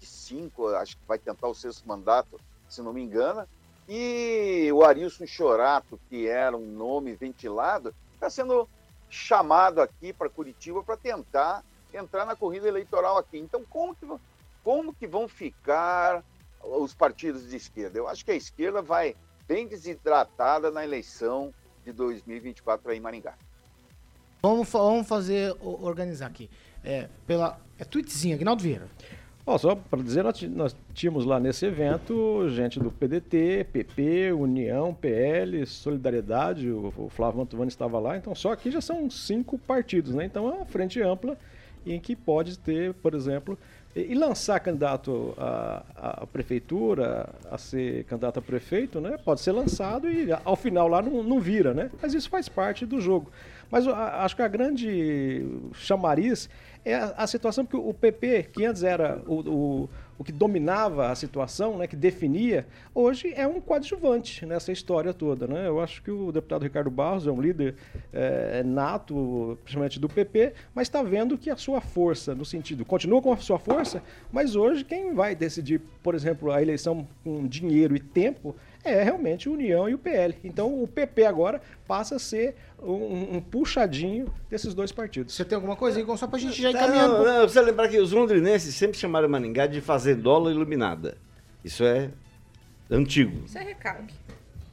cinco, 0.05 0.67
acho 0.67 0.97
que 0.97 1.03
vai 1.07 1.17
tentar 1.17 1.47
o 1.47 1.53
sexto 1.53 1.87
mandato, 1.87 2.39
se 2.67 2.81
não 2.81 2.93
me 2.93 3.01
engano. 3.01 3.47
E 3.87 4.69
o 4.73 4.83
Arilson 4.83 5.25
Chorato, 5.25 5.99
que 6.09 6.27
era 6.27 6.55
um 6.55 6.65
nome 6.65 7.13
ventilado, 7.13 7.93
está 8.13 8.29
sendo 8.29 8.67
chamado 9.09 9.81
aqui 9.81 10.13
para 10.13 10.29
Curitiba 10.29 10.81
para 10.83 10.95
tentar 10.95 11.63
entrar 11.93 12.25
na 12.25 12.35
corrida 12.35 12.67
eleitoral 12.67 13.17
aqui. 13.17 13.37
Então, 13.37 13.63
como 13.69 13.95
que, 13.95 14.07
como 14.63 14.93
que 14.93 15.07
vão 15.07 15.27
ficar 15.27 16.23
os 16.63 16.93
partidos 16.93 17.49
de 17.49 17.57
esquerda? 17.57 17.97
Eu 17.97 18.07
acho 18.07 18.23
que 18.23 18.31
a 18.31 18.35
esquerda 18.35 18.81
vai 18.81 19.15
bem 19.47 19.67
desidratada 19.67 20.71
na 20.71 20.83
eleição 20.83 21.53
de 21.83 21.91
2024 21.91 22.89
aí 22.89 22.97
em 22.97 23.01
Maringá. 23.01 23.35
Vamos, 24.41 24.69
vamos 24.69 25.07
fazer, 25.07 25.55
organizar 25.61 26.27
aqui. 26.27 26.49
É, 26.83 27.09
pela, 27.27 27.59
é 27.77 27.83
tweetzinho, 27.83 28.35
Agnaldo 28.35 28.63
Vieira. 28.63 28.89
Oh, 29.53 29.57
só 29.57 29.75
para 29.75 30.01
dizer, 30.01 30.23
nós, 30.23 30.41
nós, 30.43 30.75
tínhamos 30.93 31.25
lá 31.25 31.37
nesse 31.37 31.65
evento 31.65 32.47
gente 32.47 32.79
do 32.79 32.89
PDT, 32.89 33.65
PP, 33.69 34.31
União, 34.31 34.93
PL, 34.93 35.65
Solidariedade, 35.65 36.69
o, 36.69 36.93
o 36.95 37.09
Flávio 37.09 37.39
Mantovani 37.39 37.67
estava 37.67 37.99
lá, 37.99 38.15
então 38.15 38.33
só 38.33 38.53
aqui 38.53 38.71
já 38.71 38.79
são 38.79 39.09
cinco 39.09 39.57
partidos, 39.57 40.15
né? 40.15 40.23
Então 40.23 40.47
é 40.47 40.53
uma 40.53 40.65
frente 40.65 41.01
ampla 41.01 41.37
em 41.85 41.99
que 41.99 42.15
pode 42.15 42.57
ter, 42.59 42.93
por 42.93 43.13
exemplo, 43.13 43.59
e, 43.93 44.13
e 44.13 44.15
lançar 44.15 44.57
candidato 44.61 45.33
à, 45.37 45.83
à, 45.97 46.27
prefeitura, 46.27 47.27
a 47.51 47.57
ser 47.57 48.05
candidato 48.05 48.39
a 48.39 48.41
prefeito, 48.41 49.01
né? 49.01 49.17
Pode 49.17 49.41
ser 49.41 49.51
lançado 49.51 50.09
e 50.09 50.29
ao 50.45 50.55
final 50.55 50.87
lá 50.87 51.01
não, 51.01 51.21
não 51.23 51.41
vira, 51.41 51.73
né? 51.73 51.91
Mas 52.01 52.13
isso 52.13 52.29
faz 52.29 52.47
parte 52.47 52.85
do 52.85 53.01
jogo. 53.01 53.29
Mas 53.71 53.87
acho 53.87 54.35
que 54.35 54.41
a 54.41 54.47
grande 54.47 55.47
chamariz 55.73 56.49
é 56.83 56.95
a, 56.95 57.13
a, 57.17 57.27
situação, 57.27 57.63
porque 57.65 57.77
o 57.77 57.93
PP, 57.93 58.49
que 58.51 58.65
antes 58.65 58.83
era 58.83 59.21
o, 59.27 59.35
o, 59.35 59.89
o, 60.17 60.23
que 60.23 60.31
dominava 60.31 61.09
a 61.09 61.15
situação, 61.15 61.77
né, 61.77 61.85
que 61.85 61.95
definia, 61.95 62.65
hoje 62.93 63.31
é 63.35 63.47
um 63.47 63.61
coadjuvante 63.61 64.45
nessa 64.45 64.71
história 64.71 65.13
toda. 65.13 65.47
Né? 65.47 65.67
Eu 65.67 65.79
acho 65.79 66.01
que 66.01 66.11
o 66.11 66.31
deputado 66.31 66.63
Ricardo 66.63 66.89
Barros 66.89 67.27
é 67.27 67.31
um 67.31 67.39
líder 67.39 67.75
é, 68.11 68.63
nato, 68.63 69.57
principalmente 69.63 69.99
do 69.99 70.09
PP, 70.09 70.53
mas 70.73 70.87
está 70.87 71.03
vendo 71.03 71.37
que 71.37 71.49
a 71.49 71.55
sua 71.55 71.79
força, 71.81 72.33
no 72.33 72.43
sentido, 72.43 72.83
continua 72.83 73.21
com 73.21 73.31
a 73.31 73.37
sua 73.37 73.59
força, 73.59 74.01
mas 74.31 74.55
hoje 74.55 74.83
quem 74.83 75.13
vai 75.13 75.35
decidir, 75.35 75.79
por 76.01 76.15
exemplo, 76.15 76.51
a 76.51 76.61
eleição 76.61 77.07
com 77.23 77.47
dinheiro 77.47 77.95
e 77.95 77.99
tempo 77.99 78.55
é 78.83 79.03
realmente 79.03 79.47
União 79.47 79.87
e 79.87 79.93
o 79.93 79.97
PL. 79.97 80.35
Então 80.43 80.81
o 80.81 80.87
PP 80.87 81.25
agora 81.25 81.61
passa 81.87 82.15
a 82.15 82.19
ser 82.19 82.55
um, 82.81 83.37
um 83.37 83.41
puxadinho 83.41 84.33
desses 84.49 84.73
dois 84.73 84.91
partidos. 84.91 85.35
Você 85.35 85.45
tem 85.45 85.55
alguma 85.55 85.75
coisa, 85.75 85.99
Igor? 85.99 86.17
Só 86.17 86.27
para 86.27 86.37
a 86.37 86.39
gente 86.39 86.61
já 86.61 86.71
ir 86.71 86.73
caminhando. 86.73 87.17
Não, 87.17 87.25
não, 87.25 87.39
precisa 87.41 87.61
lembrar 87.61 87.87
que 87.87 87.99
os 87.99 88.11
londrinenses 88.11 88.73
sempre 88.75 88.97
chamaram 88.97 89.29
Maningá 89.29 89.67
de 89.67 89.81
fazendola 89.81 90.51
iluminada. 90.51 91.17
Isso 91.63 91.83
é 91.83 92.09
antigo. 92.89 93.43
Isso 93.45 93.57
é 93.57 93.63
recalque. 93.63 94.15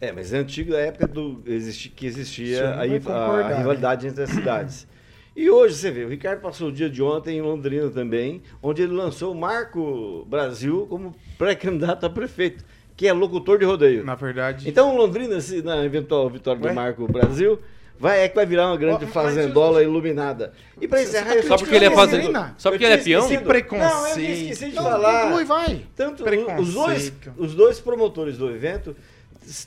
É, 0.00 0.12
mas 0.12 0.32
é 0.32 0.38
antigo 0.38 0.72
da 0.72 0.78
época 0.78 1.09
do, 1.09 1.42
existi, 1.44 1.88
que 1.88 2.06
existia 2.06 2.68
a, 2.68 2.82
a, 2.82 3.59
rivalidade 3.59 4.06
entre 4.06 4.22
as 4.22 4.30
cidades. 4.30 4.86
E 5.34 5.50
hoje, 5.50 5.74
você 5.74 5.90
vê, 5.90 6.04
o 6.04 6.09
Ricardo 6.09 6.40
passou 6.40 6.68
o 6.68 6.72
dia 6.72 6.90
de 6.90 7.02
ontem 7.02 7.38
em 7.38 7.40
Londrina 7.40 7.88
também, 7.90 8.42
onde 8.61 8.82
ele 8.82 8.92
lançou 8.92 9.32
o 9.32 9.36
Marco 9.36 10.24
Brasil 10.28 10.86
como 10.88 11.14
pré-candidato 11.36 12.06
a 12.06 12.11
prefeito 12.11 12.64
que 12.99 13.07
é 13.07 13.12
locutor 13.12 13.61
de 13.61 13.64
rodeio. 13.64 14.05
Na 14.05 14.16
verdade. 14.16 14.68
Então, 14.68 14.96
Londrina, 14.96 15.40
se, 15.40 15.62
na 15.62 15.84
eventual 15.84 16.28
vitória 16.28 16.61
Ué? 16.61 16.68
do 16.68 16.74
Marco 16.74 17.07
Brasil, 17.07 17.61
vai, 17.96 18.24
é 18.24 18.28
que 18.28 18.34
vai 18.34 18.44
virar 18.44 18.66
uma 18.66 18.76
grande 18.76 19.05
oh, 19.05 19.09
fazendola 19.09 19.84
iluminada. 19.84 20.53
E 20.80 20.88
pra 20.88 21.01
encerrar, 21.01 21.36
tá 21.36 21.42
só 21.42 21.57
porque 21.57 21.76
ele 21.76 21.84
é 21.84 21.90
fazendola. 21.92 22.55
Só 22.59 22.70
porque 22.70 22.84
ele 22.84 22.94
é 22.94 22.99
peão? 22.99 23.24
Esse 23.24 23.38
preconceito. 23.38 23.88
Não, 23.88 24.18
eu 24.18 24.32
esqueci 24.32 24.70
de 24.70 24.74
não, 24.74 24.82
falar. 24.82 25.26
Conclui, 25.26 25.44
vai. 25.44 25.86
Tanto 25.94 26.24
os 26.61 26.74
dois, 26.74 27.12
os 27.36 27.55
dois 27.55 27.78
promotores 27.78 28.36
do 28.36 28.51
evento 28.51 28.96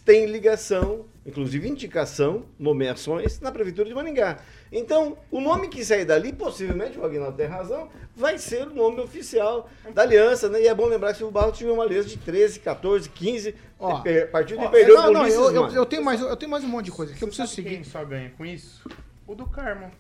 têm 0.04 0.26
ligação, 0.26 1.06
inclusive 1.26 1.68
indicação, 1.68 2.46
nomeações 2.60 3.40
na 3.40 3.52
prefeitura 3.52 3.88
de 3.88 3.96
Maningá. 3.96 4.40
Então, 4.72 5.18
o 5.30 5.42
nome 5.42 5.68
que 5.68 5.84
sair 5.84 6.06
dali, 6.06 6.32
possivelmente, 6.32 7.00
o 7.00 7.04
Aguinaldo 7.04 7.36
tem 7.36 7.48
razão, 7.48 7.90
vai 8.16 8.38
ser 8.38 8.68
o 8.68 8.74
nome 8.74 9.02
oficial 9.02 9.70
da 9.94 10.04
aliança, 10.04 10.50
né? 10.50 10.62
E 10.62 10.68
é 10.68 10.74
bom 10.74 10.86
lembrar 10.86 11.14
que 11.14 11.24
o 11.24 11.32
Barro 11.32 11.52
tinha 11.52 11.72
uma 11.74 11.84
aliança 11.84 12.10
de 12.10 12.18
13, 12.18 12.60
14, 12.60 13.10
15 13.10 13.56
ó, 13.80 14.04
partidos 14.32 14.64
ó, 14.64 14.68
e 14.68 14.72
perdeu 14.72 14.96
não, 14.96 15.14
não, 15.14 15.28
eu, 15.28 15.52
eu, 15.52 15.68
eu, 15.70 15.86
tenho 15.86 16.04
mais, 16.04 16.22
eu 16.22 16.38
tenho 16.38 16.52
mais 16.52 16.64
um 16.64 16.68
monte 16.68 16.86
de 16.86 16.92
coisa 16.92 17.14
que 17.14 17.24
eu 17.24 17.28
preciso 17.28 17.52
seguir. 17.52 17.70
Quem 17.70 17.84
só 17.84 18.06
ganha 18.06 18.32
com 18.38 18.46
isso? 18.46 18.88
O 19.28 19.36
do 19.36 19.48
Carmo. 19.48 19.92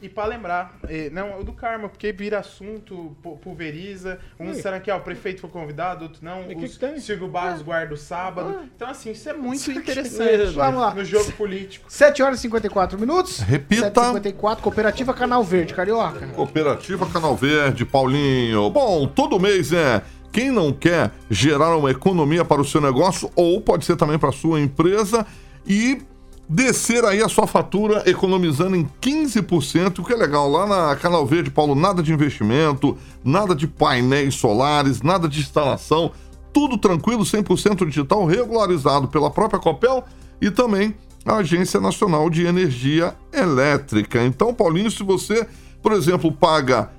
E 0.00 0.08
para 0.08 0.28
lembrar, 0.28 0.78
não, 1.12 1.40
o 1.40 1.44
do 1.44 1.52
Karma, 1.52 1.88
porque 1.88 2.12
vira 2.12 2.38
assunto, 2.38 3.16
pulveriza. 3.42 4.18
Um 4.38 4.54
será 4.54 4.78
que 4.80 4.90
ó, 4.90 4.96
o 4.96 5.00
prefeito 5.00 5.40
foi 5.40 5.50
convidado, 5.50 6.04
outro 6.04 6.24
não. 6.24 6.42
O 6.42 6.56
que 6.56 6.68
Silvio 7.00 7.28
Barros 7.28 7.60
ah. 7.60 7.64
guarda 7.64 7.94
o 7.94 7.96
sábado. 7.96 8.58
Ah. 8.60 8.64
Então, 8.74 8.88
assim, 8.88 9.10
isso 9.10 9.28
é 9.28 9.32
muito 9.32 9.56
isso 9.56 9.72
interessante 9.72 10.54
Vamos 10.54 10.80
lá. 10.80 10.94
no 10.94 11.04
jogo 11.04 11.32
político. 11.32 11.86
7 11.88 12.22
horas 12.22 12.38
e 12.38 12.42
54 12.42 12.98
minutos. 12.98 13.40
Repita. 13.40 14.04
54 14.04 14.62
Cooperativa 14.62 15.14
Canal 15.14 15.42
Verde, 15.42 15.74
Carioca. 15.74 16.26
Cooperativa 16.28 17.06
Canal 17.06 17.34
Verde, 17.36 17.84
Paulinho. 17.84 18.70
Bom, 18.70 19.06
todo 19.06 19.38
mês 19.40 19.72
é. 19.72 20.02
Quem 20.30 20.50
não 20.50 20.72
quer 20.72 21.10
gerar 21.30 21.74
uma 21.76 21.90
economia 21.90 22.44
para 22.44 22.60
o 22.60 22.64
seu 22.64 22.80
negócio, 22.80 23.30
ou 23.34 23.60
pode 23.60 23.84
ser 23.86 23.96
também 23.96 24.18
para 24.18 24.28
a 24.28 24.32
sua 24.32 24.60
empresa, 24.60 25.26
e 25.66 26.02
descer 26.48 27.04
aí 27.04 27.22
a 27.22 27.28
sua 27.28 27.46
fatura 27.46 28.02
economizando 28.06 28.74
em 28.74 28.88
15%, 29.00 29.98
o 29.98 30.04
que 30.04 30.12
é 30.12 30.16
legal. 30.16 30.48
Lá 30.50 30.66
na 30.66 30.96
Canal 30.96 31.26
Verde, 31.26 31.50
Paulo, 31.50 31.74
nada 31.74 32.02
de 32.02 32.12
investimento, 32.12 32.96
nada 33.22 33.54
de 33.54 33.66
painéis 33.66 34.34
solares, 34.34 35.02
nada 35.02 35.28
de 35.28 35.40
instalação, 35.40 36.10
tudo 36.52 36.78
tranquilo, 36.78 37.22
100% 37.22 37.86
digital, 37.86 38.24
regularizado 38.24 39.08
pela 39.08 39.30
própria 39.30 39.60
Copel 39.60 40.02
e 40.40 40.50
também 40.50 40.94
a 41.26 41.36
Agência 41.36 41.80
Nacional 41.80 42.30
de 42.30 42.46
Energia 42.46 43.14
Elétrica. 43.32 44.24
Então, 44.24 44.54
Paulinho, 44.54 44.90
se 44.90 45.02
você, 45.02 45.46
por 45.82 45.92
exemplo, 45.92 46.32
paga 46.32 46.90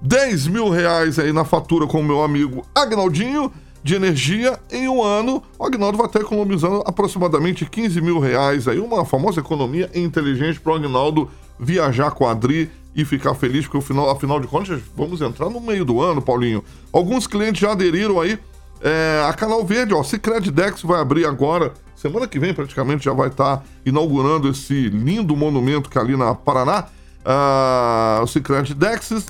10 0.00 0.46
mil 0.46 0.68
reais 0.68 1.18
aí 1.18 1.32
na 1.32 1.44
fatura 1.44 1.86
com 1.86 2.00
o 2.00 2.04
meu 2.04 2.22
amigo 2.22 2.64
Agnaldinho, 2.74 3.52
de 3.82 3.94
energia 3.94 4.58
em 4.70 4.88
um 4.88 5.02
ano. 5.02 5.42
O 5.58 5.64
Agnaldo 5.64 5.98
vai 5.98 6.06
estar 6.06 6.20
economizando 6.20 6.82
aproximadamente 6.86 7.66
15 7.66 8.00
mil 8.00 8.18
reais 8.18 8.68
aí, 8.68 8.78
uma 8.78 9.04
famosa 9.04 9.40
economia 9.40 9.90
inteligente 9.94 10.60
para 10.60 10.72
o 10.72 10.76
Agnaldo 10.76 11.30
viajar 11.58 12.10
quadri 12.12 12.70
e 12.94 13.04
ficar 13.04 13.34
feliz, 13.34 13.66
porque 13.66 13.78
afinal, 13.78 14.10
afinal 14.10 14.38
de 14.38 14.46
contas 14.46 14.80
vamos 14.94 15.20
entrar 15.20 15.48
no 15.48 15.60
meio 15.60 15.84
do 15.84 16.00
ano, 16.00 16.20
Paulinho. 16.20 16.62
Alguns 16.92 17.26
clientes 17.26 17.60
já 17.60 17.72
aderiram 17.72 18.20
aí 18.20 18.38
é, 18.82 19.24
a 19.28 19.32
Canal 19.32 19.64
Verde, 19.64 19.94
ó, 19.94 20.02
Cicred 20.02 20.50
Dex 20.50 20.82
vai 20.82 21.00
abrir 21.00 21.24
agora, 21.24 21.72
semana 21.94 22.26
que 22.26 22.38
vem 22.38 22.52
praticamente 22.52 23.04
já 23.04 23.12
vai 23.12 23.28
estar 23.28 23.64
inaugurando 23.86 24.48
esse 24.48 24.88
lindo 24.88 25.36
monumento 25.36 25.88
que 25.88 25.96
é 25.96 26.00
ali 26.00 26.16
na 26.16 26.34
Paraná, 26.34 26.86
ah, 27.24 28.20
o 28.22 28.26
Cicred 28.26 28.74
Dex, 28.74 29.24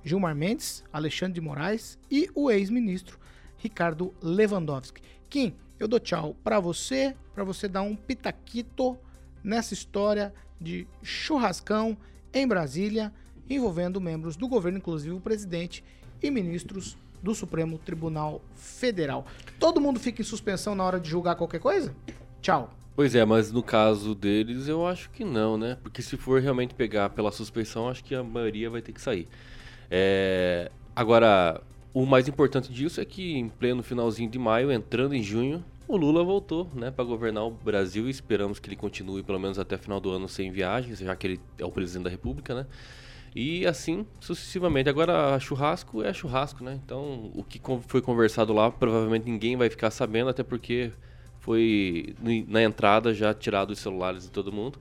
Gilmar 0.03 0.35
Mendes, 0.35 0.83
Alexandre 0.91 1.35
de 1.35 1.41
Moraes 1.41 1.97
e 2.09 2.29
o 2.33 2.49
ex-ministro 2.49 3.19
Ricardo 3.57 4.13
Lewandowski. 4.21 5.01
Kim, 5.29 5.55
eu 5.79 5.87
dou 5.87 5.99
tchau 5.99 6.35
para 6.43 6.59
você, 6.59 7.15
para 7.33 7.43
você 7.43 7.67
dar 7.67 7.83
um 7.83 7.95
pitaquito 7.95 8.97
nessa 9.43 9.73
história 9.73 10.33
de 10.59 10.87
churrascão 11.01 11.97
em 12.33 12.47
Brasília, 12.47 13.13
envolvendo 13.55 13.99
membros 14.01 14.35
do 14.35 14.47
governo, 14.47 14.77
inclusive 14.77 15.13
o 15.15 15.19
presidente 15.19 15.83
e 16.21 16.29
ministros 16.29 16.97
do 17.21 17.35
Supremo 17.35 17.77
Tribunal 17.77 18.41
Federal. 18.55 19.25
Todo 19.59 19.79
mundo 19.79 19.99
fica 19.99 20.21
em 20.21 20.25
suspensão 20.25 20.75
na 20.75 20.83
hora 20.83 20.99
de 20.99 21.09
julgar 21.09 21.35
qualquer 21.35 21.59
coisa? 21.59 21.93
Tchau. 22.41 22.73
Pois 22.95 23.15
é, 23.15 23.23
mas 23.23 23.51
no 23.51 23.63
caso 23.63 24.13
deles 24.13 24.67
eu 24.67 24.85
acho 24.85 25.09
que 25.11 25.23
não, 25.23 25.57
né? 25.57 25.77
Porque 25.81 26.01
se 26.01 26.17
for 26.17 26.41
realmente 26.41 26.73
pegar 26.73 27.09
pela 27.11 27.31
suspensão, 27.31 27.87
acho 27.87 28.03
que 28.03 28.13
a 28.13 28.23
maioria 28.23 28.69
vai 28.69 28.81
ter 28.81 28.91
que 28.91 29.01
sair. 29.01 29.27
É... 29.89 30.69
Agora, 30.95 31.61
o 31.93 32.05
mais 32.05 32.27
importante 32.27 32.71
disso 32.71 32.99
é 32.99 33.05
que 33.05 33.33
em 33.33 33.47
pleno 33.47 33.81
finalzinho 33.81 34.29
de 34.29 34.37
maio, 34.37 34.71
entrando 34.71 35.15
em 35.15 35.23
junho, 35.23 35.63
o 35.87 35.97
Lula 35.97 36.23
voltou, 36.23 36.69
né, 36.73 36.89
para 36.91 37.03
governar 37.03 37.45
o 37.45 37.51
Brasil 37.51 38.07
e 38.07 38.09
esperamos 38.09 38.59
que 38.59 38.69
ele 38.69 38.75
continue 38.75 39.23
pelo 39.23 39.39
menos 39.39 39.59
até 39.59 39.77
final 39.77 39.99
do 39.99 40.09
ano 40.09 40.27
sem 40.27 40.51
viagens, 40.51 40.99
já 40.99 41.15
que 41.15 41.27
ele 41.27 41.39
é 41.57 41.65
o 41.65 41.71
presidente 41.71 42.05
da 42.05 42.09
República, 42.09 42.55
né? 42.55 42.65
E 43.35 43.65
assim 43.65 44.05
sucessivamente. 44.19 44.89
Agora, 44.89 45.39
churrasco 45.39 46.03
é 46.03 46.13
churrasco, 46.13 46.63
né? 46.63 46.79
Então, 46.83 47.31
o 47.33 47.43
que 47.43 47.61
foi 47.87 48.01
conversado 48.01 48.53
lá, 48.53 48.69
provavelmente 48.69 49.29
ninguém 49.29 49.55
vai 49.55 49.69
ficar 49.69 49.91
sabendo, 49.91 50.29
até 50.29 50.43
porque 50.43 50.91
foi 51.39 52.15
na 52.47 52.61
entrada 52.61 53.13
já 53.13 53.33
tirado 53.33 53.71
os 53.71 53.79
celulares 53.79 54.23
de 54.23 54.29
todo 54.29 54.51
mundo. 54.51 54.77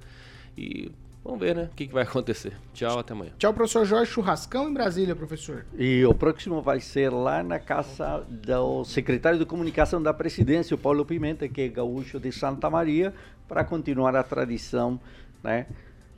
E 0.57 0.91
Vamos 1.23 1.39
ver, 1.39 1.55
né? 1.55 1.69
O 1.71 1.75
que, 1.77 1.87
que 1.87 1.93
vai 1.93 2.03
acontecer. 2.05 2.55
Tchau, 2.73 2.99
até 2.99 3.13
amanhã. 3.13 3.33
Tchau, 3.39 3.53
professor 3.53 3.85
Jorge 3.85 4.11
Churrascão 4.11 4.71
em 4.71 4.73
Brasília, 4.73 5.15
professor. 5.15 5.67
E 5.77 6.05
o 6.07 6.15
próximo 6.15 6.63
vai 6.63 6.81
ser 6.81 7.11
lá 7.11 7.43
na 7.43 7.59
casa 7.59 8.25
do 8.29 8.85
secretário 8.85 9.39
de 9.39 9.45
comunicação 9.45 10.03
da 10.03 10.15
presidência, 10.15 10.75
o 10.75 10.79
Paulo 10.79 11.05
Pimenta, 11.05 11.47
que 11.47 11.61
é 11.61 11.69
gaúcho 11.69 12.19
de 12.19 12.33
Santa 12.33 12.71
Maria, 12.71 13.13
para 13.47 13.63
continuar 13.65 14.17
a 14.17 14.23
tradição, 14.23 14.99
né? 15.43 15.67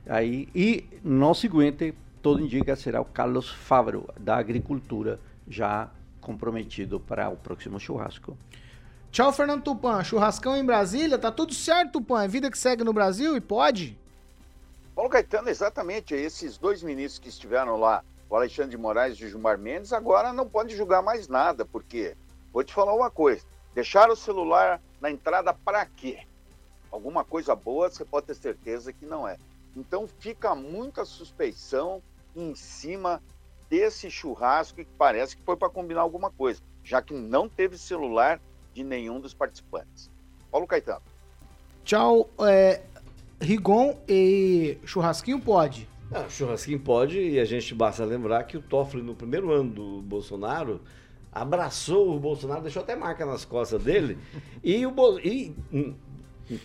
Aí, 0.07 0.47
e 0.55 0.85
no 1.03 1.33
seguinte, 1.33 1.93
todo 2.23 2.41
indica 2.41 2.73
será 2.73 3.01
o 3.01 3.05
Carlos 3.05 3.49
Fávaro, 3.49 4.09
da 4.17 4.37
agricultura, 4.37 5.19
já 5.45 5.91
comprometido 6.21 6.97
para 6.97 7.29
o 7.29 7.35
próximo 7.35 7.77
churrasco. 7.77 8.37
Tchau, 9.11 9.33
Fernando 9.33 9.61
Tupan. 9.61 10.01
Churrascão 10.05 10.55
em 10.55 10.65
Brasília, 10.65 11.19
tá 11.19 11.29
tudo 11.29 11.53
certo, 11.53 11.99
Tupan? 11.99 12.23
É 12.23 12.27
vida 12.29 12.49
que 12.49 12.57
segue 12.57 12.81
no 12.81 12.93
Brasil 12.93 13.35
e 13.35 13.41
pode? 13.41 13.99
Paulo 14.95 15.09
Caetano, 15.09 15.49
exatamente, 15.49 16.15
esses 16.15 16.57
dois 16.57 16.81
ministros 16.81 17.19
que 17.19 17.27
estiveram 17.27 17.75
lá, 17.75 18.01
o 18.29 18.35
Alexandre 18.37 18.71
de 18.71 18.77
Moraes 18.77 19.17
e 19.17 19.25
o 19.25 19.29
Gilmar 19.29 19.57
Mendes, 19.57 19.91
agora 19.91 20.31
não 20.31 20.47
pode 20.47 20.77
julgar 20.77 21.03
mais 21.03 21.27
nada, 21.27 21.65
porque, 21.65 22.15
vou 22.53 22.63
te 22.63 22.73
falar 22.73 22.93
uma 22.93 23.11
coisa, 23.11 23.43
deixar 23.75 24.09
o 24.09 24.15
celular 24.15 24.79
na 25.01 25.11
entrada 25.11 25.53
para 25.53 25.85
quê? 25.85 26.19
Alguma 26.89 27.25
coisa 27.25 27.53
boa, 27.53 27.89
você 27.89 28.05
pode 28.05 28.27
ter 28.27 28.35
certeza 28.35 28.93
que 28.93 29.05
não 29.05 29.27
é. 29.27 29.37
Então 29.75 30.07
fica 30.07 30.55
muita 30.55 31.03
suspeição 31.03 32.01
em 32.35 32.55
cima 32.55 33.21
desse 33.69 34.09
churrasco 34.09 34.77
que 34.77 34.87
parece 34.97 35.35
que 35.35 35.43
foi 35.43 35.57
para 35.57 35.69
combinar 35.69 36.01
alguma 36.01 36.29
coisa, 36.29 36.61
já 36.83 37.01
que 37.01 37.13
não 37.13 37.49
teve 37.49 37.77
celular 37.77 38.39
de 38.73 38.83
nenhum 38.83 39.19
dos 39.19 39.33
participantes. 39.33 40.09
Paulo 40.51 40.67
Caetano. 40.67 41.01
Tchau, 41.83 42.29
é, 42.41 42.81
Rigon 43.41 43.97
e 44.07 44.77
Churrasquinho 44.85 45.39
pode. 45.39 45.87
Ah, 46.11 46.29
churrasquinho 46.29 46.79
pode, 46.79 47.19
e 47.19 47.39
a 47.39 47.45
gente 47.45 47.73
basta 47.73 48.05
lembrar 48.05 48.43
que 48.43 48.55
o 48.55 48.61
Toffoli, 48.61 49.01
no 49.01 49.15
primeiro 49.15 49.51
ano 49.51 49.71
do 49.71 50.01
Bolsonaro, 50.03 50.79
abraçou 51.31 52.15
o 52.15 52.19
Bolsonaro, 52.19 52.61
deixou 52.61 52.83
até 52.83 52.95
marca 52.95 53.25
nas 53.25 53.43
costas 53.43 53.83
dele, 53.83 54.19
e 54.63 54.85
o 54.85 54.91
Bo... 54.91 55.17
e, 55.19 55.55
hum, 55.73 55.95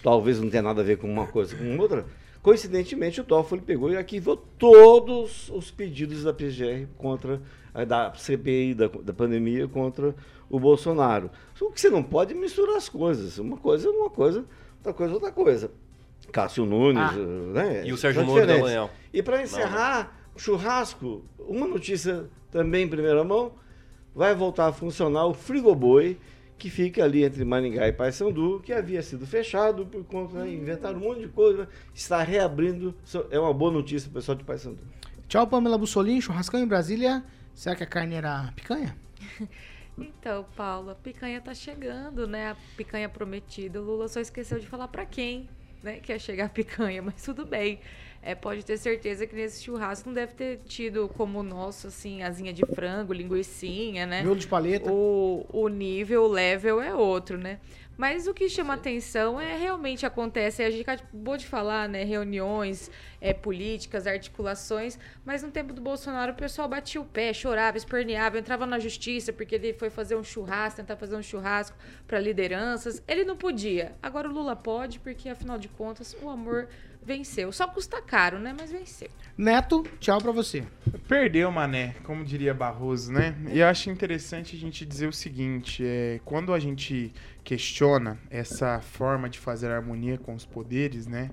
talvez 0.03 0.39
não 0.39 0.51
tenha 0.51 0.63
nada 0.63 0.83
a 0.83 0.85
ver 0.85 0.99
com 0.99 1.11
uma 1.11 1.27
coisa 1.27 1.57
com 1.57 1.79
outra. 1.79 2.05
Coincidentemente, 2.49 3.21
o 3.21 3.25
Toffoli 3.25 3.61
pegou 3.61 3.91
e 3.91 3.97
arquivou 3.99 4.35
todos 4.35 5.51
os 5.51 5.71
pedidos 5.71 6.25
da 6.25 6.33
PGR 6.33 6.87
contra 6.97 7.43
da 7.87 8.15
CPI 8.15 8.73
da, 8.73 8.89
da 8.89 9.13
pandemia 9.13 9.69
contra 9.69 10.15
o 10.49 10.59
Bolsonaro. 10.59 11.31
O 11.61 11.71
que 11.71 11.79
você 11.79 11.91
não 11.91 12.03
pode 12.03 12.33
misturar 12.33 12.77
as 12.77 12.89
coisas. 12.89 13.37
Uma 13.37 13.59
coisa 13.59 13.89
é 13.89 13.91
uma 13.91 14.09
coisa, 14.09 14.47
outra 14.79 14.95
coisa 14.95 15.13
é 15.13 15.15
outra 15.15 15.31
coisa. 15.31 15.71
Cássio 16.33 16.65
Nunes, 16.65 17.03
ah, 17.03 17.53
né? 17.53 17.87
E 17.87 17.93
o 17.93 17.99
Sérgio 17.99 18.25
Moro 18.25 18.47
da 18.47 18.57
Manhã. 18.57 18.89
E 19.13 19.23
para 19.23 19.43
encerrar, 19.43 20.19
o 20.35 20.39
churrasco, 20.39 21.23
uma 21.39 21.67
notícia 21.67 22.31
também 22.51 22.85
em 22.85 22.89
primeira 22.89 23.23
mão, 23.23 23.53
vai 24.15 24.35
voltar 24.35 24.69
a 24.69 24.73
funcionar 24.73 25.27
o 25.27 25.35
Frigoboi, 25.35 26.17
que 26.59 26.69
fica 26.69 27.05
ali 27.05 27.25
entre 27.25 27.45
Maringá 27.45 27.87
e 27.87 27.93
Paysandu, 27.93 28.61
que 28.61 28.73
havia 28.73 29.01
sido 29.03 29.27
fechado 29.27 29.87
por 29.87 30.05
conta, 30.05 30.43
de 30.43 30.55
inventar 30.55 30.95
um 30.95 30.99
monte 30.99 31.21
de 31.21 31.29
coisa, 31.29 31.69
está 31.95 32.23
reabrindo. 32.23 32.95
É 33.31 33.39
uma 33.39 33.55
boa 33.55 33.71
notícia 33.71 34.11
pro 34.11 34.21
pessoal 34.21 34.37
de 34.37 34.45
Paysandu. 34.45 34.83
Tchau, 35.29 35.47
Pamela 35.47 35.79
Bussolini, 35.79 36.21
churrascão 36.21 36.61
em 36.61 36.67
Brasília. 36.67 37.23
Será 37.55 37.77
que 37.77 37.85
a 37.85 37.87
carne 37.87 38.17
era 38.17 38.53
picanha? 38.55 38.97
Então, 40.01 40.47
Paulo, 40.55 40.91
a 40.91 40.95
picanha 40.95 41.41
tá 41.41 41.53
chegando, 41.53 42.25
né? 42.25 42.53
A 42.53 42.57
picanha 42.77 43.09
prometida. 43.09 43.83
O 43.83 43.85
Lula 43.85 44.07
só 44.07 44.21
esqueceu 44.21 44.61
de 44.61 44.67
falar 44.69 44.87
para 44.87 45.05
quem 45.05 45.49
né, 45.83 45.99
que 45.99 46.13
ia 46.13 46.19
chegar 46.19 46.47
a 46.47 46.49
picanha, 46.49 47.03
mas 47.03 47.23
tudo 47.23 47.45
bem. 47.45 47.81
É, 48.29 48.35
pode 48.35 48.63
ter 48.63 48.77
certeza 48.77 49.27
que 49.27 49.35
nesse 49.35 49.65
churrasco 49.65 50.07
não 50.07 50.15
deve 50.15 50.35
ter 50.35 50.61
tido 50.67 51.09
como 51.17 51.41
o 51.41 51.43
nosso, 51.43 51.87
assim, 51.87 52.23
asinha 52.23 52.53
de 52.53 52.63
frango, 52.75 53.11
linguiçinha, 53.11 54.05
né? 54.05 54.21
Miolo 54.21 54.39
de 54.39 54.47
paleta. 54.47 54.93
O, 54.93 55.47
o 55.51 55.67
nível, 55.69 56.25
o 56.25 56.29
level 56.29 56.79
é 56.83 56.95
outro, 56.95 57.39
né? 57.39 57.59
Mas 57.97 58.29
o 58.29 58.35
que 58.35 58.47
chama 58.47 58.75
Sim. 58.75 58.81
atenção 58.81 59.41
é 59.41 59.57
realmente 59.57 60.05
acontece, 60.05 60.63
a 60.63 60.71
gente 60.71 60.83
acabou 60.83 61.39
de 61.39 61.47
falar, 61.47 61.89
né, 61.89 62.05
reuniões 62.05 62.91
é, 63.19 63.33
políticas, 63.33 64.07
articulações, 64.07 64.99
mas 65.25 65.43
no 65.43 65.51
tempo 65.51 65.73
do 65.73 65.81
Bolsonaro 65.81 66.33
o 66.33 66.37
pessoal 66.37 66.69
batia 66.69 67.01
o 67.01 67.05
pé, 67.07 67.33
chorava, 67.33 67.79
esperneava, 67.79 68.39
entrava 68.39 68.67
na 68.67 68.79
justiça 68.79 69.33
porque 69.33 69.55
ele 69.55 69.73
foi 69.73 69.89
fazer 69.89 70.17
um 70.17 70.23
churrasco, 70.23 70.77
tentar 70.77 70.97
fazer 70.97 71.17
um 71.17 71.23
churrasco 71.23 71.77
para 72.07 72.21
lideranças. 72.21 73.03
Ele 73.09 73.25
não 73.25 73.37
podia. 73.37 73.97
Agora 74.03 74.29
o 74.29 74.33
Lula 74.33 74.55
pode, 74.55 75.01
porque 75.01 75.31
afinal 75.31 75.59
de 75.59 75.69
contas 75.69 76.15
o 76.23 76.29
amor 76.29 76.69
venceu. 77.09 77.51
Só 77.51 77.67
custa 77.67 78.03
caro, 78.03 78.39
né? 78.39 78.55
Mas 78.57 78.71
venceu. 78.71 79.09
Neto, 79.37 79.83
tchau 79.99 80.21
para 80.21 80.31
você. 80.31 80.63
Perdeu, 81.09 81.51
mané, 81.51 81.95
como 82.05 82.23
diria 82.23 82.53
Barroso, 82.53 83.11
né? 83.11 83.35
E 83.51 83.61
eu 83.61 83.67
acho 83.67 83.89
interessante 83.89 84.55
a 84.55 84.59
gente 84.59 84.85
dizer 84.85 85.09
o 85.09 85.13
seguinte: 85.13 85.83
é, 85.85 86.21
quando 86.25 86.53
a 86.53 86.59
gente 86.59 87.13
questiona 87.43 88.19
essa 88.31 88.81
forma 88.81 89.29
de 89.29 89.39
fazer 89.39 89.71
harmonia 89.71 90.19
com 90.19 90.35
os 90.35 90.45
poderes, 90.45 91.07
né? 91.07 91.31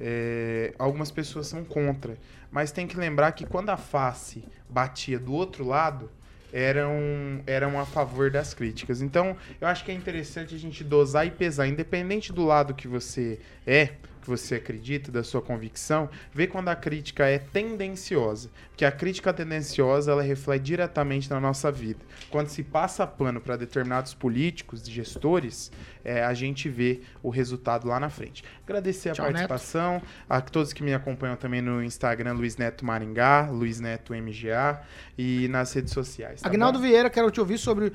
É, 0.00 0.72
algumas 0.78 1.10
pessoas 1.10 1.48
são 1.48 1.64
contra. 1.64 2.16
Mas 2.50 2.70
tem 2.70 2.86
que 2.86 2.96
lembrar 2.96 3.32
que 3.32 3.44
quando 3.44 3.70
a 3.70 3.76
face 3.76 4.44
batia 4.70 5.18
do 5.18 5.32
outro 5.32 5.66
lado, 5.66 6.08
eram, 6.52 7.42
eram 7.46 7.78
a 7.78 7.84
favor 7.84 8.30
das 8.30 8.54
críticas. 8.54 9.02
Então, 9.02 9.36
eu 9.60 9.66
acho 9.66 9.84
que 9.84 9.90
é 9.90 9.94
interessante 9.94 10.54
a 10.54 10.58
gente 10.58 10.84
dosar 10.84 11.26
e 11.26 11.30
pesar, 11.30 11.66
independente 11.66 12.32
do 12.32 12.44
lado 12.44 12.72
que 12.74 12.88
você 12.88 13.38
é, 13.66 13.94
que 14.26 14.30
você 14.30 14.56
acredita, 14.56 15.12
da 15.12 15.22
sua 15.22 15.40
convicção, 15.40 16.10
vê 16.32 16.48
quando 16.48 16.68
a 16.68 16.74
crítica 16.74 17.24
é 17.26 17.38
tendenciosa. 17.38 18.50
Porque 18.68 18.84
a 18.84 18.90
crítica 18.90 19.32
tendenciosa, 19.32 20.10
ela 20.10 20.22
reflete 20.22 20.64
diretamente 20.64 21.30
na 21.30 21.40
nossa 21.40 21.70
vida. 21.70 22.00
Quando 22.28 22.48
se 22.48 22.64
passa 22.64 23.06
pano 23.06 23.40
para 23.40 23.56
determinados 23.56 24.12
políticos, 24.12 24.84
gestores, 24.84 25.70
é, 26.04 26.24
a 26.24 26.34
gente 26.34 26.68
vê 26.68 27.00
o 27.22 27.30
resultado 27.30 27.86
lá 27.86 28.00
na 28.00 28.10
frente. 28.10 28.42
Agradecer 28.64 29.10
a 29.10 29.12
Tchau, 29.12 29.26
participação, 29.26 30.02
a 30.28 30.40
todos 30.40 30.72
que 30.72 30.82
me 30.82 30.92
acompanham 30.92 31.36
também 31.36 31.62
no 31.62 31.82
Instagram, 31.82 32.32
Luiz 32.32 32.56
Neto 32.56 32.84
Maringá, 32.84 33.48
Luiz 33.48 33.78
Neto 33.78 34.12
MGA 34.12 34.82
e 35.16 35.46
nas 35.48 35.72
redes 35.72 35.92
sociais. 35.92 36.40
tá 36.40 36.48
Agnaldo? 36.48 36.80
Vieira, 36.80 37.08
quero 37.08 37.30
te 37.30 37.38
ouvir 37.38 37.58
sobre 37.58 37.92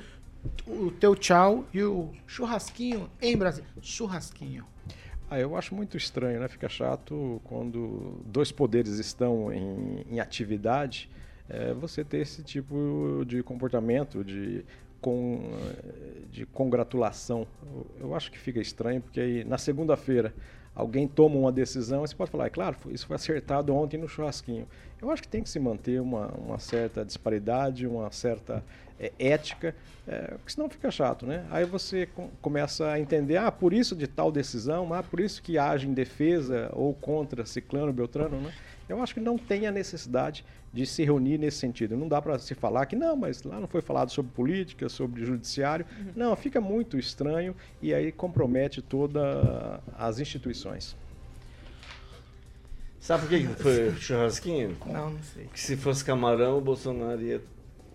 o 0.65 0.91
teu 0.91 1.13
tchau 1.13 1.65
e 1.73 1.83
o 1.83 2.11
churrasquinho 2.25 3.09
em 3.21 3.37
Brasília. 3.37 3.69
Churrasquinho. 3.81 4.65
Ah, 5.33 5.39
eu 5.39 5.55
acho 5.55 5.73
muito 5.73 5.95
estranho, 5.95 6.41
né? 6.41 6.49
Fica 6.49 6.67
chato 6.67 7.39
quando 7.45 8.21
dois 8.25 8.51
poderes 8.51 8.99
estão 8.99 9.49
em, 9.49 10.03
em 10.09 10.19
atividade, 10.19 11.09
é, 11.47 11.73
você 11.73 12.03
ter 12.03 12.17
esse 12.17 12.43
tipo 12.43 13.23
de 13.25 13.41
comportamento, 13.41 14.25
de, 14.25 14.65
com, 14.99 15.39
de 16.29 16.45
congratulação. 16.45 17.47
Eu, 17.63 17.87
eu 18.01 18.13
acho 18.13 18.29
que 18.29 18.37
fica 18.37 18.59
estranho, 18.59 18.99
porque 18.99 19.21
aí 19.21 19.45
na 19.45 19.57
segunda-feira 19.57 20.33
alguém 20.75 21.07
toma 21.07 21.35
uma 21.35 21.51
decisão, 21.51 22.01
você 22.01 22.15
pode 22.15 22.31
falar, 22.31 22.47
é 22.47 22.49
claro, 22.49 22.75
isso 22.89 23.05
foi 23.07 23.15
acertado 23.15 23.75
ontem 23.75 23.97
no 23.97 24.07
churrasquinho. 24.07 24.67
Eu 25.01 25.09
acho 25.09 25.21
que 25.21 25.27
tem 25.27 25.41
que 25.43 25.49
se 25.49 25.59
manter 25.59 25.99
uma, 25.99 26.27
uma 26.27 26.59
certa 26.59 27.03
disparidade, 27.03 27.87
uma 27.87 28.11
certa 28.11 28.63
é, 28.99 29.11
ética, 29.17 29.75
é, 30.07 30.35
porque 30.35 30.51
senão 30.53 30.69
fica 30.69 30.91
chato, 30.91 31.25
né? 31.25 31.45
Aí 31.49 31.65
você 31.65 32.05
com- 32.05 32.29
começa 32.41 32.87
a 32.87 32.99
entender, 32.99 33.37
ah, 33.37 33.51
por 33.51 33.73
isso 33.73 33.95
de 33.95 34.05
tal 34.07 34.31
decisão, 34.31 34.93
ah, 34.93 35.01
por 35.01 35.19
isso 35.19 35.41
que 35.41 35.57
age 35.57 35.87
em 35.87 35.93
defesa 35.93 36.69
ou 36.73 36.93
contra 36.93 37.45
ciclano, 37.45 37.91
beltrano, 37.91 38.39
né? 38.39 38.53
Eu 38.91 39.01
acho 39.01 39.13
que 39.13 39.19
não 39.19 39.37
tem 39.37 39.65
a 39.67 39.71
necessidade 39.71 40.45
de 40.73 40.85
se 40.85 41.03
reunir 41.03 41.37
nesse 41.37 41.57
sentido. 41.57 41.95
Não 41.97 42.07
dá 42.07 42.21
para 42.21 42.37
se 42.39 42.53
falar 42.53 42.85
que 42.85 42.95
não, 42.95 43.15
mas 43.15 43.43
lá 43.43 43.59
não 43.59 43.67
foi 43.67 43.81
falado 43.81 44.09
sobre 44.11 44.31
política, 44.31 44.89
sobre 44.89 45.25
judiciário. 45.25 45.85
Não, 46.15 46.35
fica 46.35 46.61
muito 46.61 46.97
estranho 46.97 47.55
e 47.81 47.93
aí 47.93 48.11
compromete 48.11 48.81
todas 48.81 49.23
as 49.97 50.19
instituições. 50.19 50.95
Sabe 52.99 53.25
por 53.25 53.29
que 53.29 53.47
foi 53.63 53.91
churrasquinho? 53.99 54.77
Não, 54.85 55.09
não 55.11 55.23
sei. 55.23 55.47
Que 55.51 55.59
se 55.59 55.75
fosse 55.75 56.05
camarão, 56.05 56.57
o 56.57 56.61
Bolsonaro 56.61 57.21
ia. 57.21 57.41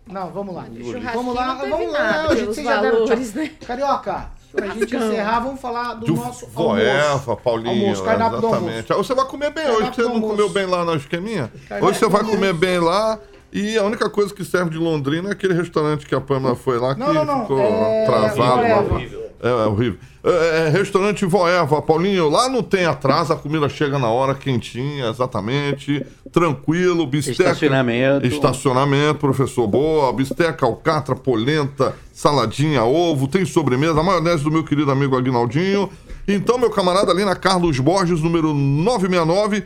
Não, 0.07 0.31
vamos 0.31 0.55
lá. 0.55 0.67
Vamos 1.13 1.35
lá, 1.35 1.55
vamos 1.55 1.93
lá. 1.93 1.99
nada 1.99 2.29
Não, 2.29 2.37
gente, 2.37 2.47
vocês 2.47 2.67
já 2.67 2.81
deram 2.81 2.99
valores, 3.01 3.33
tchau. 3.33 3.43
né? 3.43 3.49
Carioca, 3.67 4.31
pra 4.57 4.67
gente 4.69 4.97
encerrar, 4.97 5.41
vamos 5.41 5.61
falar 5.61 5.95
do 5.95 6.07
De 6.07 6.13
nosso 6.13 6.47
Voeva, 6.49 7.09
almoço. 7.11 7.37
Paulinho. 7.37 7.71
Almoço, 7.85 8.03
cardápio 8.03 8.41
do 8.41 8.47
exatamente. 8.49 8.89
Você 8.93 9.15
vai 9.15 9.25
comer 9.27 9.51
bem 9.51 9.65
Cardápio 9.65 9.81
hoje, 9.83 9.91
que 9.91 9.97
você 9.97 10.03
não 10.03 10.11
almoço. 10.15 10.33
comeu 10.33 10.49
bem 10.49 10.67
lá 10.67 10.85
na 10.85 10.95
esqueminha. 10.95 11.53
Cardápio 11.69 11.89
Hoje 11.89 11.99
você 12.01 12.09
vai 12.09 12.21
almoço. 12.23 12.37
comer 12.39 12.53
bem 12.55 12.79
lá. 12.81 13.19
E 13.53 13.79
a 13.79 13.85
única 13.85 14.11
coisa 14.11 14.35
que 14.35 14.45
serve 14.45 14.71
de 14.71 14.77
Londrina 14.77 15.29
é 15.29 15.33
aquele 15.33 15.55
restaurante 15.55 16.05
que 16.05 16.15
a 16.15 16.21
Pamela 16.21 16.57
foi 16.57 16.79
lá, 16.79 16.95
que 16.95 17.01
Não, 17.01 17.15
não, 17.15 17.25
não, 17.25 17.41
ficou 17.43 17.61
é- 17.61 18.03
atrasado. 18.05 18.57
Voeva. 18.57 19.26
É, 19.41 19.49
é 19.49 19.67
horrível. 19.67 19.99
É, 20.25 20.67
é, 20.67 20.69
restaurante 20.71 21.25
Voeva, 21.25 21.81
Paulinho, 21.81 22.29
lá 22.29 22.49
não 22.49 22.63
tem 22.63 22.85
atraso, 22.85 23.33
a 23.33 23.37
comida 23.37 23.69
chega 23.69 23.99
na 23.99 24.09
hora, 24.09 24.35
quentinha, 24.35 25.09
exatamente, 25.09 26.05
tranquilo, 26.33 27.07
bisteca. 27.07 27.51
Estacionamento. 27.51 28.27
Estacionamento, 28.27 29.21
professor 29.21 29.69
Boa, 29.69 30.13
bisteca, 30.13 30.67
alcatra, 30.67 31.15
polenta, 31.15 31.95
saladinha, 32.13 32.83
ovo, 32.83 33.29
tem 33.29 33.45
sobremesa, 33.45 34.01
a 34.01 34.03
maionese 34.03 34.43
do 34.43 34.51
meu 34.51 34.65
querido 34.65 34.91
amigo 34.91 35.17
Aguinaldinho. 35.17 35.89
Então, 36.27 36.59
meu 36.59 36.71
camarada, 36.71 37.13
ali 37.13 37.25
na 37.25 37.37
Carlos 37.37 37.79
Borges, 37.79 38.21
número 38.21 38.53
969. 38.53 39.63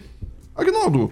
Aguinaldo, 0.55 1.11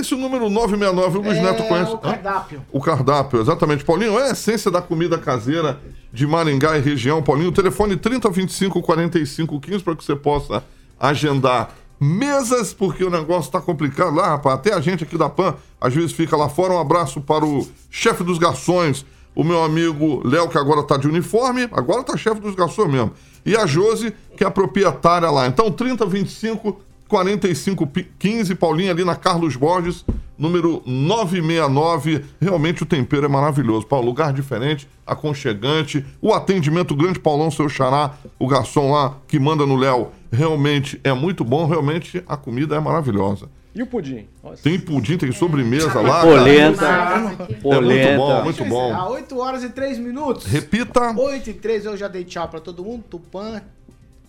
esse 0.00 0.14
número 0.14 0.48
969, 0.50 1.18
o 1.18 1.22
Luiz 1.22 1.38
É 1.38 1.42
Neto 1.42 1.62
conhece. 1.64 1.92
o 1.92 1.98
cardápio. 1.98 2.62
O 2.72 2.80
cardápio, 2.80 3.40
exatamente. 3.40 3.84
Paulinho, 3.84 4.18
é 4.18 4.28
a 4.28 4.32
essência 4.32 4.70
da 4.70 4.80
comida 4.82 5.16
caseira 5.18 5.80
de 6.12 6.26
Maringá 6.26 6.76
e 6.76 6.80
região. 6.80 7.22
Paulinho, 7.22 7.52
telefone 7.52 7.96
3025 7.96 8.82
4515 8.82 9.82
para 9.84 9.96
que 9.96 10.04
você 10.04 10.14
possa 10.16 10.62
agendar 10.98 11.70
mesas, 11.98 12.74
porque 12.74 13.04
o 13.04 13.10
negócio 13.10 13.50
tá 13.50 13.60
complicado 13.60 14.14
lá, 14.14 14.28
rapaz. 14.28 14.56
Até 14.56 14.74
a 14.74 14.80
gente 14.80 15.02
aqui 15.04 15.16
da 15.16 15.28
PAN, 15.28 15.54
às 15.80 15.94
vezes 15.94 16.12
fica 16.12 16.36
lá 16.36 16.48
fora. 16.48 16.74
Um 16.74 16.80
abraço 16.80 17.20
para 17.20 17.44
o 17.44 17.66
chefe 17.90 18.22
dos 18.22 18.38
garçons, 18.38 19.04
o 19.34 19.42
meu 19.42 19.62
amigo 19.64 20.20
Léo, 20.26 20.48
que 20.48 20.58
agora 20.58 20.82
tá 20.82 20.96
de 20.96 21.06
uniforme, 21.08 21.68
agora 21.72 22.02
tá 22.02 22.16
chefe 22.16 22.40
dos 22.40 22.54
garçons 22.54 22.90
mesmo. 22.90 23.12
E 23.44 23.56
a 23.56 23.66
Josi, 23.66 24.12
que 24.36 24.44
é 24.44 24.46
a 24.46 24.50
proprietária 24.50 25.30
lá. 25.30 25.46
Então, 25.46 25.70
3025 25.70 26.80
4515, 27.08 28.54
Paulinho, 28.54 28.90
ali 28.90 29.04
na 29.04 29.14
Carlos 29.14 29.56
Borges, 29.56 30.04
número 30.36 30.82
969. 30.84 32.24
Realmente 32.40 32.82
o 32.82 32.86
tempero 32.86 33.26
é 33.26 33.28
maravilhoso. 33.28 33.86
Paulo, 33.86 34.06
lugar 34.06 34.32
diferente, 34.32 34.88
aconchegante. 35.06 36.04
O 36.20 36.32
atendimento, 36.32 36.92
o 36.92 36.96
grande 36.96 37.20
Paulão, 37.20 37.50
seu 37.50 37.68
xará, 37.68 38.14
o 38.38 38.46
garçom 38.46 38.90
lá 38.90 39.16
que 39.28 39.38
manda 39.38 39.64
no 39.64 39.76
Léo, 39.76 40.08
realmente 40.32 41.00
é 41.04 41.12
muito 41.12 41.44
bom. 41.44 41.66
Realmente 41.66 42.22
a 42.26 42.36
comida 42.36 42.76
é 42.76 42.80
maravilhosa. 42.80 43.48
E 43.74 43.82
o 43.82 43.86
pudim? 43.86 44.26
Nossa. 44.42 44.62
Tem 44.62 44.80
pudim, 44.80 45.18
tem 45.18 45.30
sobremesa 45.32 46.00
lá. 46.00 46.22
Polenta. 46.22 46.86
É 46.86 47.18
muito 47.18 47.60
Polenta. 47.60 48.16
bom, 48.16 48.42
muito 48.44 48.64
bom. 48.64 48.96
Às 48.96 49.10
8 49.10 49.38
horas 49.38 49.62
e 49.62 49.68
3 49.68 49.98
minutos. 49.98 50.46
Repita. 50.46 51.12
8 51.14 51.50
e 51.50 51.52
3, 51.52 51.84
eu 51.84 51.94
já 51.94 52.08
dei 52.08 52.24
tchau 52.24 52.48
pra 52.48 52.58
todo 52.58 52.82
mundo. 52.82 53.04
Tupã, 53.10 53.60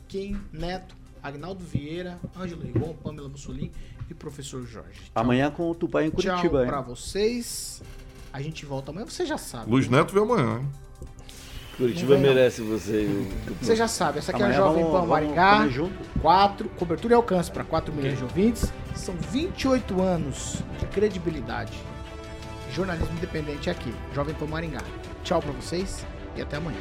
Kim, 0.09 0.35
Neto, 0.51 0.96
Agnaldo 1.27 1.63
Vieira, 1.63 2.17
Ângelo 2.39 2.61
Rigon, 2.61 2.93
Pamela 3.03 3.27
Mussolini 3.29 3.71
e 4.09 4.13
professor 4.13 4.65
Jorge. 4.65 5.11
Amanhã 5.13 5.51
com 5.51 5.69
o 5.69 5.75
Tupã 5.75 6.03
em 6.03 6.09
Tchau 6.09 6.35
Curitiba. 6.35 6.61
hein? 6.61 6.67
pra 6.67 6.81
vocês. 6.81 7.81
A 8.31 8.41
gente 8.41 8.65
volta 8.65 8.91
amanhã, 8.91 9.05
você 9.05 9.25
já 9.25 9.37
sabe. 9.37 9.69
Luiz 9.69 9.87
Neto 9.89 10.13
vê 10.13 10.19
amanhã, 10.19 10.59
hein? 10.59 10.67
Curitiba 11.77 12.15
Não 12.15 12.21
vem, 12.21 12.27
não. 12.29 12.35
merece 12.35 12.61
você. 12.61 13.05
o- 13.05 13.53
Você 13.63 13.75
já 13.75 13.87
sabe, 13.87 14.17
essa 14.19 14.31
aqui 14.31 14.41
é 14.41 14.45
a 14.45 14.47
Amanhã 14.47 14.61
Jovem 14.61 14.85
Pan 14.85 15.05
Maringá. 15.05 15.67
4, 16.21 16.69
cobertura 16.69 17.13
e 17.13 17.15
alcance 17.15 17.51
para 17.51 17.63
4 17.63 17.93
milhões 17.93 18.17
de 18.17 18.23
ouvintes. 18.23 18.71
São 18.95 19.13
28 19.15 20.01
anos 20.01 20.55
de 20.79 20.85
credibilidade. 20.87 21.73
Jornalismo 22.73 23.15
independente 23.17 23.69
aqui, 23.69 23.93
Jovem 24.13 24.33
Pan 24.33 24.47
Maringá. 24.47 24.81
Tchau 25.23 25.39
pra 25.41 25.51
vocês 25.51 26.05
e 26.35 26.41
até 26.41 26.57
amanhã. 26.57 26.79